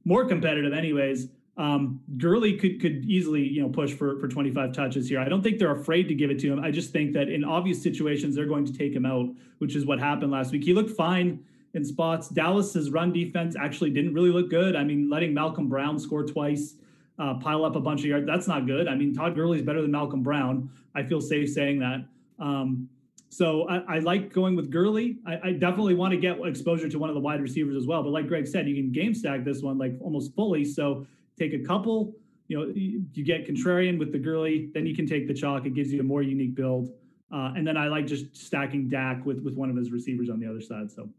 more 0.04 0.26
competitive 0.26 0.74
anyways. 0.74 1.28
Um, 1.58 2.02
Gurley 2.18 2.58
could 2.58 2.82
could 2.82 3.06
easily 3.06 3.42
you 3.42 3.62
know 3.62 3.70
push 3.70 3.94
for 3.94 4.20
for 4.20 4.28
25 4.28 4.74
touches 4.74 5.08
here. 5.08 5.20
I 5.20 5.30
don't 5.30 5.42
think 5.42 5.58
they're 5.58 5.76
afraid 5.76 6.08
to 6.10 6.14
give 6.14 6.30
it 6.30 6.40
to 6.40 6.52
him. 6.52 6.60
I 6.60 6.70
just 6.70 6.92
think 6.92 7.14
that 7.14 7.30
in 7.30 7.44
obvious 7.44 7.82
situations 7.82 8.36
they're 8.36 8.46
going 8.46 8.66
to 8.66 8.74
take 8.74 8.94
him 8.94 9.06
out, 9.06 9.30
which 9.60 9.76
is 9.76 9.86
what 9.86 10.00
happened 10.00 10.32
last 10.32 10.52
week. 10.52 10.64
He 10.64 10.74
looked 10.74 10.92
fine 10.92 11.44
in 11.74 11.86
spots. 11.86 12.30
Dallas's 12.30 12.90
run 12.90 13.14
defense 13.14 13.56
actually 13.60 13.92
didn't 13.92 14.14
really 14.14 14.32
look 14.32 14.50
good. 14.50 14.76
I 14.76 14.84
mean, 14.84 15.10
letting 15.10 15.34
Malcolm 15.34 15.68
Brown 15.68 16.00
score 16.00 16.24
twice, 16.24 16.76
uh, 17.20 17.36
pile 17.36 17.64
up 17.64 17.76
a 17.76 17.82
bunch 17.82 18.02
of 18.02 18.08
yards, 18.08 18.26
that's 18.26 18.48
not 18.48 18.66
good. 18.66 18.88
I 18.88 18.96
mean, 18.96 19.14
Todd 19.14 19.36
Gurley's 19.36 19.62
better 19.62 19.82
than 19.82 19.92
Malcolm 19.92 20.24
Brown. 20.24 20.70
I 20.96 21.04
feel 21.04 21.22
safe 21.22 21.50
saying 21.50 21.80
that. 21.80 22.06
Um, 22.40 22.90
so 23.30 23.68
I, 23.68 23.96
I, 23.96 24.00
like 24.00 24.32
going 24.32 24.56
with 24.56 24.72
Gurley. 24.72 25.18
I, 25.26 25.40
I, 25.44 25.52
definitely 25.52 25.94
want 25.94 26.12
to 26.12 26.18
get 26.18 26.38
exposure 26.46 26.88
to 26.88 27.00
one 27.00 27.10
of 27.10 27.16
the 27.16 27.20
wide 27.22 27.42
receivers 27.42 27.76
as 27.76 27.86
well. 27.86 28.04
But 28.04 28.10
like 28.10 28.28
Greg 28.28 28.48
said, 28.48 28.68
you 28.68 28.76
can 28.76 28.92
game 28.92 29.14
stack 29.14 29.44
this 29.44 29.62
one 29.62 29.78
like 29.78 29.94
almost 30.02 30.34
fully. 30.36 30.64
So 30.64 31.06
take 31.38 31.54
a 31.54 31.60
couple. 31.60 32.16
You 32.48 32.60
know, 32.60 32.72
you 32.76 33.24
get 33.24 33.48
contrarian 33.48 33.98
with 33.98 34.12
the 34.12 34.20
Gurley, 34.20 34.70
then 34.74 34.86
you 34.86 34.96
can 34.96 35.08
take 35.08 35.28
the 35.28 35.34
chalk. 35.34 35.66
It 35.66 35.74
gives 35.74 35.92
you 35.92 36.00
a 36.00 36.04
more 36.04 36.22
unique 36.22 36.56
build. 36.56 36.90
Uh, 37.32 37.54
and 37.56 37.66
then 37.66 37.76
I 37.76 37.88
like 37.88 38.06
just 38.06 38.38
stacking 38.38 38.88
Dak 38.88 39.26
with 39.26 39.40
with 39.42 39.56
one 39.56 39.70
of 39.70 39.76
his 39.76 39.92
receivers 39.92 40.30
on 40.30 40.40
the 40.40 40.48
other 40.48 40.62
side. 40.62 40.92
So 40.92 41.10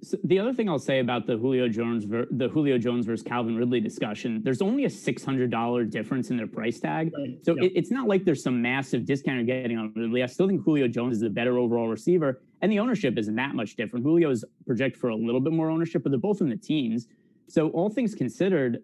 so 0.00 0.16
the 0.24 0.38
other 0.38 0.54
thing 0.54 0.68
I'll 0.68 0.78
say 0.78 1.00
about 1.00 1.26
the 1.26 1.36
Julio 1.36 1.68
Jones 1.68 2.04
ver- 2.04 2.26
the 2.30 2.48
Julio 2.48 2.78
Jones 2.78 3.04
versus 3.04 3.22
Calvin 3.22 3.56
Ridley 3.56 3.80
discussion, 3.80 4.42
there's 4.42 4.62
only 4.62 4.86
a 4.86 4.90
six 4.90 5.22
hundred 5.22 5.50
dollar 5.50 5.84
difference 5.84 6.30
in 6.30 6.36
their 6.36 6.46
price 6.46 6.80
tag, 6.80 7.12
so 7.42 7.54
yep. 7.54 7.64
it, 7.64 7.72
it's 7.74 7.90
not 7.90 8.08
like 8.08 8.24
there's 8.24 8.42
some 8.42 8.62
massive 8.62 9.04
discount 9.04 9.36
you're 9.36 9.44
getting 9.44 9.76
on 9.76 9.92
Ridley. 9.94 10.22
I 10.22 10.26
still 10.26 10.48
think 10.48 10.62
Julio 10.64 10.88
Jones 10.88 11.16
is 11.16 11.20
the 11.20 11.28
better 11.28 11.58
overall 11.58 11.88
receiver, 11.88 12.40
and 12.62 12.72
the 12.72 12.78
ownership 12.78 13.18
isn't 13.18 13.36
that 13.36 13.54
much 13.54 13.76
different. 13.76 14.04
Julio 14.04 14.30
is 14.30 14.42
projected 14.66 14.98
for 14.98 15.10
a 15.10 15.16
little 15.16 15.40
bit 15.40 15.52
more 15.52 15.70
ownership, 15.70 16.02
but 16.02 16.10
they're 16.10 16.18
both 16.18 16.40
in 16.40 16.48
the 16.48 16.56
teens. 16.56 17.06
So 17.48 17.68
all 17.70 17.90
things 17.90 18.14
considered, 18.14 18.82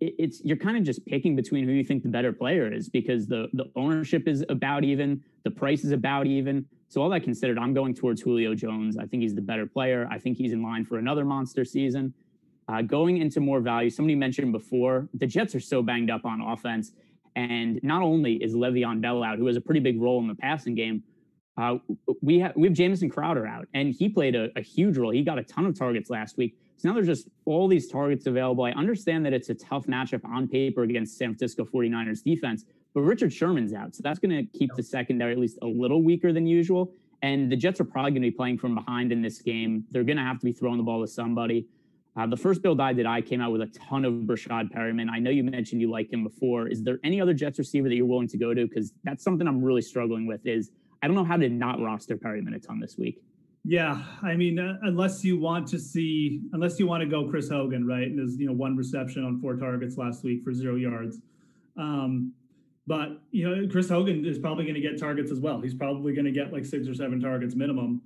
it, 0.00 0.14
it's 0.18 0.44
you're 0.44 0.56
kind 0.56 0.76
of 0.76 0.82
just 0.82 1.04
picking 1.06 1.36
between 1.36 1.64
who 1.64 1.72
you 1.72 1.84
think 1.84 2.02
the 2.02 2.08
better 2.08 2.32
player 2.32 2.72
is 2.72 2.88
because 2.88 3.26
the 3.26 3.48
the 3.52 3.66
ownership 3.76 4.28
is 4.28 4.44
about 4.48 4.84
even, 4.84 5.22
the 5.44 5.50
price 5.50 5.84
is 5.84 5.92
about 5.92 6.26
even. 6.26 6.66
So 6.88 7.00
all 7.00 7.08
that 7.10 7.22
considered, 7.22 7.58
I'm 7.58 7.72
going 7.72 7.94
towards 7.94 8.20
Julio 8.20 8.54
Jones. 8.54 8.98
I 8.98 9.06
think 9.06 9.22
he's 9.22 9.34
the 9.34 9.40
better 9.40 9.66
player. 9.66 10.06
I 10.10 10.18
think 10.18 10.36
he's 10.36 10.52
in 10.52 10.62
line 10.62 10.84
for 10.84 10.98
another 10.98 11.24
monster 11.24 11.64
season. 11.64 12.12
Uh, 12.68 12.82
going 12.82 13.16
into 13.16 13.40
more 13.40 13.60
value, 13.60 13.90
somebody 13.90 14.14
mentioned 14.14 14.52
before, 14.52 15.08
the 15.14 15.26
Jets 15.26 15.54
are 15.54 15.60
so 15.60 15.82
banged 15.82 16.10
up 16.10 16.24
on 16.24 16.40
offense. 16.40 16.92
And 17.34 17.80
not 17.82 18.02
only 18.02 18.34
is 18.34 18.54
Le'Veon 18.54 19.00
Bell 19.00 19.22
out, 19.22 19.38
who 19.38 19.46
has 19.46 19.56
a 19.56 19.60
pretty 19.60 19.80
big 19.80 20.00
role 20.00 20.20
in 20.20 20.28
the 20.28 20.34
passing 20.34 20.74
game, 20.74 21.02
uh, 21.56 21.76
we 22.22 22.38
have 22.38 22.52
we 22.56 22.66
have 22.66 22.72
Jamison 22.72 23.10
Crowder 23.10 23.46
out, 23.46 23.68
and 23.74 23.94
he 23.94 24.08
played 24.08 24.34
a, 24.34 24.48
a, 24.56 24.62
huge 24.62 24.96
role. 24.96 25.10
He 25.10 25.22
got 25.22 25.38
a 25.38 25.42
ton 25.42 25.66
of 25.66 25.78
targets 25.78 26.08
last 26.08 26.38
week. 26.38 26.56
So 26.82 26.88
now 26.88 26.96
there's 26.96 27.06
just 27.06 27.28
all 27.44 27.68
these 27.68 27.86
targets 27.86 28.26
available. 28.26 28.64
I 28.64 28.72
understand 28.72 29.24
that 29.24 29.32
it's 29.32 29.50
a 29.50 29.54
tough 29.54 29.86
matchup 29.86 30.24
on 30.24 30.48
paper 30.48 30.82
against 30.82 31.16
San 31.16 31.28
Francisco 31.28 31.64
49ers 31.64 32.24
defense, 32.24 32.64
but 32.92 33.02
Richard 33.02 33.30
Sherman's 33.30 33.72
out. 33.72 33.94
So 33.94 34.00
that's 34.02 34.18
going 34.18 34.34
to 34.36 34.58
keep 34.58 34.74
the 34.74 34.82
secondary 34.82 35.30
at 35.30 35.38
least 35.38 35.58
a 35.62 35.66
little 35.66 36.02
weaker 36.02 36.32
than 36.32 36.44
usual. 36.44 36.92
And 37.22 37.52
the 37.52 37.54
Jets 37.54 37.80
are 37.80 37.84
probably 37.84 38.10
going 38.10 38.22
to 38.22 38.30
be 38.32 38.36
playing 38.36 38.58
from 38.58 38.74
behind 38.74 39.12
in 39.12 39.22
this 39.22 39.40
game. 39.40 39.84
They're 39.92 40.02
going 40.02 40.16
to 40.16 40.24
have 40.24 40.40
to 40.40 40.44
be 40.44 40.52
throwing 40.52 40.76
the 40.76 40.82
ball 40.82 41.00
to 41.02 41.06
somebody. 41.06 41.68
Uh, 42.16 42.26
the 42.26 42.36
first 42.36 42.62
build 42.62 42.80
I 42.80 42.92
did, 42.92 43.06
I 43.06 43.20
came 43.20 43.40
out 43.40 43.52
with 43.52 43.62
a 43.62 43.68
ton 43.68 44.04
of 44.04 44.14
Breshad 44.14 44.72
Perriman. 44.72 45.08
I 45.08 45.20
know 45.20 45.30
you 45.30 45.44
mentioned 45.44 45.80
you 45.80 45.88
like 45.88 46.12
him 46.12 46.24
before. 46.24 46.66
Is 46.66 46.82
there 46.82 46.98
any 47.04 47.20
other 47.20 47.32
Jets 47.32 47.60
receiver 47.60 47.88
that 47.88 47.94
you're 47.94 48.06
willing 48.06 48.26
to 48.26 48.36
go 48.36 48.54
to? 48.54 48.66
Because 48.66 48.92
that's 49.04 49.22
something 49.22 49.46
I'm 49.46 49.62
really 49.62 49.82
struggling 49.82 50.26
with. 50.26 50.44
Is 50.44 50.72
I 51.00 51.06
don't 51.06 51.14
know 51.14 51.24
how 51.24 51.36
to 51.36 51.48
not 51.48 51.80
roster 51.80 52.16
Perriman 52.16 52.56
a 52.56 52.58
ton 52.58 52.80
this 52.80 52.98
week. 52.98 53.22
Yeah, 53.64 54.02
I 54.22 54.34
mean, 54.34 54.58
uh, 54.58 54.78
unless 54.82 55.22
you 55.22 55.38
want 55.38 55.68
to 55.68 55.78
see, 55.78 56.40
unless 56.52 56.80
you 56.80 56.86
want 56.86 57.02
to 57.02 57.08
go 57.08 57.28
Chris 57.28 57.48
Hogan, 57.48 57.86
right? 57.86 58.08
And 58.08 58.18
there's 58.18 58.36
you 58.36 58.46
know 58.46 58.52
one 58.52 58.76
reception 58.76 59.24
on 59.24 59.40
four 59.40 59.54
targets 59.54 59.96
last 59.96 60.24
week 60.24 60.42
for 60.42 60.52
zero 60.52 60.74
yards. 60.74 61.20
Um, 61.76 62.32
but 62.88 63.20
you 63.30 63.48
know, 63.48 63.68
Chris 63.70 63.88
Hogan 63.88 64.24
is 64.24 64.38
probably 64.38 64.64
going 64.64 64.74
to 64.74 64.80
get 64.80 64.98
targets 64.98 65.30
as 65.30 65.38
well. 65.38 65.60
He's 65.60 65.74
probably 65.74 66.12
going 66.12 66.24
to 66.24 66.32
get 66.32 66.52
like 66.52 66.64
six 66.64 66.88
or 66.88 66.94
seven 66.94 67.20
targets 67.20 67.54
minimum 67.54 68.02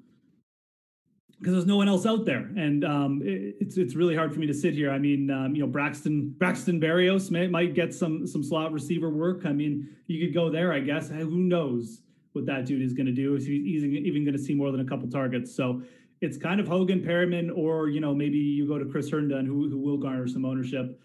because 1.39 1.55
there's 1.55 1.67
no 1.67 1.77
one 1.79 1.89
else 1.89 2.05
out 2.05 2.27
there, 2.27 2.51
and 2.57 2.85
um, 2.85 3.23
it, 3.25 3.57
it's 3.59 3.79
it's 3.79 3.95
really 3.95 4.15
hard 4.15 4.35
for 4.35 4.41
me 4.41 4.47
to 4.47 4.55
sit 4.55 4.75
here. 4.75 4.91
I 4.91 4.99
mean, 4.99 5.31
um, 5.31 5.55
you 5.55 5.63
know, 5.63 5.69
Braxton 5.69 6.35
Braxton 6.37 6.79
Berrios 6.79 7.31
may, 7.31 7.47
might 7.47 7.75
get 7.75 7.95
some 7.95 8.27
some 8.27 8.43
slot 8.43 8.73
receiver 8.73 9.09
work. 9.09 9.47
I 9.47 9.53
mean, 9.53 9.89
you 10.07 10.23
could 10.27 10.35
go 10.35 10.51
there, 10.51 10.75
I 10.75 10.81
guess. 10.81 11.09
Who 11.09 11.39
knows 11.39 12.03
what 12.37 12.47
that 12.47 12.67
dude 12.67 12.83
is 12.83 12.93
going 12.93 13.07
to 13.07 13.13
do? 13.13 13.35
Is 13.35 13.47
he 13.47 13.55
even 13.55 14.25
going 14.25 14.37
to 14.37 14.43
see 14.43 14.55
more 14.55 14.71
than 14.71 14.81
a 14.81 14.85
couple 14.85 15.09
targets? 15.09 15.53
So 15.55 15.83
it's 16.21 16.37
kind 16.37 16.61
of 16.61 16.69
Hogan, 16.69 17.01
Perriman, 17.01 17.51
or 17.57 17.89
you 17.89 18.01
know, 18.01 18.15
maybe 18.15 18.39
you 18.39 18.69
go 18.69 18.79
to 18.79 18.85
Chris 18.85 19.11
Herndon, 19.11 19.45
who 19.47 19.69
who 19.69 19.79
will 19.79 19.99
garner 19.99 20.29
some 20.29 20.45
ownership. 20.45 21.01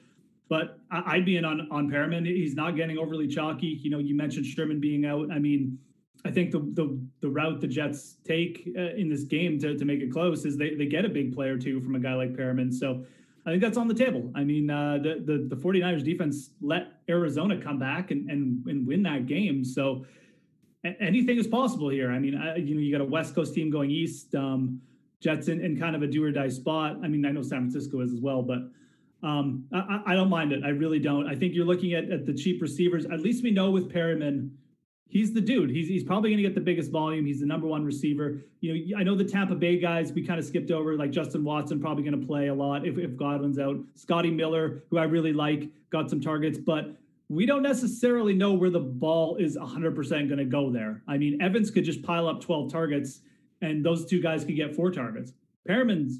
But 0.47 0.79
I, 0.91 1.15
would 1.15 1.25
be 1.25 1.37
in 1.37 1.45
on 1.45 1.67
on 1.71 1.89
Perriman. 1.89 2.25
He's 2.25 2.55
not 2.55 2.75
getting 2.75 2.97
overly 2.97 3.27
chalky. 3.27 3.79
You 3.81 3.89
know, 3.89 3.99
you 3.99 4.15
mentioned 4.15 4.45
Sherman 4.45 4.79
being 4.79 5.05
out. 5.05 5.31
I 5.31 5.39
mean, 5.39 5.79
I 6.25 6.31
think 6.31 6.51
the, 6.51 6.59
the 6.59 6.99
the 7.21 7.29
route 7.29 7.61
the 7.61 7.67
Jets 7.67 8.17
take 8.25 8.69
uh, 8.77 8.93
in 8.95 9.09
this 9.09 9.23
game 9.23 9.57
to, 9.59 9.77
to 9.77 9.85
make 9.85 10.01
it 10.01 10.11
close 10.11 10.45
is 10.45 10.57
they, 10.57 10.75
they 10.75 10.85
get 10.85 11.05
a 11.05 11.09
big 11.09 11.33
player 11.33 11.57
too 11.57 11.81
from 11.81 11.95
a 11.95 11.99
guy 11.99 12.13
like 12.13 12.33
Perriman. 12.33 12.73
So 12.73 13.05
I 13.45 13.49
think 13.49 13.61
that's 13.61 13.77
on 13.77 13.87
the 13.87 13.93
table. 13.93 14.31
I 14.35 14.43
mean, 14.43 14.69
uh, 14.69 14.99
the, 15.01 15.15
the, 15.25 15.47
the 15.47 15.55
49ers 15.55 16.03
defense 16.03 16.51
let 16.61 16.99
Arizona 17.09 17.59
come 17.59 17.79
back 17.79 18.11
and, 18.11 18.29
and, 18.29 18.63
and 18.67 18.85
win 18.85 19.01
that 19.03 19.25
game. 19.25 19.65
So 19.65 20.05
anything 20.83 21.37
is 21.37 21.47
possible 21.47 21.89
here. 21.89 22.11
I 22.11 22.19
mean, 22.19 22.35
I, 22.35 22.57
you 22.57 22.75
know, 22.75 22.81
you 22.81 22.91
got 22.91 23.01
a 23.01 23.09
West 23.09 23.35
Coast 23.35 23.53
team 23.53 23.69
going 23.69 23.91
east, 23.91 24.33
um, 24.35 24.81
Jets 25.19 25.47
in, 25.47 25.63
in 25.63 25.79
kind 25.79 25.95
of 25.95 26.01
a 26.01 26.07
do 26.07 26.23
or 26.23 26.31
die 26.31 26.49
spot. 26.49 26.97
I 27.03 27.07
mean, 27.07 27.25
I 27.25 27.31
know 27.31 27.43
San 27.43 27.59
Francisco 27.69 28.01
is 28.01 28.11
as 28.11 28.19
well, 28.19 28.41
but 28.41 28.59
um, 29.23 29.65
I, 29.71 30.01
I, 30.07 30.15
don't 30.15 30.29
mind 30.29 30.51
it. 30.51 30.63
I 30.63 30.69
really 30.69 30.97
don't. 30.97 31.27
I 31.27 31.35
think 31.35 31.53
you're 31.53 31.65
looking 31.65 31.93
at, 31.93 32.09
at 32.09 32.25
the 32.25 32.33
cheap 32.33 32.59
receivers. 32.59 33.05
At 33.05 33.19
least 33.19 33.43
we 33.43 33.51
know 33.51 33.69
with 33.69 33.91
Perriman, 33.91 34.49
he's 35.09 35.31
the 35.31 35.41
dude. 35.41 35.69
He's, 35.69 35.87
he's 35.87 36.03
probably 36.03 36.31
going 36.31 36.37
to 36.37 36.43
get 36.43 36.55
the 36.55 36.61
biggest 36.61 36.89
volume. 36.89 37.27
He's 37.27 37.41
the 37.41 37.45
number 37.45 37.67
one 37.67 37.85
receiver. 37.85 38.41
You 38.61 38.73
know, 38.73 38.99
I 38.99 39.03
know 39.03 39.15
the 39.15 39.23
Tampa 39.23 39.53
Bay 39.53 39.77
guys 39.77 40.11
we 40.11 40.25
kind 40.25 40.39
of 40.39 40.45
skipped 40.45 40.71
over, 40.71 40.95
like 40.95 41.11
Justin 41.11 41.43
Watson, 41.43 41.79
probably 41.79 42.03
going 42.03 42.19
to 42.19 42.25
play 42.25 42.47
a 42.47 42.53
lot 42.53 42.87
if, 42.87 42.97
if 42.97 43.15
Godwin's 43.15 43.59
out. 43.59 43.77
Scotty 43.93 44.31
Miller, 44.31 44.85
who 44.89 44.97
I 44.97 45.03
really 45.03 45.33
like, 45.33 45.69
got 45.91 46.09
some 46.09 46.19
targets, 46.19 46.57
but 46.57 46.95
we 47.31 47.45
don't 47.45 47.63
necessarily 47.63 48.33
know 48.33 48.53
where 48.53 48.69
the 48.69 48.79
ball 48.79 49.37
is 49.37 49.57
100% 49.57 49.95
going 49.95 50.37
to 50.37 50.45
go 50.45 50.69
there. 50.69 51.01
I 51.07 51.17
mean, 51.17 51.41
Evans 51.41 51.71
could 51.71 51.85
just 51.85 52.03
pile 52.03 52.27
up 52.27 52.41
12 52.41 52.71
targets 52.71 53.21
and 53.61 53.85
those 53.85 54.05
two 54.05 54.21
guys 54.21 54.43
could 54.43 54.57
get 54.57 54.75
four 54.75 54.91
targets. 54.91 55.31
Perriman's 55.67 56.19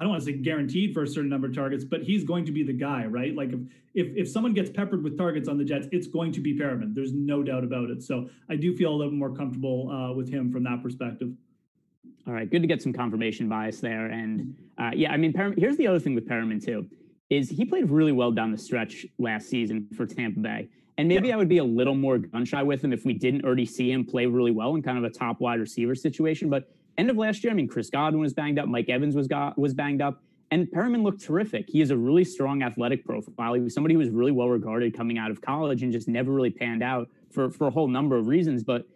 I 0.00 0.04
don't 0.04 0.10
want 0.10 0.22
to 0.22 0.26
say 0.26 0.38
guaranteed 0.38 0.94
for 0.94 1.02
a 1.02 1.08
certain 1.08 1.28
number 1.28 1.48
of 1.48 1.54
targets, 1.56 1.84
but 1.84 2.04
he's 2.04 2.22
going 2.22 2.44
to 2.44 2.52
be 2.52 2.62
the 2.62 2.72
guy, 2.72 3.04
right? 3.06 3.34
Like 3.34 3.52
if 3.52 3.60
if 3.94 4.16
if 4.16 4.30
someone 4.30 4.54
gets 4.54 4.70
peppered 4.70 5.02
with 5.02 5.18
targets 5.18 5.48
on 5.48 5.58
the 5.58 5.64
Jets, 5.64 5.88
it's 5.90 6.06
going 6.06 6.30
to 6.32 6.40
be 6.40 6.56
Perriman. 6.56 6.94
There's 6.94 7.12
no 7.12 7.42
doubt 7.42 7.64
about 7.64 7.90
it. 7.90 8.04
So 8.04 8.30
I 8.48 8.54
do 8.54 8.76
feel 8.76 8.92
a 8.92 8.94
little 8.94 9.12
more 9.12 9.34
comfortable 9.34 9.90
uh, 9.90 10.14
with 10.14 10.30
him 10.30 10.52
from 10.52 10.62
that 10.64 10.84
perspective. 10.84 11.32
All 12.28 12.32
right, 12.32 12.48
good 12.48 12.62
to 12.62 12.68
get 12.68 12.80
some 12.80 12.92
confirmation 12.92 13.48
bias 13.48 13.80
there. 13.80 14.06
And 14.06 14.54
uh, 14.78 14.92
yeah, 14.94 15.12
I 15.12 15.16
mean, 15.16 15.32
Perriman, 15.32 15.58
here's 15.58 15.76
the 15.76 15.88
other 15.88 15.98
thing 15.98 16.14
with 16.14 16.28
Perriman 16.28 16.64
too, 16.64 16.86
is 17.30 17.50
he 17.50 17.64
played 17.64 17.90
really 17.90 18.12
well 18.12 18.32
down 18.32 18.50
the 18.50 18.58
stretch 18.58 19.06
last 19.18 19.48
season 19.48 19.86
for 19.96 20.06
Tampa 20.06 20.40
Bay. 20.40 20.68
And 20.96 21.08
maybe 21.08 21.28
yeah. 21.28 21.34
I 21.34 21.36
would 21.36 21.48
be 21.48 21.58
a 21.58 21.64
little 21.64 21.94
more 21.94 22.18
gun 22.18 22.44
shy 22.44 22.62
with 22.62 22.82
him 22.82 22.92
if 22.92 23.04
we 23.04 23.12
didn't 23.12 23.44
already 23.44 23.66
see 23.66 23.92
him 23.92 24.04
play 24.04 24.26
really 24.26 24.50
well 24.50 24.74
in 24.74 24.82
kind 24.82 24.98
of 24.98 25.04
a 25.04 25.10
top 25.10 25.40
wide 25.40 25.60
receiver 25.60 25.94
situation. 25.94 26.50
But 26.50 26.68
end 26.96 27.10
of 27.10 27.16
last 27.16 27.44
year, 27.44 27.52
I 27.52 27.54
mean, 27.54 27.68
Chris 27.68 27.88
Godwin 27.90 28.20
was 28.20 28.34
banged 28.34 28.58
up, 28.58 28.66
Mike 28.66 28.88
Evans 28.88 29.14
was 29.14 29.28
got 29.28 29.56
was 29.56 29.74
banged 29.74 30.02
up, 30.02 30.20
and 30.50 30.66
Perriman 30.66 31.02
looked 31.04 31.22
terrific. 31.22 31.68
He 31.68 31.78
has 31.80 31.90
a 31.90 31.96
really 31.96 32.24
strong 32.24 32.62
athletic 32.62 33.04
profile. 33.04 33.54
He 33.54 33.60
was 33.60 33.74
somebody 33.74 33.94
who 33.94 34.00
was 34.00 34.10
really 34.10 34.32
well 34.32 34.48
regarded 34.48 34.96
coming 34.96 35.18
out 35.18 35.30
of 35.30 35.40
college 35.40 35.82
and 35.82 35.92
just 35.92 36.08
never 36.08 36.32
really 36.32 36.50
panned 36.50 36.82
out 36.82 37.08
for 37.30 37.50
for 37.50 37.68
a 37.68 37.70
whole 37.70 37.88
number 37.88 38.16
of 38.16 38.26
reasons. 38.26 38.64
But 38.64 38.86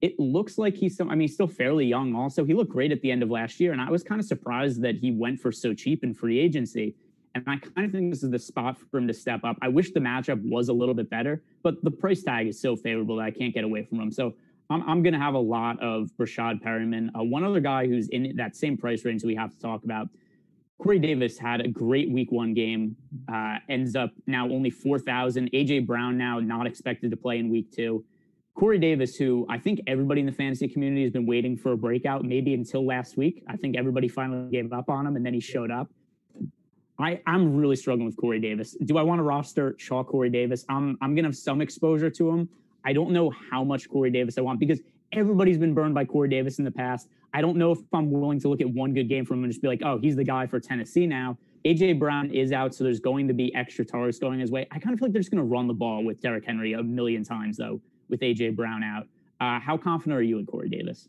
it 0.00 0.18
looks 0.18 0.56
like 0.56 0.74
he's 0.74 0.96
some, 0.96 1.10
I 1.10 1.14
mean, 1.14 1.22
he's 1.22 1.34
still 1.34 1.46
fairly 1.46 1.84
young. 1.84 2.14
Also, 2.14 2.44
he 2.44 2.54
looked 2.54 2.70
great 2.70 2.90
at 2.90 3.02
the 3.02 3.10
end 3.10 3.22
of 3.22 3.30
last 3.30 3.60
year, 3.60 3.72
and 3.72 3.80
I 3.80 3.90
was 3.90 4.02
kind 4.02 4.18
of 4.18 4.26
surprised 4.26 4.80
that 4.82 4.96
he 4.96 5.10
went 5.10 5.40
for 5.40 5.52
so 5.52 5.74
cheap 5.74 6.02
in 6.02 6.14
free 6.14 6.38
agency. 6.38 6.94
And 7.34 7.44
I 7.46 7.58
kind 7.58 7.86
of 7.86 7.92
think 7.92 8.12
this 8.12 8.22
is 8.22 8.30
the 8.30 8.38
spot 8.38 8.76
for 8.90 8.98
him 8.98 9.06
to 9.06 9.14
step 9.14 9.40
up. 9.44 9.56
I 9.62 9.68
wish 9.68 9.92
the 9.92 10.00
matchup 10.00 10.40
was 10.42 10.68
a 10.68 10.72
little 10.72 10.94
bit 10.94 11.08
better, 11.08 11.42
but 11.62 11.82
the 11.84 11.90
price 11.90 12.22
tag 12.22 12.48
is 12.48 12.60
so 12.60 12.74
favorable 12.74 13.16
that 13.16 13.22
I 13.22 13.30
can't 13.30 13.54
get 13.54 13.64
away 13.64 13.84
from 13.84 14.00
him. 14.00 14.10
So 14.10 14.34
I'm, 14.68 14.82
I'm 14.88 15.02
going 15.02 15.12
to 15.12 15.18
have 15.20 15.34
a 15.34 15.38
lot 15.38 15.80
of 15.80 16.10
Breshad 16.18 16.62
Perriman. 16.62 17.08
Uh, 17.16 17.22
one 17.22 17.44
other 17.44 17.60
guy 17.60 17.86
who's 17.86 18.08
in 18.08 18.34
that 18.36 18.56
same 18.56 18.76
price 18.76 19.04
range 19.04 19.22
that 19.22 19.28
we 19.28 19.36
have 19.36 19.52
to 19.52 19.58
talk 19.58 19.84
about. 19.84 20.08
Corey 20.82 20.98
Davis 20.98 21.38
had 21.38 21.60
a 21.60 21.68
great 21.68 22.10
week 22.10 22.32
one 22.32 22.54
game, 22.54 22.96
uh, 23.30 23.58
ends 23.68 23.94
up 23.94 24.10
now 24.26 24.46
only 24.48 24.70
4,000. 24.70 25.50
AJ 25.52 25.86
Brown 25.86 26.16
now 26.16 26.40
not 26.40 26.66
expected 26.66 27.10
to 27.10 27.16
play 27.16 27.38
in 27.38 27.50
week 27.50 27.70
two. 27.70 28.04
Corey 28.54 28.78
Davis, 28.78 29.14
who 29.14 29.46
I 29.48 29.58
think 29.58 29.80
everybody 29.86 30.20
in 30.20 30.26
the 30.26 30.32
fantasy 30.32 30.68
community 30.68 31.02
has 31.02 31.12
been 31.12 31.26
waiting 31.26 31.56
for 31.56 31.72
a 31.72 31.76
breakout, 31.76 32.24
maybe 32.24 32.54
until 32.54 32.84
last 32.84 33.16
week. 33.16 33.44
I 33.48 33.56
think 33.56 33.76
everybody 33.76 34.08
finally 34.08 34.50
gave 34.50 34.72
up 34.72 34.88
on 34.88 35.06
him 35.06 35.16
and 35.16 35.24
then 35.24 35.34
he 35.34 35.40
showed 35.40 35.70
up. 35.70 35.88
I, 37.02 37.20
I'm 37.26 37.56
really 37.56 37.76
struggling 37.76 38.06
with 38.06 38.16
Corey 38.16 38.40
Davis. 38.40 38.76
Do 38.84 38.98
I 38.98 39.02
want 39.02 39.18
to 39.18 39.22
roster 39.22 39.74
Shaw 39.78 40.04
Corey 40.04 40.30
Davis? 40.30 40.64
I'm 40.68 40.98
I'm 41.00 41.14
gonna 41.14 41.28
have 41.28 41.36
some 41.36 41.60
exposure 41.60 42.10
to 42.10 42.30
him. 42.30 42.48
I 42.84 42.92
don't 42.92 43.10
know 43.10 43.30
how 43.50 43.64
much 43.64 43.88
Corey 43.88 44.10
Davis 44.10 44.38
I 44.38 44.40
want 44.40 44.58
because 44.58 44.80
everybody's 45.12 45.58
been 45.58 45.74
burned 45.74 45.94
by 45.94 46.04
Corey 46.04 46.28
Davis 46.28 46.58
in 46.58 46.64
the 46.64 46.70
past. 46.70 47.08
I 47.32 47.40
don't 47.40 47.56
know 47.56 47.72
if 47.72 47.78
I'm 47.92 48.10
willing 48.10 48.40
to 48.40 48.48
look 48.48 48.60
at 48.60 48.68
one 48.68 48.94
good 48.94 49.08
game 49.08 49.24
from 49.24 49.38
him 49.38 49.44
and 49.44 49.52
just 49.52 49.62
be 49.62 49.68
like, 49.68 49.82
oh, 49.84 49.98
he's 49.98 50.16
the 50.16 50.24
guy 50.24 50.46
for 50.46 50.58
Tennessee 50.58 51.06
now. 51.06 51.36
AJ 51.64 51.98
Brown 51.98 52.30
is 52.30 52.52
out, 52.52 52.74
so 52.74 52.84
there's 52.84 53.00
going 53.00 53.28
to 53.28 53.34
be 53.34 53.54
extra 53.54 53.84
targets 53.84 54.18
going 54.18 54.40
his 54.40 54.50
way. 54.50 54.66
I 54.70 54.78
kind 54.78 54.94
of 54.94 54.98
feel 54.98 55.08
like 55.08 55.12
they're 55.12 55.20
just 55.20 55.30
going 55.30 55.42
to 55.42 55.48
run 55.48 55.66
the 55.66 55.74
ball 55.74 56.02
with 56.02 56.20
Derrick 56.20 56.44
Henry 56.46 56.72
a 56.72 56.82
million 56.82 57.22
times, 57.22 57.58
though, 57.58 57.80
with 58.08 58.20
AJ 58.20 58.56
Brown 58.56 58.82
out. 58.82 59.06
Uh, 59.40 59.60
how 59.60 59.76
confident 59.76 60.18
are 60.18 60.22
you 60.22 60.38
in 60.38 60.46
Corey 60.46 60.68
Davis? 60.68 61.08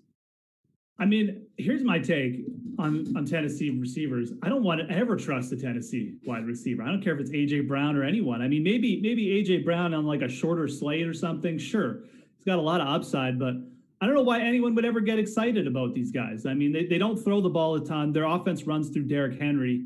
I 1.02 1.06
mean, 1.06 1.48
here's 1.58 1.84
my 1.84 1.98
take 1.98 2.46
on 2.78 3.12
on 3.18 3.26
Tennessee 3.26 3.72
receivers. 3.72 4.34
I 4.44 4.50
don't 4.50 4.62
want 4.62 4.88
to 4.88 4.96
ever 4.96 5.16
trust 5.16 5.52
a 5.52 5.58
Tennessee 5.58 6.14
wide 6.28 6.46
receiver. 6.46 6.84
I 6.84 6.90
don't 6.90 7.02
care 7.02 7.16
if 7.16 7.20
it's 7.20 7.32
AJ 7.32 7.68
Brown 7.68 7.96
or 7.96 8.04
anyone. 8.04 8.44
I 8.44 8.48
mean, 8.48 8.62
maybe 8.62 9.02
maybe 9.02 9.26
AJ 9.44 9.66
Brown 9.66 9.96
on 9.96 10.06
like 10.06 10.22
a 10.22 10.30
shorter 10.30 10.68
slate 10.68 11.08
or 11.08 11.14
something. 11.14 11.58
Sure, 11.58 12.02
he's 12.38 12.46
got 12.46 12.60
a 12.60 12.62
lot 12.62 12.82
of 12.82 12.88
upside, 12.88 13.40
but 13.40 13.56
I 14.00 14.06
don't 14.06 14.14
know 14.14 14.22
why 14.22 14.42
anyone 14.42 14.76
would 14.76 14.86
ever 14.86 15.00
get 15.00 15.18
excited 15.18 15.66
about 15.66 15.96
these 15.96 16.12
guys. 16.12 16.46
I 16.46 16.54
mean, 16.54 16.72
they, 16.72 16.86
they 16.86 17.00
don't 17.00 17.18
throw 17.18 17.42
the 17.42 17.50
ball 17.50 17.76
a 17.76 17.84
ton. 17.84 18.14
Their 18.14 18.26
offense 18.26 18.68
runs 18.68 18.90
through 18.90 19.06
Derrick 19.06 19.40
Henry. 19.40 19.86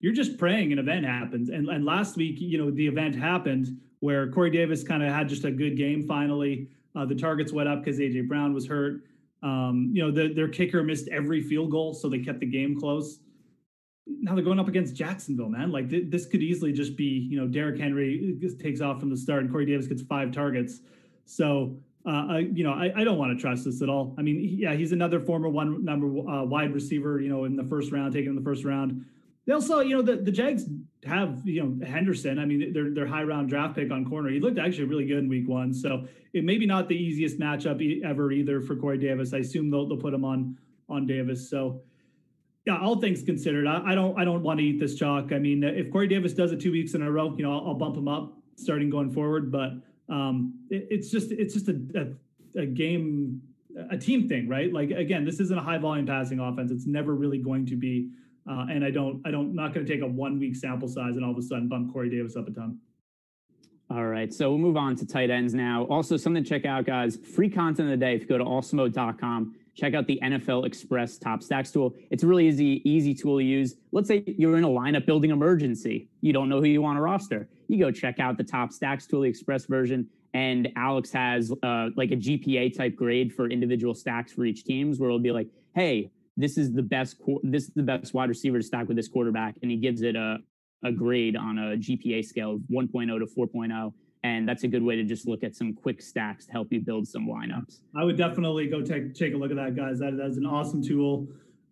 You're 0.00 0.12
just 0.12 0.38
praying 0.38 0.72
an 0.72 0.80
event 0.80 1.06
happens. 1.06 1.50
And 1.50 1.68
and 1.68 1.84
last 1.84 2.16
week, 2.16 2.40
you 2.40 2.58
know, 2.58 2.72
the 2.72 2.88
event 2.88 3.14
happened 3.14 3.80
where 4.00 4.28
Corey 4.32 4.50
Davis 4.50 4.82
kind 4.82 5.04
of 5.04 5.12
had 5.12 5.28
just 5.28 5.44
a 5.44 5.52
good 5.52 5.76
game 5.76 6.02
finally. 6.02 6.68
Uh, 6.96 7.04
the 7.04 7.14
targets 7.14 7.52
went 7.52 7.68
up 7.68 7.84
because 7.84 8.00
AJ 8.00 8.26
Brown 8.26 8.52
was 8.52 8.66
hurt. 8.66 9.02
Um, 9.42 9.90
you 9.92 10.02
know, 10.02 10.10
the, 10.10 10.32
their 10.32 10.48
kicker 10.48 10.82
missed 10.82 11.08
every 11.08 11.40
field 11.42 11.70
goal, 11.70 11.94
so 11.94 12.08
they 12.08 12.18
kept 12.18 12.40
the 12.40 12.46
game 12.46 12.78
close. 12.78 13.20
Now 14.06 14.34
they're 14.34 14.44
going 14.44 14.58
up 14.58 14.68
against 14.68 14.94
Jacksonville, 14.94 15.48
man. 15.48 15.70
Like 15.70 15.90
th- 15.90 16.06
this 16.08 16.26
could 16.26 16.42
easily 16.42 16.72
just 16.72 16.96
be, 16.96 17.28
you 17.30 17.38
know, 17.38 17.46
Derrick 17.46 17.78
Henry 17.78 18.38
takes 18.58 18.80
off 18.80 19.00
from 19.00 19.10
the 19.10 19.16
start 19.16 19.42
and 19.42 19.50
Corey 19.52 19.66
Davis 19.66 19.86
gets 19.86 20.02
five 20.02 20.32
targets. 20.32 20.80
So, 21.26 21.76
uh, 22.06 22.26
I, 22.30 22.38
you 22.38 22.64
know, 22.64 22.72
I, 22.72 22.90
I 22.96 23.04
don't 23.04 23.18
want 23.18 23.36
to 23.36 23.40
trust 23.40 23.66
this 23.66 23.82
at 23.82 23.90
all. 23.90 24.14
I 24.16 24.22
mean, 24.22 24.56
yeah, 24.58 24.72
he's 24.74 24.92
another 24.92 25.20
former 25.20 25.48
one 25.48 25.84
number 25.84 26.06
uh, 26.06 26.42
wide 26.42 26.72
receiver, 26.72 27.20
you 27.20 27.28
know, 27.28 27.44
in 27.44 27.54
the 27.54 27.64
first 27.64 27.92
round, 27.92 28.14
taken 28.14 28.30
in 28.30 28.36
the 28.36 28.42
first 28.42 28.64
round. 28.64 29.04
They 29.48 29.54
also, 29.54 29.80
you 29.80 29.96
know, 29.96 30.02
the, 30.02 30.16
the 30.16 30.30
Jags 30.30 30.66
have, 31.06 31.40
you 31.46 31.64
know, 31.64 31.86
Henderson. 31.86 32.38
I 32.38 32.44
mean, 32.44 32.70
they're, 32.94 33.06
high 33.06 33.22
round 33.22 33.48
draft 33.48 33.76
pick 33.76 33.90
on 33.90 34.04
corner. 34.04 34.28
He 34.28 34.40
looked 34.40 34.58
actually 34.58 34.84
really 34.84 35.06
good 35.06 35.20
in 35.20 35.28
week 35.30 35.48
one. 35.48 35.72
So 35.72 36.06
it 36.34 36.44
may 36.44 36.58
be 36.58 36.66
not 36.66 36.86
the 36.86 36.94
easiest 36.94 37.38
matchup 37.38 38.04
ever 38.04 38.30
either 38.30 38.60
for 38.60 38.76
Corey 38.76 38.98
Davis. 38.98 39.32
I 39.32 39.38
assume 39.38 39.70
they'll, 39.70 39.88
they'll 39.88 39.96
put 39.96 40.12
him 40.12 40.22
on, 40.22 40.58
on 40.90 41.06
Davis. 41.06 41.48
So 41.48 41.80
yeah, 42.66 42.78
all 42.78 43.00
things 43.00 43.22
considered, 43.22 43.66
I, 43.66 43.82
I 43.86 43.94
don't, 43.94 44.20
I 44.20 44.24
don't 44.26 44.42
want 44.42 44.60
to 44.60 44.66
eat 44.66 44.78
this 44.78 44.96
chalk. 44.96 45.32
I 45.32 45.38
mean, 45.38 45.64
if 45.64 45.90
Corey 45.90 46.08
Davis 46.08 46.34
does 46.34 46.52
it 46.52 46.60
two 46.60 46.70
weeks 46.70 46.92
in 46.92 47.00
a 47.00 47.10
row, 47.10 47.34
you 47.34 47.42
know, 47.42 47.52
I'll, 47.58 47.68
I'll 47.68 47.74
bump 47.74 47.96
him 47.96 48.06
up 48.06 48.34
starting 48.56 48.90
going 48.90 49.10
forward, 49.10 49.50
but 49.50 49.70
um, 50.10 50.58
it, 50.68 50.88
it's 50.90 51.10
just, 51.10 51.32
it's 51.32 51.54
just 51.54 51.68
a, 51.68 51.80
a, 52.54 52.60
a 52.60 52.66
game, 52.66 53.40
a 53.90 53.96
team 53.96 54.28
thing, 54.28 54.46
right? 54.46 54.70
Like, 54.70 54.90
again, 54.90 55.24
this 55.24 55.40
isn't 55.40 55.56
a 55.56 55.62
high 55.62 55.78
volume 55.78 56.04
passing 56.04 56.38
offense. 56.38 56.70
It's 56.70 56.86
never 56.86 57.14
really 57.14 57.38
going 57.38 57.64
to 57.64 57.76
be 57.76 58.10
uh, 58.48 58.66
and 58.70 58.84
I 58.84 58.90
don't, 58.90 59.20
I 59.26 59.30
don't, 59.30 59.54
not 59.54 59.74
going 59.74 59.84
to 59.84 59.92
take 59.92 60.02
a 60.02 60.06
one 60.06 60.38
week 60.38 60.56
sample 60.56 60.88
size 60.88 61.16
and 61.16 61.24
all 61.24 61.32
of 61.32 61.38
a 61.38 61.42
sudden 61.42 61.68
bump 61.68 61.92
Corey 61.92 62.08
Davis 62.08 62.36
up 62.36 62.48
a 62.48 62.50
ton. 62.50 62.78
All 63.90 64.06
right, 64.06 64.32
so 64.32 64.50
we'll 64.50 64.58
move 64.58 64.76
on 64.76 64.96
to 64.96 65.06
tight 65.06 65.30
ends 65.30 65.54
now. 65.54 65.84
Also, 65.84 66.16
something 66.18 66.44
to 66.44 66.48
check 66.48 66.66
out, 66.66 66.84
guys. 66.84 67.16
Free 67.16 67.48
content 67.48 67.90
of 67.90 67.98
the 67.98 68.04
day. 68.04 68.14
If 68.14 68.22
you 68.22 68.26
go 68.28 68.36
to 68.36 68.44
awesemo.com, 68.44 69.54
check 69.74 69.94
out 69.94 70.06
the 70.06 70.20
NFL 70.22 70.66
Express 70.66 71.16
Top 71.16 71.42
Stacks 71.42 71.70
tool. 71.70 71.94
It's 72.10 72.22
a 72.22 72.26
really 72.26 72.46
easy, 72.46 72.82
easy 72.84 73.14
tool 73.14 73.38
to 73.38 73.44
use. 73.44 73.76
Let's 73.92 74.08
say 74.08 74.24
you're 74.26 74.58
in 74.58 74.64
a 74.64 74.68
lineup 74.68 75.06
building 75.06 75.30
emergency. 75.30 76.08
You 76.20 76.34
don't 76.34 76.50
know 76.50 76.60
who 76.60 76.66
you 76.66 76.82
want 76.82 76.98
to 76.98 77.00
roster. 77.00 77.48
You 77.68 77.78
go 77.78 77.90
check 77.90 78.20
out 78.20 78.36
the 78.36 78.44
Top 78.44 78.72
Stacks 78.72 79.06
tool, 79.06 79.22
the 79.22 79.28
Express 79.28 79.64
version, 79.64 80.06
and 80.34 80.68
Alex 80.76 81.10
has 81.12 81.50
uh, 81.62 81.88
like 81.96 82.10
a 82.10 82.16
GPA 82.16 82.76
type 82.76 82.94
grade 82.94 83.32
for 83.32 83.48
individual 83.48 83.94
stacks 83.94 84.32
for 84.32 84.44
each 84.44 84.64
teams, 84.64 84.98
where 84.98 85.08
it'll 85.08 85.18
be 85.18 85.32
like, 85.32 85.48
hey, 85.74 86.10
this 86.38 86.56
is 86.56 86.72
the 86.72 86.82
best 86.82 87.16
this 87.42 87.64
is 87.64 87.70
the 87.74 87.82
best 87.82 88.14
wide 88.14 88.28
receiver 88.28 88.58
to 88.58 88.64
stack 88.64 88.88
with 88.88 88.96
this 88.96 89.08
quarterback, 89.08 89.56
and 89.60 89.70
he 89.70 89.76
gives 89.76 90.02
it 90.02 90.16
a 90.16 90.38
a 90.84 90.92
grade 90.92 91.36
on 91.36 91.58
a 91.58 91.76
GPA 91.76 92.24
scale 92.24 92.54
of 92.54 92.60
1.0 92.70 93.18
to 93.18 93.26
4.0. 93.26 93.92
And 94.22 94.48
that's 94.48 94.62
a 94.62 94.68
good 94.68 94.82
way 94.82 94.94
to 94.94 95.02
just 95.02 95.26
look 95.26 95.42
at 95.42 95.56
some 95.56 95.74
quick 95.74 96.00
stacks 96.00 96.46
to 96.46 96.52
help 96.52 96.72
you 96.72 96.80
build 96.80 97.06
some 97.06 97.26
lineups. 97.26 97.80
I 97.96 98.04
would 98.04 98.16
definitely 98.16 98.68
go 98.68 98.80
take 98.80 99.14
take 99.14 99.34
a 99.34 99.36
look 99.36 99.50
at 99.50 99.56
that, 99.56 99.76
guys. 99.76 99.98
That 99.98 100.16
that's 100.16 100.36
an 100.36 100.46
awesome 100.46 100.82
tool. 100.82 101.26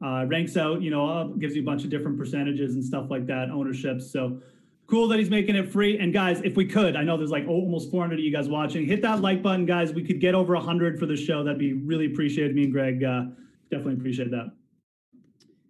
Uh, 0.04 0.26
ranks 0.26 0.56
out, 0.56 0.82
you 0.82 0.90
know, 0.90 1.34
gives 1.38 1.56
you 1.56 1.62
a 1.62 1.64
bunch 1.64 1.82
of 1.84 1.90
different 1.90 2.18
percentages 2.18 2.74
and 2.74 2.84
stuff 2.84 3.06
like 3.10 3.26
that, 3.26 3.50
ownerships. 3.50 4.10
So 4.12 4.40
cool 4.86 5.08
that 5.08 5.18
he's 5.18 5.30
making 5.30 5.56
it 5.56 5.72
free. 5.72 5.98
And 5.98 6.12
guys, 6.12 6.40
if 6.42 6.54
we 6.54 6.66
could, 6.66 6.96
I 6.96 7.02
know 7.02 7.16
there's 7.16 7.30
like 7.30 7.48
almost 7.48 7.90
400 7.90 8.18
of 8.18 8.24
you 8.24 8.30
guys 8.30 8.48
watching. 8.48 8.86
Hit 8.86 9.02
that 9.02 9.20
like 9.20 9.42
button, 9.42 9.66
guys. 9.66 9.92
We 9.92 10.04
could 10.04 10.20
get 10.20 10.34
over 10.34 10.54
100 10.54 10.98
for 10.98 11.06
the 11.06 11.16
show. 11.16 11.42
That'd 11.42 11.58
be 11.58 11.72
really 11.72 12.06
appreciated. 12.06 12.54
Me 12.54 12.64
and 12.64 12.72
Greg 12.72 13.02
uh, 13.02 13.24
definitely 13.70 13.94
appreciate 13.94 14.30
that. 14.30 14.52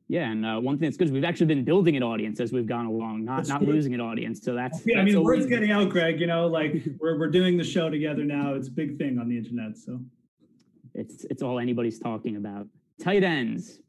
Yeah, 0.09 0.30
and 0.30 0.47
uh, 0.47 0.61
one 0.61 0.78
thing 0.78 0.86
that's 0.86 0.97
good 0.97 1.09
is 1.09 1.12
we've 1.12 1.24
actually 1.24 1.47
been 1.47 1.64
building 1.64 1.97
an 1.97 2.03
audience 2.03 2.38
as 2.38 2.53
we've 2.53 2.66
gone 2.66 2.86
along, 2.86 3.24
not 3.24 3.38
that's 3.38 3.49
not 3.49 3.62
true. 3.62 3.72
losing 3.72 3.92
an 3.92 4.01
audience. 4.01 4.40
So 4.42 4.55
that's 4.55 4.86
yeah. 4.86 4.99
That's 4.99 5.11
I 5.11 5.14
mean, 5.14 5.24
word's 5.24 5.47
getting 5.47 5.72
out, 5.72 5.88
Greg. 5.90 6.20
You 6.20 6.28
know, 6.28 6.47
like 6.61 6.84
we're 7.01 7.18
we're 7.18 7.30
doing 7.30 7.57
the 7.57 7.64
show 7.64 7.90
together 7.90 8.24
now. 8.24 8.55
It's 8.55 8.68
a 8.68 8.72
big 8.72 8.99
thing 8.99 9.18
on 9.18 9.28
the 9.28 9.36
internet. 9.36 9.76
So 9.76 10.01
It's 10.94 11.24
it's 11.24 11.42
all 11.42 11.59
anybody's 11.59 11.99
talking 11.99 12.36
about. 12.36 12.68
Tight 13.03 13.24
ends. 13.24 13.80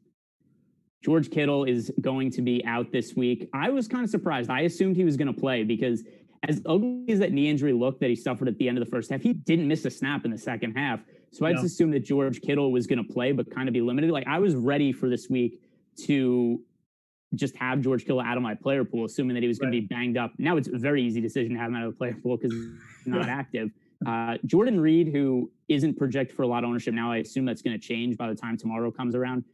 George 1.04 1.30
Kittle 1.30 1.64
is 1.64 1.92
going 2.00 2.32
to 2.32 2.42
be 2.42 2.64
out 2.66 2.90
this 2.90 3.14
week. 3.14 3.48
I 3.54 3.70
was 3.70 3.86
kind 3.86 4.02
of 4.02 4.10
surprised. 4.10 4.50
I 4.50 4.62
assumed 4.62 4.96
he 4.96 5.04
was 5.04 5.16
going 5.16 5.32
to 5.32 5.40
play 5.40 5.62
because 5.62 6.02
as 6.48 6.60
ugly 6.66 7.04
as 7.08 7.20
that 7.20 7.32
knee 7.32 7.48
injury 7.48 7.72
looked 7.72 8.00
that 8.00 8.10
he 8.10 8.16
suffered 8.16 8.48
at 8.48 8.58
the 8.58 8.68
end 8.68 8.76
of 8.78 8.84
the 8.84 8.90
first 8.90 9.10
half, 9.10 9.20
he 9.20 9.32
didn't 9.32 9.68
miss 9.68 9.84
a 9.84 9.90
snap 9.90 10.24
in 10.24 10.32
the 10.32 10.38
second 10.38 10.74
half. 10.74 11.00
So 11.30 11.46
I 11.46 11.52
just 11.52 11.64
assumed 11.64 11.92
that 11.94 12.04
George 12.04 12.40
Kittle 12.40 12.72
was 12.72 12.86
going 12.86 13.04
to 13.04 13.12
play, 13.12 13.32
but 13.32 13.50
kind 13.54 13.68
of 13.68 13.74
be 13.74 13.80
limited. 13.80 14.10
Like 14.10 14.26
I 14.26 14.38
was 14.38 14.54
ready 14.54 14.92
for 14.92 15.08
this 15.08 15.28
week 15.28 15.60
to 16.06 16.60
just 17.34 17.56
have 17.56 17.80
George 17.80 18.02
Kittle 18.02 18.20
out 18.20 18.36
of 18.36 18.42
my 18.42 18.54
player 18.54 18.84
pool, 18.84 19.04
assuming 19.04 19.34
that 19.34 19.42
he 19.42 19.48
was 19.48 19.58
going 19.58 19.72
to 19.72 19.80
be 19.80 19.86
banged 19.86 20.16
up. 20.16 20.32
Now 20.38 20.56
it's 20.56 20.68
a 20.68 20.78
very 20.78 21.02
easy 21.02 21.20
decision 21.20 21.52
to 21.52 21.58
have 21.58 21.68
him 21.68 21.76
out 21.76 21.84
of 21.84 21.92
the 21.92 21.98
player 21.98 22.14
pool 22.14 22.36
because 22.36 22.52
he's 22.52 22.72
not 23.06 23.28
active. 23.28 23.70
Uh, 24.06 24.38
Jordan 24.46 24.80
Reed, 24.80 25.08
who 25.08 25.50
isn't 25.68 25.98
projected 25.98 26.36
for 26.36 26.42
a 26.42 26.46
lot 26.46 26.64
of 26.64 26.70
ownership 26.70 26.94
now, 26.94 27.12
I 27.12 27.18
assume 27.18 27.44
that's 27.44 27.62
going 27.62 27.78
to 27.78 27.84
change 27.84 28.16
by 28.16 28.28
the 28.28 28.34
time 28.34 28.56
tomorrow 28.56 28.90
comes 28.90 29.14
around. 29.14 29.44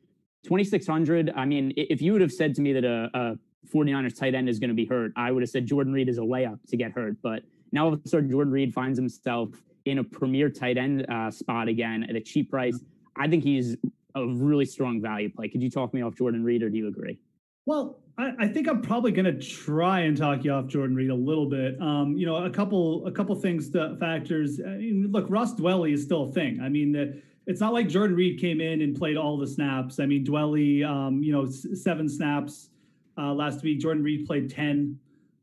2,600. 0.44 1.32
I 1.34 1.44
mean, 1.46 1.72
if 1.76 2.02
you 2.02 2.12
would 2.12 2.20
have 2.20 2.32
said 2.32 2.54
to 2.56 2.60
me 2.60 2.72
that 2.74 2.84
a, 2.84 3.10
a 3.14 3.38
49ers 3.74 4.18
tight 4.18 4.34
end 4.34 4.48
is 4.48 4.58
going 4.58 4.68
to 4.68 4.74
be 4.74 4.84
hurt, 4.84 5.12
I 5.16 5.32
would 5.32 5.42
have 5.42 5.50
said 5.50 5.66
Jordan 5.66 5.92
Reed 5.92 6.08
is 6.08 6.18
a 6.18 6.22
layup 6.22 6.58
to 6.68 6.76
get 6.76 6.92
hurt. 6.92 7.16
But 7.22 7.42
now 7.72 7.86
all 7.86 7.94
of 7.94 8.00
a 8.04 8.08
sudden, 8.08 8.30
Jordan 8.30 8.52
Reed 8.52 8.74
finds 8.74 8.98
himself 8.98 9.48
in 9.84 9.98
a 9.98 10.04
premier 10.04 10.48
tight 10.48 10.78
end 10.78 11.06
uh, 11.08 11.30
spot 11.30 11.68
again 11.68 12.04
at 12.08 12.16
a 12.16 12.20
cheap 12.20 12.50
price. 12.50 12.78
I 13.16 13.28
think 13.28 13.44
he's 13.44 13.76
a 14.14 14.26
really 14.26 14.64
strong 14.64 15.00
value 15.00 15.30
play. 15.30 15.48
Could 15.48 15.62
you 15.62 15.70
talk 15.70 15.92
me 15.92 16.02
off 16.02 16.14
Jordan 16.14 16.44
Reed, 16.44 16.62
or 16.62 16.70
do 16.70 16.76
you 16.76 16.88
agree? 16.88 17.18
Well, 17.66 18.00
I, 18.18 18.32
I 18.40 18.48
think 18.48 18.68
I'm 18.68 18.82
probably 18.82 19.12
going 19.12 19.24
to 19.24 19.38
try 19.38 20.00
and 20.00 20.16
talk 20.16 20.44
you 20.44 20.52
off 20.52 20.66
Jordan 20.66 20.94
Reed 20.94 21.10
a 21.10 21.14
little 21.14 21.48
bit. 21.48 21.80
Um, 21.80 22.16
you 22.16 22.26
know, 22.26 22.36
a 22.36 22.50
couple 22.50 23.06
a 23.06 23.10
couple 23.10 23.34
things, 23.34 23.70
to, 23.70 23.96
factors. 23.98 24.60
I 24.64 24.76
mean, 24.76 25.08
look, 25.10 25.26
Ross 25.28 25.54
Dwelley 25.54 25.92
is 25.92 26.02
still 26.02 26.24
a 26.24 26.32
thing. 26.32 26.60
I 26.60 26.68
mean, 26.68 26.92
the, 26.92 27.20
it's 27.46 27.60
not 27.60 27.72
like 27.72 27.88
Jordan 27.88 28.16
Reed 28.16 28.40
came 28.40 28.60
in 28.60 28.82
and 28.82 28.96
played 28.96 29.16
all 29.16 29.36
the 29.36 29.46
snaps. 29.46 30.00
I 30.00 30.06
mean, 30.06 30.24
Dwelley, 30.24 30.84
um, 30.84 31.22
you 31.22 31.32
know, 31.32 31.44
s- 31.44 31.66
seven 31.74 32.08
snaps 32.08 32.70
uh, 33.18 33.32
last 33.34 33.62
week. 33.62 33.80
Jordan 33.80 34.02
Reed 34.02 34.26
played 34.26 34.48
ten. 34.50 34.98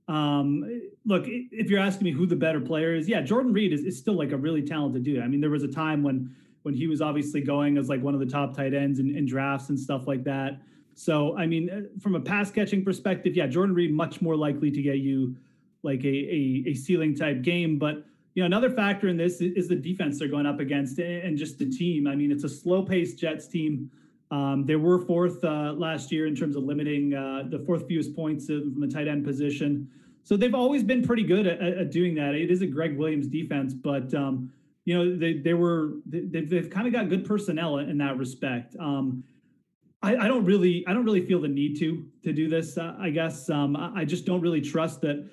Um, 0.08 0.82
look, 1.06 1.24
if 1.28 1.70
you're 1.70 1.80
asking 1.80 2.06
me 2.06 2.12
who 2.12 2.26
the 2.26 2.36
better 2.36 2.60
player 2.60 2.96
is, 2.96 3.08
yeah, 3.08 3.22
Jordan 3.22 3.54
Reed 3.54 3.72
is, 3.72 3.82
is 3.82 3.98
still 3.98 4.16
like 4.16 4.32
a 4.32 4.38
really 4.38 4.62
talented 4.62 5.04
dude. 5.04 5.22
I 5.24 5.28
mean, 5.28 5.42
there 5.42 5.50
was 5.50 5.64
a 5.64 5.72
time 5.72 6.04
when 6.04 6.36
when 6.64 6.76
he 6.76 6.88
was 6.88 7.02
obviously 7.02 7.42
going 7.42 7.78
as 7.78 7.90
like 7.90 8.02
one 8.02 8.14
of 8.14 8.20
the 8.20 8.26
top 8.26 8.56
tight 8.56 8.74
ends 8.74 9.00
in, 9.00 9.16
in 9.16 9.26
drafts 9.26 9.70
and 9.70 9.80
stuff 9.80 10.06
like 10.08 10.24
that. 10.24 10.62
So, 10.94 11.36
I 11.38 11.48
mean, 11.48 11.70
uh, 11.70 12.00
from 12.00 12.16
a 12.16 12.20
pass 12.20 12.52
catching 12.52 12.84
perspective, 12.84 13.36
yeah, 13.36 13.48
Jordan 13.48 13.74
Reed 13.74 13.94
much 13.94 14.22
more 14.22 14.36
likely 14.36 14.70
to 14.70 14.82
get 14.82 14.98
you 14.98 15.36
like 15.84 16.04
a, 16.04 16.08
a, 16.08 16.64
a 16.68 16.74
ceiling 16.76 17.16
type 17.16 17.42
game. 17.42 17.80
But, 17.80 18.06
you 18.36 18.44
know, 18.44 18.46
another 18.46 18.70
factor 18.70 19.08
in 19.08 19.18
this 19.18 19.42
is 19.42 19.68
the 19.68 19.76
defense 19.76 20.20
they're 20.20 20.28
going 20.28 20.46
up 20.46 20.60
against 20.60 21.00
and 21.00 21.38
just 21.38 21.58
the 21.58 21.70
team. 21.70 22.06
I 22.06 22.16
mean, 22.16 22.32
it's 22.32 22.44
a 22.44 22.50
slow 22.50 22.84
paced 22.84 23.18
Jets 23.18 23.48
team. 23.48 23.90
Um, 24.32 24.66
they 24.66 24.78
were 24.78 24.98
fourth 24.98 25.44
uh, 25.44 25.74
last 25.74 26.12
year 26.12 26.26
in 26.26 26.36
terms 26.36 26.56
of 26.56 26.64
limiting 26.64 27.14
uh, 27.14 27.44
the 27.50 27.60
fourth 27.60 27.86
fewest 27.88 28.16
points 28.16 28.48
from 28.48 28.80
the 28.80 28.88
tight 28.88 29.08
end 29.08 29.26
position. 29.26 29.90
So 30.24 30.38
they've 30.38 30.56
always 30.56 30.84
been 30.84 31.04
pretty 31.04 31.24
good 31.24 31.46
at, 31.46 31.62
at 31.62 31.92
doing 31.92 32.16
that. 32.16 32.34
It 32.34 32.50
is 32.50 32.62
a 32.62 32.68
Gregg 32.68 32.98
Williams 32.98 33.28
defense, 33.28 33.74
but 33.74 34.14
um, 34.14 34.52
you 34.86 34.98
know 34.98 35.18
they 35.18 35.34
they 35.34 35.54
were 35.54 35.96
they, 36.06 36.42
they've 36.42 36.70
kind 36.70 36.88
of 36.88 36.94
got 36.94 37.10
good 37.10 37.26
personnel 37.26 37.80
in 37.80 37.98
that 37.98 38.18
respect. 38.18 38.76
Um, 38.80 39.24
I, 40.02 40.16
I, 40.16 40.28
don't 40.28 40.46
really 40.46 40.84
I 40.88 40.94
don't 40.94 41.06
really 41.06 41.26
feel 41.26 41.42
the 41.42 41.48
need 41.48 41.78
to 41.80 42.06
to 42.24 42.34
do 42.34 42.48
this. 42.48 42.78
Uh, 42.78 42.96
I 43.00 43.10
guess 43.10 43.50
um, 43.50 43.76
I 43.76 44.06
just 44.06 44.26
don't 44.26 44.42
really 44.42 44.62
trust 44.62 45.02
that 45.02 45.30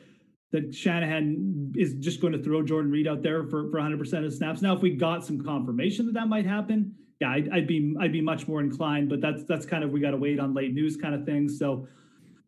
that 0.51 0.74
Shanahan 0.74 1.72
is 1.76 1.94
just 1.94 2.20
going 2.20 2.32
to 2.32 2.42
throw 2.42 2.62
Jordan 2.62 2.90
Reed 2.90 3.07
out 3.07 3.22
there 3.22 3.44
for 3.44 3.70
for 3.70 3.78
100 3.78 3.99
percent 3.99 4.24
of 4.24 4.34
snaps. 4.34 4.61
Now, 4.61 4.74
if 4.74 4.82
we 4.82 4.90
got 4.90 5.24
some 5.24 5.42
confirmation 5.42 6.07
that 6.07 6.14
that 6.14 6.28
might 6.28 6.46
happen, 6.46 6.94
yeah, 7.20 7.30
I'd, 7.30 7.48
I'd, 7.50 7.66
be 7.66 7.96
I'd 8.00 8.12
be 8.12 8.20
much 8.20 8.46
more 8.46 8.60
inclined. 8.60 9.08
But 9.08 9.20
that's 9.20 9.44
that's 9.44 9.66
kind 9.66 9.82
of 9.82 9.90
we 9.90 10.00
got 10.00 10.12
to 10.12 10.16
wait 10.16 10.38
on 10.38 10.54
late 10.54 10.72
news 10.72 10.96
kind 10.96 11.14
of 11.14 11.24
things. 11.24 11.58
So, 11.58 11.88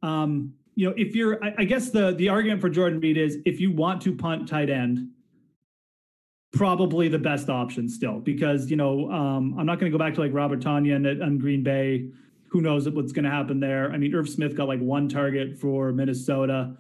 um, 0.03 0.55
you 0.77 0.89
know, 0.89 0.95
if 0.97 1.15
you're, 1.15 1.43
I, 1.45 1.55
I 1.59 1.65
guess 1.65 1.91
the 1.91 2.13
the 2.13 2.29
argument 2.29 2.61
for 2.61 2.69
Jordan 2.69 3.01
Reed 3.01 3.17
is 3.17 3.39
if 3.45 3.61
you 3.61 3.73
want 3.73 4.01
to 4.03 4.15
punt 4.15 4.49
tight 4.49 4.71
end 4.71 5.09
probably 6.53 7.09
the 7.09 7.19
best 7.19 7.49
option 7.49 7.89
still 7.89 8.19
because 8.19 8.71
you 8.71 8.77
know 8.77 9.11
um, 9.11 9.57
I'm 9.59 9.67
not 9.67 9.79
going 9.79 9.91
to 9.91 9.97
go 9.97 10.03
back 10.03 10.15
to 10.15 10.21
like 10.21 10.33
Robert 10.33 10.61
Tonyan 10.61 11.11
at, 11.11 11.23
on 11.23 11.39
Green 11.39 11.63
Bay. 11.63 12.09
Who 12.49 12.61
knows 12.61 12.89
what's 12.89 13.13
going 13.13 13.25
to 13.25 13.31
happen 13.31 13.61
there? 13.61 13.93
I 13.93 13.97
mean, 13.97 14.13
Irv 14.13 14.29
Smith 14.29 14.57
got 14.57 14.67
like 14.67 14.81
one 14.81 15.09
target 15.09 15.57
for 15.57 15.93
Minnesota. 15.93 16.77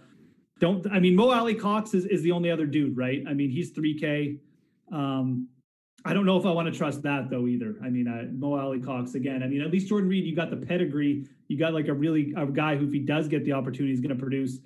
Don't 0.58 0.86
I 0.90 0.98
mean 0.98 1.14
Mo 1.14 1.30
Alie-Cox 1.30 1.94
is, 1.94 2.04
is 2.06 2.22
the 2.22 2.32
only 2.32 2.50
other 2.50 2.66
dude, 2.66 2.96
right? 2.96 3.22
I 3.28 3.34
mean, 3.34 3.50
he's 3.50 3.72
3K. 3.72 4.38
Um, 4.92 5.48
I 6.04 6.14
don't 6.14 6.24
know 6.24 6.38
if 6.38 6.46
I 6.46 6.50
want 6.50 6.72
to 6.72 6.76
trust 6.76 7.02
that 7.02 7.28
though 7.30 7.46
either. 7.46 7.76
I 7.82 7.90
mean, 7.90 8.08
uh, 8.08 8.24
Mo 8.32 8.58
Alie-Cox 8.58 9.14
again. 9.14 9.42
I 9.42 9.46
mean, 9.46 9.60
at 9.60 9.70
least 9.70 9.88
Jordan 9.88 10.08
Reed, 10.08 10.24
you 10.24 10.34
got 10.34 10.50
the 10.50 10.56
pedigree. 10.56 11.26
You 11.48 11.58
got 11.58 11.74
like 11.74 11.88
a 11.88 11.94
really 11.94 12.32
a 12.36 12.46
guy 12.46 12.76
who, 12.76 12.86
if 12.86 12.92
he 12.92 13.00
does 13.00 13.28
get 13.28 13.44
the 13.44 13.52
opportunity, 13.52 13.92
is 13.92 14.00
going 14.00 14.14
to 14.14 14.20
produce. 14.20 14.58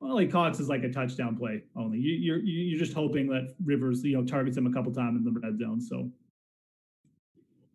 Like 0.00 0.30
Cox 0.30 0.58
is 0.60 0.68
like 0.68 0.82
a 0.82 0.90
touchdown 0.90 1.36
play 1.36 1.62
only. 1.76 1.98
You, 1.98 2.14
you're 2.14 2.38
you're 2.38 2.78
just 2.78 2.94
hoping 2.94 3.28
that 3.28 3.54
Rivers, 3.62 4.02
you 4.02 4.16
know, 4.16 4.24
targets 4.24 4.56
him 4.56 4.66
a 4.66 4.72
couple 4.72 4.92
times 4.92 5.18
in 5.18 5.34
the 5.34 5.38
red 5.38 5.58
zone. 5.58 5.80
So 5.80 6.10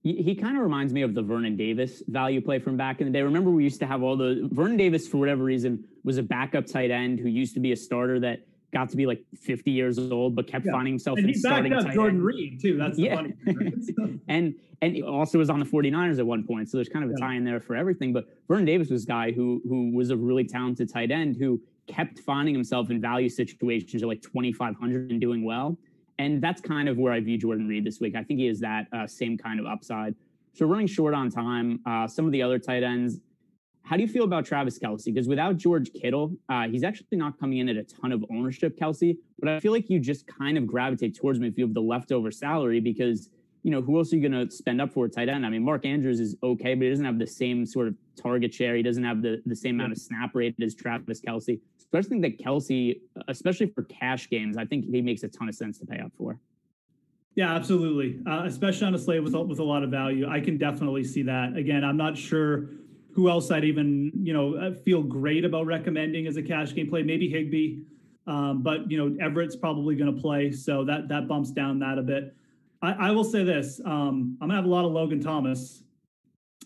he 0.02 0.36
kind 0.36 0.56
of 0.56 0.62
reminds 0.62 0.94
me 0.94 1.02
of 1.02 1.16
the 1.16 1.24
Vernon 1.24 1.58
Davis 1.58 2.04
value 2.08 2.40
play 2.40 2.60
from 2.60 2.78
back 2.78 3.02
in 3.02 3.08
the 3.08 3.14
day. 3.14 3.24
Remember, 3.24 3.50
we 3.50 3.64
used 3.64 3.80
to 3.80 3.88
have 3.88 4.04
all 4.04 4.16
the 4.16 4.48
Vernon 4.52 4.78
Davis 4.78 5.08
for 5.08 5.18
whatever 5.18 5.44
reason 5.44 5.84
was 6.04 6.20
a 6.20 6.24
backup 6.24 6.68
tight 6.68 6.92
end 6.92 7.20
who 7.20 7.28
used 7.28 7.56
to 7.56 7.60
be 7.60 7.72
a 7.72 7.76
starter 7.76 8.20
that 8.20 8.46
got 8.76 8.90
to 8.90 8.98
be 8.98 9.06
like 9.06 9.24
50 9.42 9.72
years 9.72 9.98
old, 9.98 10.36
but 10.36 10.48
kept 10.48 10.66
yeah. 10.66 10.74
finding 10.74 10.94
himself 10.94 11.18
and 11.18 11.26
in 11.26 11.34
he 11.34 11.40
starting 11.40 11.72
backed 11.72 11.88
up 11.88 11.94
Jordan 11.94 12.18
end. 12.18 12.26
Reed 12.26 12.62
too. 12.62 12.78
That's 12.78 13.00
yeah. 13.00 13.16
funny. 13.16 13.34
and 14.28 14.54
and 14.82 15.04
also 15.04 15.38
was 15.40 15.50
on 15.50 15.60
the 15.60 15.66
49ers 15.66 16.20
at 16.20 16.28
one 16.28 16.44
point. 16.44 16.70
So 16.70 16.78
there's 16.78 16.90
kind 16.90 17.06
of 17.06 17.10
a 17.12 17.14
Yeah. 17.18 17.26
tie 17.26 17.36
in 17.36 17.46
there 17.46 17.62
for 17.62 17.76
everything. 17.78 18.12
But 18.12 18.26
Vernon 18.50 18.66
Davis 18.66 18.90
was 18.90 19.06
a 19.06 19.08
guy 19.08 19.32
who 19.32 19.62
who 19.68 19.92
was 19.96 20.10
a 20.10 20.18
really 20.18 20.44
talented 20.44 20.92
tight 20.92 21.10
end 21.10 21.38
who 21.38 21.62
kept 21.88 22.20
finding 22.20 22.54
himself 22.54 22.90
in 22.90 23.00
value 23.00 23.30
situations 23.30 24.04
at 24.04 24.10
like 24.10 24.22
2,500 24.22 25.10
and 25.10 25.22
doing 25.22 25.46
well. 25.46 25.78
And 26.20 26.42
that's 26.42 26.60
kind 26.60 26.90
of 26.90 26.98
where 26.98 27.14
I 27.14 27.22
view 27.22 27.38
Jordan 27.38 27.70
Reed 27.70 27.86
this 27.86 28.02
week. 28.02 28.16
I 28.16 28.24
think 28.24 28.40
he 28.42 28.48
has 28.48 28.60
that 28.60 28.88
uh, 28.92 29.08
same 29.08 29.38
kind 29.38 29.60
of 29.60 29.66
upside. 29.66 30.16
So 30.54 30.66
running 30.66 30.88
short 30.88 31.14
on 31.14 31.30
time, 31.30 31.80
uh, 31.86 32.08
some 32.08 32.26
of 32.26 32.32
the 32.34 32.42
other 32.42 32.60
tight 32.60 32.84
ends. 32.84 33.20
How 33.86 33.96
do 33.96 34.02
you 34.02 34.08
feel 34.08 34.24
about 34.24 34.46
Travis 34.46 34.80
Kelce? 34.80 35.06
Because 35.06 35.28
without 35.28 35.58
George 35.58 35.92
Kittle, 35.94 36.36
uh, 36.50 36.68
he's 36.68 36.84
actually 36.84 37.06
not 37.18 37.40
coming 37.40 37.60
in 37.60 37.70
at 37.70 37.78
a 37.78 37.84
ton 37.84 38.12
of 38.12 38.26
ownership, 38.32 38.76
Kelce. 38.80 39.16
But 39.40 39.48
I 39.48 39.60
feel 39.60 39.72
like 39.72 39.92
you 39.92 40.00
just 40.00 40.26
kind 40.26 40.58
of 40.58 40.66
gravitate 40.66 41.16
towards 41.16 41.38
him 41.38 41.46
if 41.46 41.56
you 41.56 41.66
have 41.66 41.76
the 41.76 41.82
leftover 41.82 42.32
salary 42.32 42.80
because, 42.80 43.30
you 43.62 43.70
know, 43.70 43.84
who 43.84 44.00
else 44.00 44.12
are 44.12 44.16
you 44.16 44.28
going 44.28 44.48
to 44.48 44.52
spend 44.52 44.82
up 44.82 44.92
for 44.92 45.06
a 45.06 45.10
tight 45.10 45.30
end? 45.30 45.46
I 45.46 45.50
mean, 45.50 45.64
Mark 45.64 45.86
Andrews 45.86 46.20
is 46.20 46.36
okay, 46.42 46.74
but 46.74 46.84
he 46.84 46.90
doesn't 46.90 47.06
have 47.06 47.20
the 47.20 47.28
same 47.28 47.64
sort 47.64 47.88
of 47.88 47.96
target 48.20 48.52
share. 48.52 48.76
He 48.76 48.82
doesn't 48.82 49.04
have 49.04 49.22
the, 49.22 49.44
the 49.46 49.56
same 49.56 49.76
amount 49.76 49.92
of 49.92 50.00
snap 50.00 50.34
rate 50.34 50.56
as 50.60 50.74
Travis 50.74 51.22
Kelce. 51.22 51.60
So 51.78 51.88
I 51.94 51.98
just 52.00 52.10
think 52.10 52.24
that 52.24 52.40
Kelce, 52.40 53.00
especially 53.28 53.68
for 53.68 53.84
cash 53.84 54.30
games, 54.30 54.58
I 54.58 54.66
think 54.66 54.86
he 54.86 55.00
makes 55.04 55.22
a 55.22 55.28
ton 55.28 55.48
of 55.48 55.54
sense 55.54 55.78
to 55.78 55.86
pay 55.86 56.00
up 56.00 56.12
for. 56.18 56.40
Yeah, 57.36 57.54
absolutely. 57.54 58.20
Uh, 58.26 58.46
especially 58.46 58.88
on 58.88 58.96
a 58.96 58.98
slate 58.98 59.22
with 59.22 59.36
with 59.36 59.60
a 59.60 59.64
lot 59.64 59.84
of 59.84 59.92
value, 59.92 60.28
I 60.28 60.40
can 60.40 60.58
definitely 60.58 61.04
see 61.04 61.22
that. 61.24 61.56
Again, 61.56 61.84
I'm 61.84 61.98
not 61.98 62.18
sure 62.18 62.70
who 63.16 63.30
else 63.30 63.50
I'd 63.50 63.64
even 63.64 64.12
you 64.22 64.34
know 64.34 64.56
uh, 64.56 64.74
feel 64.74 65.02
great 65.02 65.46
about 65.46 65.66
recommending 65.66 66.28
as 66.28 66.38
a 66.38 66.44
cash 66.44 66.76
game 66.76 66.90
play. 66.90 67.02
Maybe 67.02 67.30
Higbee, 67.30 67.84
um, 68.28 68.62
but 68.62 68.92
you 68.92 68.98
know 68.98 69.16
Everett's 69.24 69.56
probably 69.56 69.96
going 69.96 70.14
to 70.14 70.22
play, 70.22 70.52
so 70.52 70.84
that 70.84 71.08
that 71.08 71.28
bumps 71.28 71.52
down 71.52 71.80
that 71.80 71.98
a 71.98 72.04
bit. 72.04 72.36
I, 72.82 73.08
I 73.08 73.12
will 73.12 73.24
say 73.24 73.44
this: 73.44 73.80
um, 73.86 74.38
I'm 74.42 74.50
gonna 74.50 74.56
have 74.56 74.66
a 74.66 74.70
lot 74.70 74.86
of 74.86 74.92
Logan 74.92 75.22
Thomas, 75.22 75.84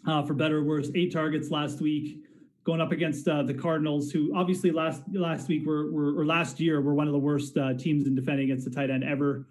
uh, 0.07 0.23
for 0.23 0.33
better 0.33 0.57
or 0.57 0.63
worse. 0.63 0.89
Eight 0.95 1.13
targets 1.13 1.51
last 1.51 1.81
week, 1.81 2.23
going 2.63 2.81
up 2.81 2.91
against 2.91 3.27
uh, 3.27 3.43
the 3.43 3.53
Cardinals, 3.53 4.11
who 4.11 4.35
obviously 4.35 4.71
last 4.71 5.03
last 5.13 5.47
week 5.47 5.67
were, 5.67 5.91
were 5.91 6.19
or 6.19 6.25
last 6.25 6.59
year 6.59 6.81
were 6.81 6.95
one 6.95 7.05
of 7.05 7.13
the 7.13 7.19
worst 7.19 7.55
uh, 7.57 7.75
teams 7.75 8.07
in 8.07 8.15
defending 8.15 8.45
against 8.45 8.65
the 8.65 8.71
tight 8.71 8.89
end 8.89 9.03
ever. 9.03 9.45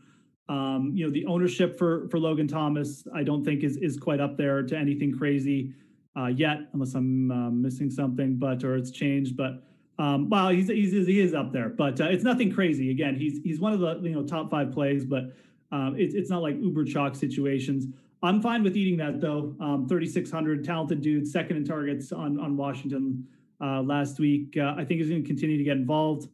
Um, 0.49 0.93
you 0.95 1.07
know, 1.07 1.13
the 1.13 1.27
ownership 1.27 1.79
for 1.79 2.09
for 2.09 2.19
Logan 2.19 2.49
Thomas, 2.49 3.07
I 3.15 3.23
don't 3.23 3.45
think 3.45 3.63
is 3.63 3.77
is 3.77 3.97
quite 3.97 4.19
up 4.19 4.37
there 4.37 4.65
to 4.65 4.77
anything 4.77 5.17
crazy 5.17 5.75
uh, 6.19 6.27
yet, 6.27 6.59
unless 6.73 6.95
I'm 6.95 7.31
uh, 7.31 7.51
missing 7.51 7.91
something, 7.91 8.37
but 8.37 8.64
or 8.64 8.77
it's 8.77 8.91
changed. 8.91 9.37
But 9.37 9.62
um, 9.99 10.29
well, 10.29 10.49
he's, 10.49 10.69
he's 10.69 10.93
he 11.07 11.21
is 11.21 11.35
up 11.35 11.53
there, 11.53 11.69
but 11.69 12.01
uh, 12.01 12.05
it's 12.05 12.25
nothing 12.25 12.53
crazy. 12.53 12.91
Again, 12.91 13.14
he's 13.14 13.41
he's 13.43 13.61
one 13.61 13.73
of 13.73 13.81
the 13.81 14.01
you 14.03 14.14
know 14.14 14.25
top 14.25 14.51
five 14.51 14.73
plays, 14.73 15.05
but 15.05 15.33
um, 15.71 15.95
it's 15.97 16.14
it's 16.14 16.31
not 16.31 16.43
like 16.43 16.57
uber 16.61 16.85
chalk 16.85 17.14
situations. 17.14 17.87
I'm 18.23 18.43
fine 18.43 18.64
with 18.64 18.77
eating 18.77 18.97
that 18.99 19.21
though. 19.21 19.55
Um, 19.61 19.87
3,600 19.89 20.64
talented 20.64 21.03
dude, 21.03 21.29
second 21.29 21.57
in 21.57 21.64
targets 21.64 22.11
on 22.11 22.41
on 22.41 22.57
Washington 22.57 23.27
uh, 23.61 23.83
last 23.83 24.19
week. 24.19 24.57
Uh, 24.57 24.75
I 24.77 24.85
think 24.85 25.01
he's 25.01 25.09
going 25.09 25.23
to 25.23 25.27
continue 25.27 25.57
to 25.57 25.64
get 25.64 25.77
involved. 25.77 26.29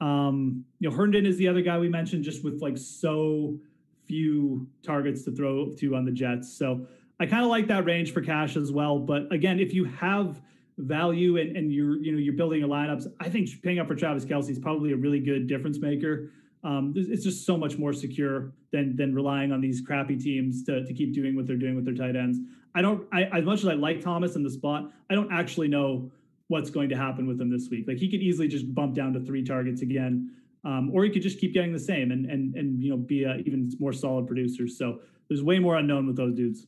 Um, 0.00 0.64
you 0.80 0.90
know, 0.90 0.96
Herndon 0.96 1.24
is 1.24 1.36
the 1.36 1.46
other 1.48 1.62
guy 1.62 1.78
we 1.78 1.88
mentioned, 1.88 2.24
just 2.24 2.42
with 2.42 2.60
like 2.60 2.76
so 2.76 3.58
few 4.06 4.66
targets 4.82 5.22
to 5.24 5.32
throw 5.32 5.70
to 5.70 5.94
on 5.94 6.04
the 6.04 6.12
Jets. 6.12 6.52
So 6.52 6.86
I 7.20 7.26
kind 7.26 7.44
of 7.44 7.50
like 7.50 7.68
that 7.68 7.84
range 7.84 8.12
for 8.12 8.20
cash 8.20 8.56
as 8.56 8.72
well. 8.72 8.98
But 8.98 9.32
again, 9.32 9.60
if 9.60 9.72
you 9.72 9.84
have 9.84 10.40
value 10.78 11.36
and, 11.36 11.56
and 11.56 11.72
you're 11.72 11.96
you 12.02 12.12
know 12.12 12.18
you're 12.18 12.34
building 12.34 12.60
your 12.60 12.68
lineups, 12.68 13.06
I 13.20 13.28
think 13.28 13.48
paying 13.62 13.78
up 13.78 13.86
for 13.86 13.94
Travis 13.94 14.24
Kelce 14.24 14.50
is 14.50 14.58
probably 14.58 14.92
a 14.92 14.96
really 14.96 15.20
good 15.20 15.46
difference 15.46 15.78
maker. 15.78 16.30
Um, 16.64 16.94
it's 16.96 17.22
just 17.22 17.44
so 17.44 17.58
much 17.58 17.78
more 17.78 17.92
secure 17.92 18.52
than 18.72 18.96
than 18.96 19.14
relying 19.14 19.52
on 19.52 19.60
these 19.60 19.80
crappy 19.80 20.16
teams 20.16 20.64
to, 20.64 20.84
to 20.84 20.94
keep 20.94 21.12
doing 21.12 21.36
what 21.36 21.46
they're 21.46 21.56
doing 21.56 21.76
with 21.76 21.84
their 21.84 21.94
tight 21.94 22.16
ends. 22.16 22.38
I 22.74 22.82
don't. 22.82 23.06
I, 23.12 23.24
as 23.24 23.44
much 23.44 23.60
as 23.60 23.66
I 23.66 23.74
like 23.74 24.00
Thomas 24.00 24.34
in 24.34 24.42
the 24.42 24.50
spot, 24.50 24.90
I 25.10 25.14
don't 25.14 25.32
actually 25.32 25.68
know 25.68 26.10
what's 26.48 26.70
going 26.70 26.88
to 26.88 26.96
happen 26.96 27.26
with 27.26 27.40
him 27.40 27.50
this 27.50 27.68
week. 27.70 27.86
Like 27.86 27.98
he 27.98 28.10
could 28.10 28.20
easily 28.20 28.48
just 28.48 28.74
bump 28.74 28.94
down 28.94 29.12
to 29.12 29.20
three 29.20 29.44
targets 29.44 29.82
again, 29.82 30.30
um, 30.64 30.90
or 30.92 31.04
he 31.04 31.10
could 31.10 31.22
just 31.22 31.38
keep 31.38 31.54
getting 31.54 31.72
the 31.72 31.78
same 31.78 32.10
and 32.10 32.26
and 32.26 32.54
and 32.56 32.82
you 32.82 32.90
know 32.90 32.96
be 32.96 33.26
even 33.46 33.70
more 33.78 33.92
solid 33.92 34.26
producer. 34.26 34.66
So 34.66 35.00
there's 35.28 35.42
way 35.42 35.58
more 35.58 35.76
unknown 35.76 36.06
with 36.06 36.16
those 36.16 36.34
dudes. 36.34 36.66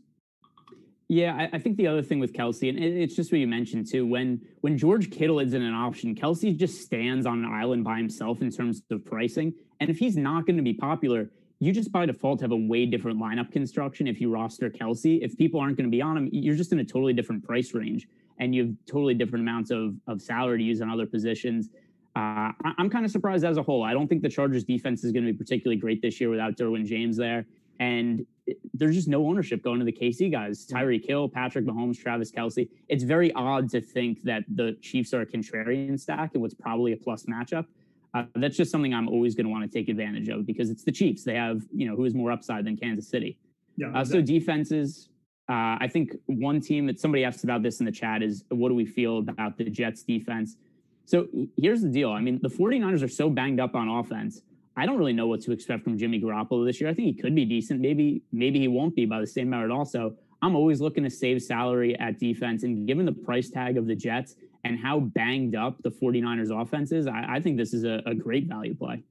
Yeah, 1.09 1.37
I, 1.37 1.57
I, 1.57 1.59
think 1.61 1.77
the 1.77 1.87
other 1.87 2.03
thing 2.03 2.19
with 2.19 2.33
Kelce, 2.33 2.69
and 2.69 2.79
it's 2.83 3.15
just 3.15 3.31
what 3.31 3.39
you 3.39 3.47
mentioned 3.47 3.87
too, 3.89 4.05
when 4.05 4.41
when 4.63 4.77
George 4.77 5.11
Kittle 5.11 5.39
isn't 5.39 5.63
an 5.63 5.73
option, 5.73 6.17
Kelce 6.17 6.57
just 6.57 6.81
stands 6.81 7.27
on 7.27 7.45
an 7.45 7.53
island 7.53 7.85
by 7.85 7.97
himself 7.97 8.43
in 8.43 8.51
terms 8.51 8.83
of 8.91 9.05
pricing. 9.05 9.55
And 9.79 9.89
if 9.89 9.99
he's 9.99 10.17
not 10.17 10.47
going 10.47 10.57
to 10.57 10.65
be 10.65 10.75
popular, 10.75 11.31
you 11.61 11.73
just 11.73 11.93
by 11.93 12.07
default 12.07 12.41
have 12.41 12.51
a 12.51 12.57
way 12.57 12.87
different 12.87 13.21
lineup 13.21 13.53
construction 13.53 14.09
if 14.09 14.21
you 14.21 14.33
roster 14.33 14.69
Kelce. 14.69 15.23
If 15.23 15.37
people 15.37 15.61
aren't 15.61 15.77
going 15.77 15.89
to 15.89 15.97
be 15.97 16.03
on 16.03 16.17
him, 16.17 16.29
you're 16.33 16.57
just 16.57 16.73
in 16.73 16.81
a 16.81 16.85
totally 16.85 17.13
different 17.13 17.45
price 17.45 17.73
range, 17.73 18.09
and 18.41 18.53
you 18.53 18.65
have 18.65 18.75
totally 18.91 19.15
different 19.15 19.45
amounts 19.45 19.71
of 19.71 19.95
of 20.09 20.21
salary 20.21 20.59
to 20.59 20.65
use 20.65 20.81
on 20.83 20.91
other 20.91 21.07
positions. 21.07 21.69
Uh, 22.17 22.51
I'm 22.79 22.89
kind 22.91 23.05
of 23.05 23.13
surprised 23.13 23.45
as 23.45 23.59
a 23.59 23.63
whole. 23.63 23.85
I 23.85 23.93
don't 23.93 24.09
think 24.09 24.23
the 24.23 24.29
Chargers 24.29 24.65
defense 24.65 25.05
is 25.05 25.13
going 25.13 25.25
to 25.27 25.33
be 25.33 25.37
particularly 25.37 25.79
great 25.79 26.01
this 26.03 26.19
year 26.19 26.31
without 26.31 26.57
Derwin 26.57 26.87
James 26.87 27.17
there. 27.17 27.47
And 27.81 28.27
there's 28.75 28.95
just 28.95 29.09
no 29.09 29.27
ownership 29.27 29.63
going 29.63 29.79
to 29.79 29.85
the 29.85 29.93
KC 29.93 30.31
guys. 30.31 30.67
Tyreek 30.67 31.07
Hill, 31.07 31.29
Patrick 31.29 31.65
Mahomes, 31.65 31.99
Travis 31.99 32.31
Kelce. 32.31 32.69
It's 32.89 33.05
very 33.05 33.33
odd 33.33 33.69
to 33.71 33.81
think 33.81 34.23
that 34.23 34.45
the 34.49 34.77
Chiefs 34.81 35.13
are 35.15 35.23
a 35.23 35.27
contrarian 35.27 35.99
stack 35.99 36.31
and 36.35 36.43
what's 36.43 36.55
probably 36.55 36.93
a 36.93 36.97
plus 36.97 37.25
matchup. 37.25 37.67
Uh, 38.15 38.25
that's 38.37 38.57
just 38.57 38.71
something 38.71 38.95
I'm 38.95 39.09
always 39.09 39.35
going 39.35 39.47
to 39.47 39.51
want 39.51 39.71
to 39.71 39.79
take 39.79 39.89
advantage 39.89 40.29
of 40.29 40.47
because 40.47 40.71
it's 40.71 40.85
the 40.85 40.93
Chiefs. 40.93 41.25
They 41.25 41.35
have, 41.35 41.63
you 41.75 41.89
know, 41.89 41.97
who 41.97 42.05
is 42.05 42.15
more 42.15 42.31
upside 42.31 42.65
than 42.65 42.77
Kansas 42.77 43.09
City. 43.09 43.39
Yeah, 43.77 43.93
uh, 43.95 44.05
so 44.05 44.23
defenses. 44.23 45.11
Uh, 45.49 45.79
I 45.79 45.89
think 45.93 46.13
one 46.27 46.61
team 46.61 46.87
that 46.87 46.99
somebody 46.99 47.25
asked 47.25 47.45
about 47.45 47.63
this 47.63 47.79
in 47.81 47.87
the 47.87 47.93
chat 47.93 48.23
is 48.23 48.45
what 48.49 48.69
do 48.69 48.75
we 48.75 48.87
feel 48.87 49.19
about 49.19 49.59
the 49.59 49.65
Jets 49.65 50.03
defense? 50.03 50.57
So 51.05 51.29
here's 51.57 51.83
the 51.83 51.89
deal. 51.89 52.11
I 52.11 52.21
mean, 52.21 52.41
the 52.43 52.49
49ers 52.49 53.05
are 53.05 53.09
so 53.09 53.31
banged 53.31 53.61
up 53.61 53.75
on 53.75 53.89
offense 53.89 54.43
I 54.77 54.85
don't 54.85 54.99
really 54.99 55.13
know 55.13 55.27
what 55.27 55.41
to 55.43 55.53
expect 55.53 55.85
from 55.85 55.97
Jimmy 55.97 56.21
Garoppolo 56.21 56.67
this 56.67 56.81
year. 56.81 56.91
I 56.91 56.95
think 56.95 57.15
he 57.15 57.21
could 57.23 57.35
be 57.35 57.45
decent. 57.45 57.81
Maybe 57.81 58.23
maybe 58.33 58.59
he 58.61 58.69
won't 58.69 58.95
be 58.95 59.07
by 59.07 59.21
the 59.21 59.27
same 59.27 59.49
merit. 59.51 59.71
Also, 59.71 60.15
I'm 60.43 60.55
always 60.55 60.81
looking 60.81 61.03
to 61.05 61.11
save 61.11 61.43
salary 61.43 61.99
at 61.99 62.19
defense, 62.19 62.63
and 62.63 62.87
given 62.87 63.07
the 63.07 63.13
price 63.13 63.49
tag 63.49 63.79
of 63.79 63.87
the 63.87 63.97
Jets 63.97 64.37
and 64.65 64.79
how 64.79 65.01
banged 65.01 65.55
up 65.55 65.81
the 65.83 65.91
49ers 65.91 66.51
offense 66.51 66.93
is, 66.93 67.07
I, 67.07 67.25
I 67.37 67.41
think 67.41 67.57
this 67.57 67.73
is 67.73 67.85
a, 67.85 68.03
a 68.05 68.15
great 68.15 68.47
value 68.47 68.75
play. 68.75 69.03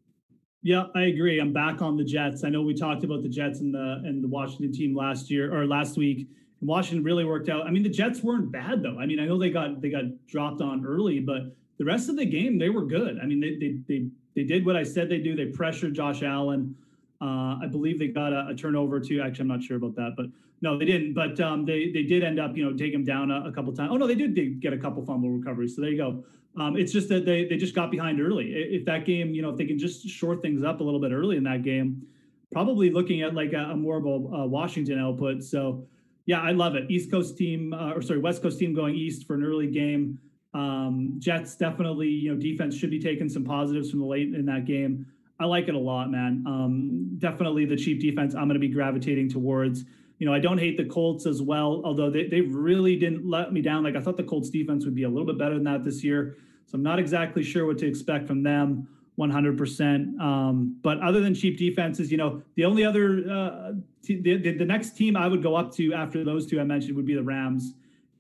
Yeah, 0.61 0.85
I 0.95 1.03
agree. 1.03 1.39
I'm 1.39 1.53
back 1.53 1.81
on 1.81 1.95
the 1.95 2.03
Jets. 2.03 2.43
I 2.43 2.49
know 2.49 2.61
we 2.61 2.73
talked 2.73 3.03
about 3.03 3.23
the 3.23 3.29
Jets 3.29 3.59
and 3.59 3.73
the 3.73 4.01
and 4.03 4.23
the 4.23 4.27
Washington 4.27 4.71
team 4.71 4.95
last 4.95 5.31
year 5.31 5.55
or 5.55 5.65
last 5.65 5.97
week. 5.97 6.27
Washington 6.61 7.03
really 7.03 7.25
worked 7.25 7.49
out. 7.49 7.67
I 7.67 7.71
mean, 7.71 7.83
the 7.83 7.89
Jets 7.89 8.23
weren't 8.23 8.51
bad 8.51 8.81
though. 8.81 8.97
I 8.99 9.05
mean, 9.05 9.19
I 9.19 9.25
know 9.25 9.37
they 9.37 9.49
got 9.49 9.81
they 9.81 9.89
got 9.89 10.03
dropped 10.27 10.61
on 10.61 10.85
early, 10.85 11.19
but 11.19 11.55
the 11.77 11.85
rest 11.85 12.09
of 12.09 12.17
the 12.17 12.25
game 12.25 12.57
they 12.57 12.69
were 12.69 12.85
good. 12.85 13.19
I 13.21 13.25
mean, 13.25 13.39
they 13.39 13.55
they 13.55 13.79
they 13.87 14.07
they 14.35 14.43
did 14.43 14.65
what 14.65 14.75
I 14.75 14.83
said 14.83 15.09
they 15.09 15.19
do. 15.19 15.35
They 15.35 15.45
pressured 15.45 15.93
Josh 15.93 16.23
Allen. 16.23 16.75
Uh, 17.21 17.57
I 17.61 17.67
believe 17.71 17.97
they 17.97 18.09
got 18.09 18.33
a, 18.33 18.47
a, 18.49 18.55
turnover 18.55 18.99
too. 18.99 19.21
Actually, 19.21 19.43
I'm 19.43 19.47
not 19.47 19.63
sure 19.63 19.77
about 19.77 19.95
that, 19.95 20.13
but 20.17 20.27
no, 20.61 20.77
they 20.77 20.85
didn't. 20.85 21.13
But 21.13 21.39
um, 21.39 21.65
they 21.65 21.89
they 21.89 22.03
did 22.03 22.23
end 22.23 22.39
up, 22.39 22.57
you 22.57 22.65
know, 22.65 22.75
take 22.75 22.93
him 22.93 23.05
down 23.05 23.31
a, 23.31 23.45
a 23.45 23.51
couple 23.51 23.73
times. 23.73 23.91
Oh 23.93 23.97
no, 23.97 24.05
they 24.05 24.15
did 24.15 24.59
get 24.59 24.73
a 24.73 24.77
couple 24.77 25.03
fumble 25.05 25.29
recoveries. 25.29 25.75
So 25.75 25.81
there 25.81 25.91
you 25.91 25.97
go. 25.97 26.23
Um, 26.57 26.77
it's 26.77 26.91
just 26.91 27.09
that 27.09 27.25
they 27.25 27.45
they 27.45 27.57
just 27.57 27.73
got 27.73 27.89
behind 27.89 28.19
early. 28.19 28.51
If 28.53 28.85
that 28.85 29.05
game, 29.05 29.33
you 29.33 29.41
know, 29.41 29.49
if 29.49 29.57
they 29.57 29.65
can 29.65 29.79
just 29.79 30.07
short 30.07 30.41
things 30.41 30.63
up 30.63 30.81
a 30.81 30.83
little 30.83 30.99
bit 30.99 31.11
early 31.13 31.37
in 31.37 31.43
that 31.45 31.63
game, 31.63 32.05
probably 32.51 32.89
looking 32.89 33.21
at 33.21 33.33
like 33.33 33.53
a, 33.53 33.71
a 33.71 33.75
more 33.75 33.97
of 33.97 34.05
a, 34.05 34.35
a 34.37 34.45
Washington 34.45 34.99
output. 34.99 35.43
So 35.43 35.85
yeah, 36.25 36.41
I 36.41 36.51
love 36.51 36.75
it. 36.75 36.89
East 36.89 37.11
Coast 37.11 37.37
team, 37.37 37.73
uh, 37.73 37.93
or 37.93 38.01
sorry, 38.01 38.19
West 38.19 38.41
Coast 38.41 38.59
team 38.59 38.73
going 38.73 38.95
east 38.95 39.25
for 39.25 39.35
an 39.35 39.43
early 39.43 39.67
game. 39.67 40.19
Um, 40.55 41.15
Jets 41.19 41.55
definitely, 41.55 42.07
you 42.07 42.33
know, 42.33 42.39
defense 42.39 42.75
should 42.77 42.89
be 42.89 42.99
taking 42.99 43.27
some 43.27 43.43
positives 43.43 43.91
from 43.91 43.99
the 43.99 44.05
late 44.05 44.33
in 44.33 44.45
that 44.45 44.63
game. 44.65 45.05
I 45.37 45.45
like 45.45 45.67
it 45.67 45.75
a 45.75 45.79
lot, 45.79 46.09
man. 46.09 46.43
Um, 46.47 47.09
definitely 47.17 47.65
the 47.65 47.75
cheap 47.75 47.99
defense 47.99 48.33
I'm 48.33 48.47
going 48.47 48.53
to 48.53 48.59
be 48.59 48.69
gravitating 48.69 49.29
towards. 49.29 49.83
You 50.17 50.25
know, 50.25 50.33
I 50.33 50.39
don't 50.39 50.57
hate 50.57 50.77
the 50.77 50.85
Colts 50.85 51.25
as 51.25 51.41
well, 51.41 51.81
although 51.83 52.09
they, 52.09 52.27
they 52.27 52.39
really 52.39 52.95
didn't 52.95 53.29
let 53.29 53.51
me 53.51 53.61
down. 53.61 53.83
Like 53.83 53.97
I 53.97 54.01
thought 54.01 54.15
the 54.15 54.23
Colts 54.23 54.49
defense 54.49 54.85
would 54.85 54.95
be 54.95 55.03
a 55.03 55.09
little 55.09 55.25
bit 55.25 55.37
better 55.37 55.55
than 55.55 55.65
that 55.65 55.83
this 55.83 56.05
year. 56.05 56.37
So 56.67 56.75
I'm 56.75 56.83
not 56.83 56.99
exactly 56.99 57.43
sure 57.43 57.65
what 57.65 57.77
to 57.79 57.85
expect 57.85 58.25
from 58.25 58.41
them 58.41 58.87
100%. 59.19 60.19
Um, 60.21 60.77
but 60.81 61.01
other 61.01 61.19
than 61.19 61.35
cheap 61.35 61.57
defenses, 61.57 62.11
you 62.11 62.17
know, 62.17 62.41
the 62.55 62.63
only 62.63 62.85
other, 62.85 63.29
uh, 63.29 63.73
t- 64.03 64.21
the, 64.21 64.37
the, 64.37 64.51
the 64.53 64.65
next 64.65 64.95
team 64.95 65.17
I 65.17 65.27
would 65.27 65.43
go 65.43 65.55
up 65.55 65.73
to 65.75 65.93
after 65.93 66.23
those 66.23 66.45
two 66.45 66.61
I 66.61 66.63
mentioned 66.63 66.95
would 66.95 67.05
be 67.05 67.13
the 67.13 67.23
Rams 67.23 67.73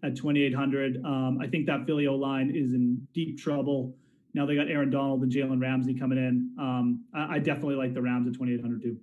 at 0.03 0.15
2,800. 0.15 1.03
Um, 1.03 1.39
I 1.41 1.47
think 1.47 1.65
that 1.67 1.85
Philly 1.85 2.07
O 2.07 2.15
line 2.15 2.51
is 2.55 2.73
in 2.73 3.07
deep 3.13 3.39
trouble. 3.39 3.95
Now 4.33 4.45
they 4.45 4.55
got 4.55 4.67
Aaron 4.67 4.89
Donald 4.89 5.23
and 5.23 5.31
Jalen 5.31 5.61
Ramsey 5.61 5.93
coming 5.93 6.17
in. 6.17 6.51
Um, 6.59 7.05
I, 7.13 7.35
I, 7.35 7.39
definitely 7.39 7.75
like 7.75 7.93
the 7.93 8.01
Rams 8.01 8.27
at 8.27 8.33
2,800 8.33 8.81
too. 8.81 8.97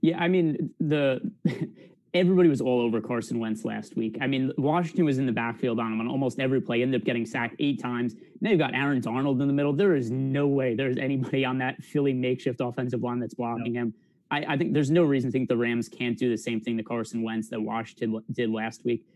Yeah, 0.00 0.18
I 0.18 0.28
mean 0.28 0.70
the 0.80 1.20
everybody 2.14 2.48
was 2.48 2.60
all 2.60 2.80
over 2.80 3.00
Carson 3.00 3.38
Wentz 3.38 3.64
last 3.64 3.96
week. 3.96 4.18
I 4.20 4.26
mean 4.26 4.52
Washington 4.58 5.04
was 5.04 5.18
in 5.18 5.26
the 5.26 5.32
backfield 5.32 5.78
on 5.78 5.92
him 5.92 6.00
on 6.00 6.08
almost 6.08 6.40
every 6.40 6.60
play. 6.60 6.82
Ended 6.82 7.00
up 7.00 7.06
getting 7.06 7.24
sacked 7.24 7.54
eight 7.60 7.80
times. 7.80 8.14
Now 8.40 8.50
you've 8.50 8.58
got 8.58 8.74
Aaron 8.74 9.00
Donald 9.00 9.40
in 9.40 9.46
the 9.46 9.54
middle. 9.54 9.72
There 9.72 9.94
is 9.94 10.10
no 10.10 10.48
way 10.48 10.74
there's 10.74 10.96
anybody 10.96 11.44
on 11.44 11.58
that 11.58 11.82
Philly 11.82 12.12
makeshift 12.12 12.60
offensive 12.60 13.02
line 13.02 13.20
that's 13.20 13.34
blocking 13.34 13.74
no. 13.74 13.82
him. 13.82 13.94
I, 14.30 14.44
I 14.48 14.56
think 14.56 14.74
there's 14.74 14.90
no 14.90 15.04
reason 15.04 15.30
to 15.30 15.32
think 15.32 15.48
the 15.48 15.56
Rams 15.56 15.88
can't 15.88 16.18
do 16.18 16.28
the 16.28 16.36
same 16.36 16.60
thing 16.60 16.76
to 16.76 16.82
Carson 16.82 17.22
Wentz 17.22 17.48
that 17.50 17.60
Washington 17.60 18.22
did 18.32 18.50
last 18.50 18.84
week. 18.84 19.06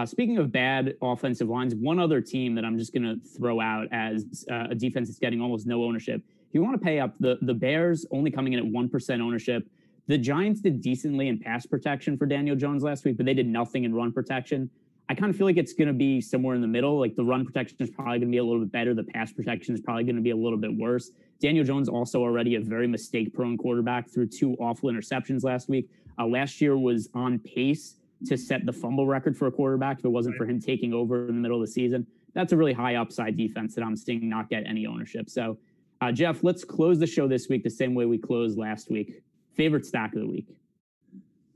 Uh, 0.00 0.06
speaking 0.06 0.38
of 0.38 0.50
bad 0.50 0.94
offensive 1.02 1.50
lines, 1.50 1.74
one 1.74 1.98
other 1.98 2.22
team 2.22 2.54
that 2.54 2.64
I'm 2.64 2.78
just 2.78 2.94
going 2.94 3.02
to 3.02 3.20
throw 3.36 3.60
out 3.60 3.86
as 3.92 4.46
uh, 4.50 4.68
a 4.70 4.74
defense 4.74 5.08
that's 5.08 5.18
getting 5.18 5.42
almost 5.42 5.66
no 5.66 5.84
ownership. 5.84 6.22
If 6.48 6.54
you 6.54 6.62
want 6.62 6.80
to 6.80 6.82
pay 6.82 7.00
up, 7.00 7.14
the 7.20 7.36
the 7.42 7.52
Bears 7.52 8.06
only 8.10 8.30
coming 8.30 8.54
in 8.54 8.60
at 8.60 8.64
one 8.64 8.88
percent 8.88 9.20
ownership. 9.20 9.68
The 10.06 10.16
Giants 10.16 10.62
did 10.62 10.80
decently 10.80 11.28
in 11.28 11.38
pass 11.38 11.66
protection 11.66 12.16
for 12.16 12.24
Daniel 12.24 12.56
Jones 12.56 12.82
last 12.82 13.04
week, 13.04 13.18
but 13.18 13.26
they 13.26 13.34
did 13.34 13.46
nothing 13.46 13.84
in 13.84 13.94
run 13.94 14.10
protection. 14.10 14.70
I 15.10 15.14
kind 15.14 15.28
of 15.28 15.36
feel 15.36 15.46
like 15.46 15.58
it's 15.58 15.74
going 15.74 15.88
to 15.88 15.92
be 15.92 16.22
somewhere 16.22 16.54
in 16.54 16.62
the 16.62 16.66
middle. 16.66 16.98
Like 16.98 17.14
the 17.14 17.24
run 17.24 17.44
protection 17.44 17.76
is 17.80 17.90
probably 17.90 18.20
going 18.20 18.32
to 18.32 18.34
be 18.34 18.38
a 18.38 18.44
little 18.44 18.60
bit 18.60 18.72
better. 18.72 18.94
The 18.94 19.04
pass 19.04 19.34
protection 19.34 19.74
is 19.74 19.82
probably 19.82 20.04
going 20.04 20.16
to 20.16 20.22
be 20.22 20.30
a 20.30 20.36
little 20.36 20.58
bit 20.58 20.74
worse. 20.74 21.10
Daniel 21.42 21.64
Jones 21.64 21.90
also 21.90 22.22
already 22.22 22.54
a 22.54 22.60
very 22.60 22.86
mistake 22.86 23.34
prone 23.34 23.58
quarterback 23.58 24.08
through 24.08 24.28
two 24.28 24.54
awful 24.60 24.90
interceptions 24.90 25.44
last 25.44 25.68
week. 25.68 25.90
Uh, 26.18 26.26
last 26.26 26.58
year 26.62 26.78
was 26.78 27.10
on 27.12 27.38
pace 27.38 27.96
to 28.26 28.36
set 28.36 28.66
the 28.66 28.72
fumble 28.72 29.06
record 29.06 29.36
for 29.36 29.46
a 29.46 29.52
quarterback 29.52 29.98
if 29.98 30.04
it 30.04 30.08
wasn't 30.08 30.36
for 30.36 30.44
him 30.44 30.60
taking 30.60 30.92
over 30.92 31.28
in 31.28 31.34
the 31.34 31.40
middle 31.40 31.60
of 31.60 31.66
the 31.66 31.72
season. 31.72 32.06
That's 32.34 32.52
a 32.52 32.56
really 32.56 32.72
high 32.72 32.96
upside 32.96 33.36
defense 33.36 33.74
that 33.74 33.82
I'm 33.82 33.96
seeing 33.96 34.28
not 34.28 34.48
get 34.48 34.64
any 34.66 34.86
ownership. 34.86 35.28
So, 35.30 35.58
uh, 36.00 36.12
Geoff, 36.12 36.42
let's 36.42 36.64
close 36.64 36.98
the 36.98 37.06
show 37.06 37.26
this 37.26 37.48
week 37.48 37.64
the 37.64 37.70
same 37.70 37.94
way 37.94 38.06
we 38.06 38.18
closed 38.18 38.58
last 38.58 38.90
week. 38.90 39.22
Favorite 39.54 39.84
stack 39.84 40.14
of 40.14 40.20
the 40.20 40.26
week. 40.26 40.46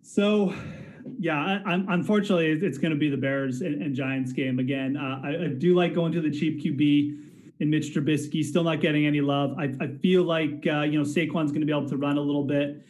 So, 0.03 0.55
yeah, 1.19 1.61
I, 1.65 1.85
unfortunately, 1.89 2.47
it's 2.47 2.79
going 2.79 2.93
to 2.93 2.99
be 2.99 3.09
the 3.09 3.17
Bears 3.17 3.61
and, 3.61 3.83
and 3.83 3.95
Giants 3.95 4.33
game 4.33 4.59
again. 4.59 4.97
Uh, 4.97 5.21
I, 5.23 5.45
I, 5.45 5.49
do 5.49 5.75
like 5.75 5.95
going 5.95 6.12
to 6.12 6.21
the 6.21 6.31
cheap 6.31 6.62
QB 6.62 7.21
in 7.61 7.71
Mitch 7.71 7.95
Trubisky. 7.95 8.45
Still 8.45 8.65
not 8.65 8.81
getting 8.81 9.07
any 9.07 9.21
love. 9.21 9.55
I, 9.59 9.73
I 9.81 9.89
feel 10.03 10.25
like 10.25 10.67
uh, 10.67 10.83
you 10.83 10.99
know 10.99 11.05
Saquon's 11.05 11.53
going 11.53 11.61
to 11.61 11.67
be 11.67 11.73
able 11.73 11.89
to 11.89 11.97
run 11.97 12.17
a 12.17 12.21
little 12.21 12.45
bit. 12.45 12.85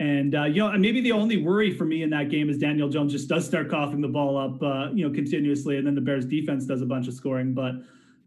And 0.00 0.34
uh, 0.34 0.44
you 0.44 0.62
know, 0.62 0.72
maybe 0.78 1.00
the 1.00 1.12
only 1.12 1.42
worry 1.42 1.72
for 1.72 1.84
me 1.84 2.02
in 2.02 2.10
that 2.10 2.30
game 2.30 2.48
is 2.48 2.58
Daniel 2.58 2.88
Jones 2.88 3.12
just 3.12 3.28
does 3.28 3.44
start 3.44 3.68
coughing 3.68 4.00
the 4.00 4.08
ball 4.08 4.36
up, 4.36 4.62
uh, 4.62 4.92
you 4.92 5.06
know, 5.06 5.12
continuously, 5.12 5.76
and 5.76 5.86
then 5.86 5.94
the 5.94 6.00
Bears 6.00 6.24
defense 6.24 6.66
does 6.66 6.82
a 6.82 6.86
bunch 6.86 7.08
of 7.08 7.14
scoring. 7.14 7.52
But 7.52 7.74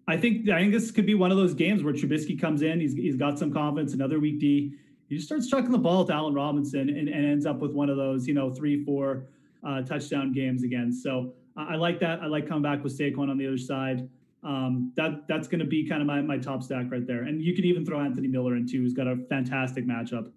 I 0.07 0.17
think 0.17 0.49
I 0.49 0.59
think 0.59 0.73
this 0.73 0.91
could 0.91 1.05
be 1.05 1.15
one 1.15 1.31
of 1.31 1.37
those 1.37 1.53
games 1.53 1.81
where 1.81 1.93
Trubisky 1.93 2.39
comes 2.39 2.61
in, 2.61 2.81
he's 2.81 2.93
he's 2.93 3.15
got 3.15 3.39
some 3.39 3.53
confidence, 3.53 3.93
another 3.93 4.19
week 4.19 4.39
D, 4.39 4.73
he 5.11 5.15
just 5.15 5.27
starts 5.27 5.47
chucking 5.47 5.71
the 5.71 5.77
ball 5.77 6.05
to 6.05 6.13
Allen 6.13 6.33
Robinson 6.33 6.87
and, 6.87 7.09
and 7.09 7.25
ends 7.25 7.45
up 7.45 7.59
with 7.59 7.73
one 7.73 7.89
of 7.89 7.97
those, 7.97 8.27
you 8.27 8.33
know, 8.33 8.49
three 8.49 8.83
four 8.85 9.27
uh, 9.61 9.81
touchdown 9.81 10.31
games 10.31 10.63
again. 10.63 10.91
So 10.91 11.33
I 11.57 11.75
like 11.75 11.99
that. 11.99 12.21
I 12.21 12.27
like 12.27 12.47
coming 12.47 12.63
back 12.63 12.81
with 12.83 12.97
Saquon 12.97 13.29
on 13.29 13.37
the 13.37 13.45
other 13.45 13.57
side. 13.57 14.09
Um, 14.43 14.91
that 14.95 15.27
that's 15.27 15.47
going 15.47 15.59
to 15.59 15.65
be 15.65 15.87
kind 15.87 16.01
of 16.01 16.07
my 16.07 16.21
my 16.21 16.37
top 16.37 16.63
stack 16.63 16.89
right 16.89 17.05
there. 17.05 17.23
And 17.23 17.41
you 17.41 17.53
could 17.53 17.65
even 17.65 17.85
throw 17.85 17.99
Anthony 17.99 18.27
Miller 18.29 18.55
in 18.55 18.67
too, 18.67 18.79
who's 18.79 18.93
got 18.93 19.07
a 19.07 19.17
fantastic 19.29 19.85
matchup. 19.85 20.31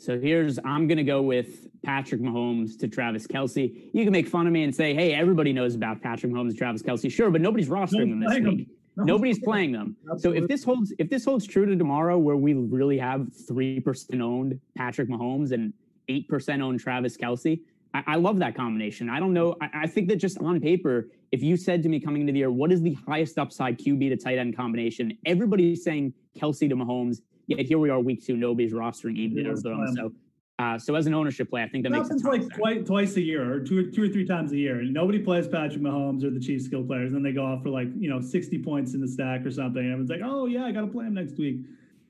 So 0.00 0.18
here's 0.18 0.58
I'm 0.64 0.88
gonna 0.88 1.04
go 1.04 1.20
with 1.20 1.68
Patrick 1.82 2.22
Mahomes 2.22 2.78
to 2.78 2.88
Travis 2.88 3.26
Kelce. 3.26 3.90
You 3.92 4.02
can 4.02 4.12
make 4.12 4.28
fun 4.28 4.46
of 4.46 4.52
me 4.52 4.62
and 4.62 4.74
say, 4.74 4.94
"Hey, 4.94 5.12
everybody 5.12 5.52
knows 5.52 5.74
about 5.74 6.00
Patrick 6.00 6.32
Mahomes 6.32 6.48
and 6.48 6.56
Travis 6.56 6.82
Kelce." 6.82 7.12
Sure, 7.12 7.30
but 7.30 7.42
nobody's 7.42 7.68
rostering 7.68 8.08
them 8.08 8.20
this 8.20 8.40
week. 8.40 8.68
Nobody's 8.96 9.38
playing 9.40 9.72
them. 9.72 9.96
Absolutely. 10.10 10.40
So 10.40 10.44
if 10.44 10.48
this 10.48 10.64
holds, 10.64 10.94
if 10.98 11.10
this 11.10 11.24
holds 11.24 11.46
true 11.46 11.66
to 11.66 11.76
tomorrow, 11.76 12.16
where 12.16 12.36
we 12.36 12.54
really 12.54 12.96
have 12.96 13.28
three 13.46 13.78
percent 13.78 14.22
owned 14.22 14.58
Patrick 14.74 15.08
Mahomes 15.08 15.52
and 15.52 15.74
eight 16.08 16.28
percent 16.28 16.62
owned 16.62 16.80
Travis 16.80 17.18
Kelce, 17.18 17.60
I, 17.92 18.02
I, 18.06 18.16
love 18.16 18.38
that 18.38 18.54
combination. 18.54 19.10
I 19.10 19.20
don't 19.20 19.34
know. 19.34 19.54
I, 19.60 19.82
I 19.82 19.86
think 19.86 20.08
that 20.08 20.16
just 20.16 20.38
on 20.38 20.60
paper, 20.60 21.08
if 21.30 21.42
you 21.42 21.58
said 21.58 21.82
to 21.82 21.88
me 21.90 22.00
coming 22.00 22.22
into 22.22 22.32
the 22.32 22.38
year, 22.38 22.50
what 22.50 22.72
is 22.72 22.80
the 22.80 22.94
highest 23.06 23.38
upside 23.38 23.78
QB 23.78 24.08
to 24.08 24.16
tight 24.16 24.38
end 24.38 24.56
combination? 24.56 25.16
Everybody's 25.26 25.84
saying 25.84 26.14
Kelsey 26.38 26.68
to 26.68 26.76
Mahomes 26.76 27.20
Yet 27.50 27.66
here 27.66 27.78
we 27.78 27.90
are, 27.90 27.98
week 27.98 28.24
two, 28.24 28.36
nobody's 28.36 28.72
rostering 28.72 29.16
either 29.16 29.50
of 29.50 29.62
them. 29.62 29.94
So, 29.96 30.12
uh, 30.60 30.78
so 30.78 30.94
as 30.94 31.06
an 31.06 31.14
ownership 31.14 31.50
play, 31.50 31.62
I 31.62 31.68
think 31.68 31.82
that, 31.82 31.88
It 31.88 31.96
makes 31.96 32.08
happens 32.08 32.22
a 32.22 32.24
ton 32.24 32.34
of 32.34 32.46
like 32.46 32.56
twice, 32.56 32.86
twice 32.86 33.16
a 33.16 33.22
year 33.22 33.52
or 33.52 33.60
two, 33.60 33.90
two 33.90 34.04
or 34.04 34.08
three 34.08 34.24
times 34.24 34.52
a 34.52 34.56
year. 34.56 34.82
Nobody 34.82 35.18
plays 35.18 35.48
Patrick 35.48 35.82
Mahomes 35.82 36.22
or 36.22 36.30
the 36.30 36.38
Chiefs 36.38 36.66
skill 36.66 36.84
players. 36.84 37.12
And 37.12 37.16
then 37.16 37.22
they 37.22 37.34
go 37.34 37.44
off 37.44 37.62
for 37.62 37.70
like, 37.70 37.88
you 37.98 38.08
know, 38.08 38.20
60 38.20 38.62
points 38.62 38.94
in 38.94 39.00
the 39.00 39.08
stack 39.08 39.44
or 39.44 39.50
something. 39.50 39.82
And 39.82 39.92
everyone's 39.92 40.10
like, 40.10 40.20
oh, 40.22 40.46
yeah, 40.46 40.64
I 40.64 40.70
got 40.70 40.82
to 40.82 40.86
play 40.86 41.06
him 41.06 41.14
next 41.14 41.38
week. 41.38 41.64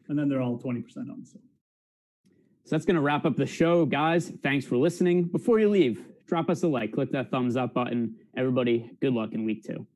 And 0.08 0.18
then 0.18 0.28
they're 0.28 0.42
all 0.42 0.58
20% 0.58 0.84
on. 0.96 1.24
So. 1.24 1.38
So 2.64 2.76
that's 2.76 2.84
going 2.84 2.96
to 2.96 3.00
wrap 3.00 3.24
up 3.24 3.36
the 3.36 3.46
show, 3.46 3.86
guys. 3.86 4.30
Thanks 4.42 4.66
for 4.66 4.76
listening. 4.76 5.24
Before 5.24 5.58
you 5.58 5.70
leave, 5.70 6.04
drop 6.26 6.50
us 6.50 6.62
a 6.62 6.68
like, 6.68 6.92
click 6.92 7.10
that 7.12 7.30
thumbs 7.30 7.56
up 7.56 7.72
button. 7.72 8.16
Everybody, 8.36 8.90
good 9.00 9.14
luck 9.14 9.32
in 9.32 9.44
week 9.44 9.64
two. 9.64 9.86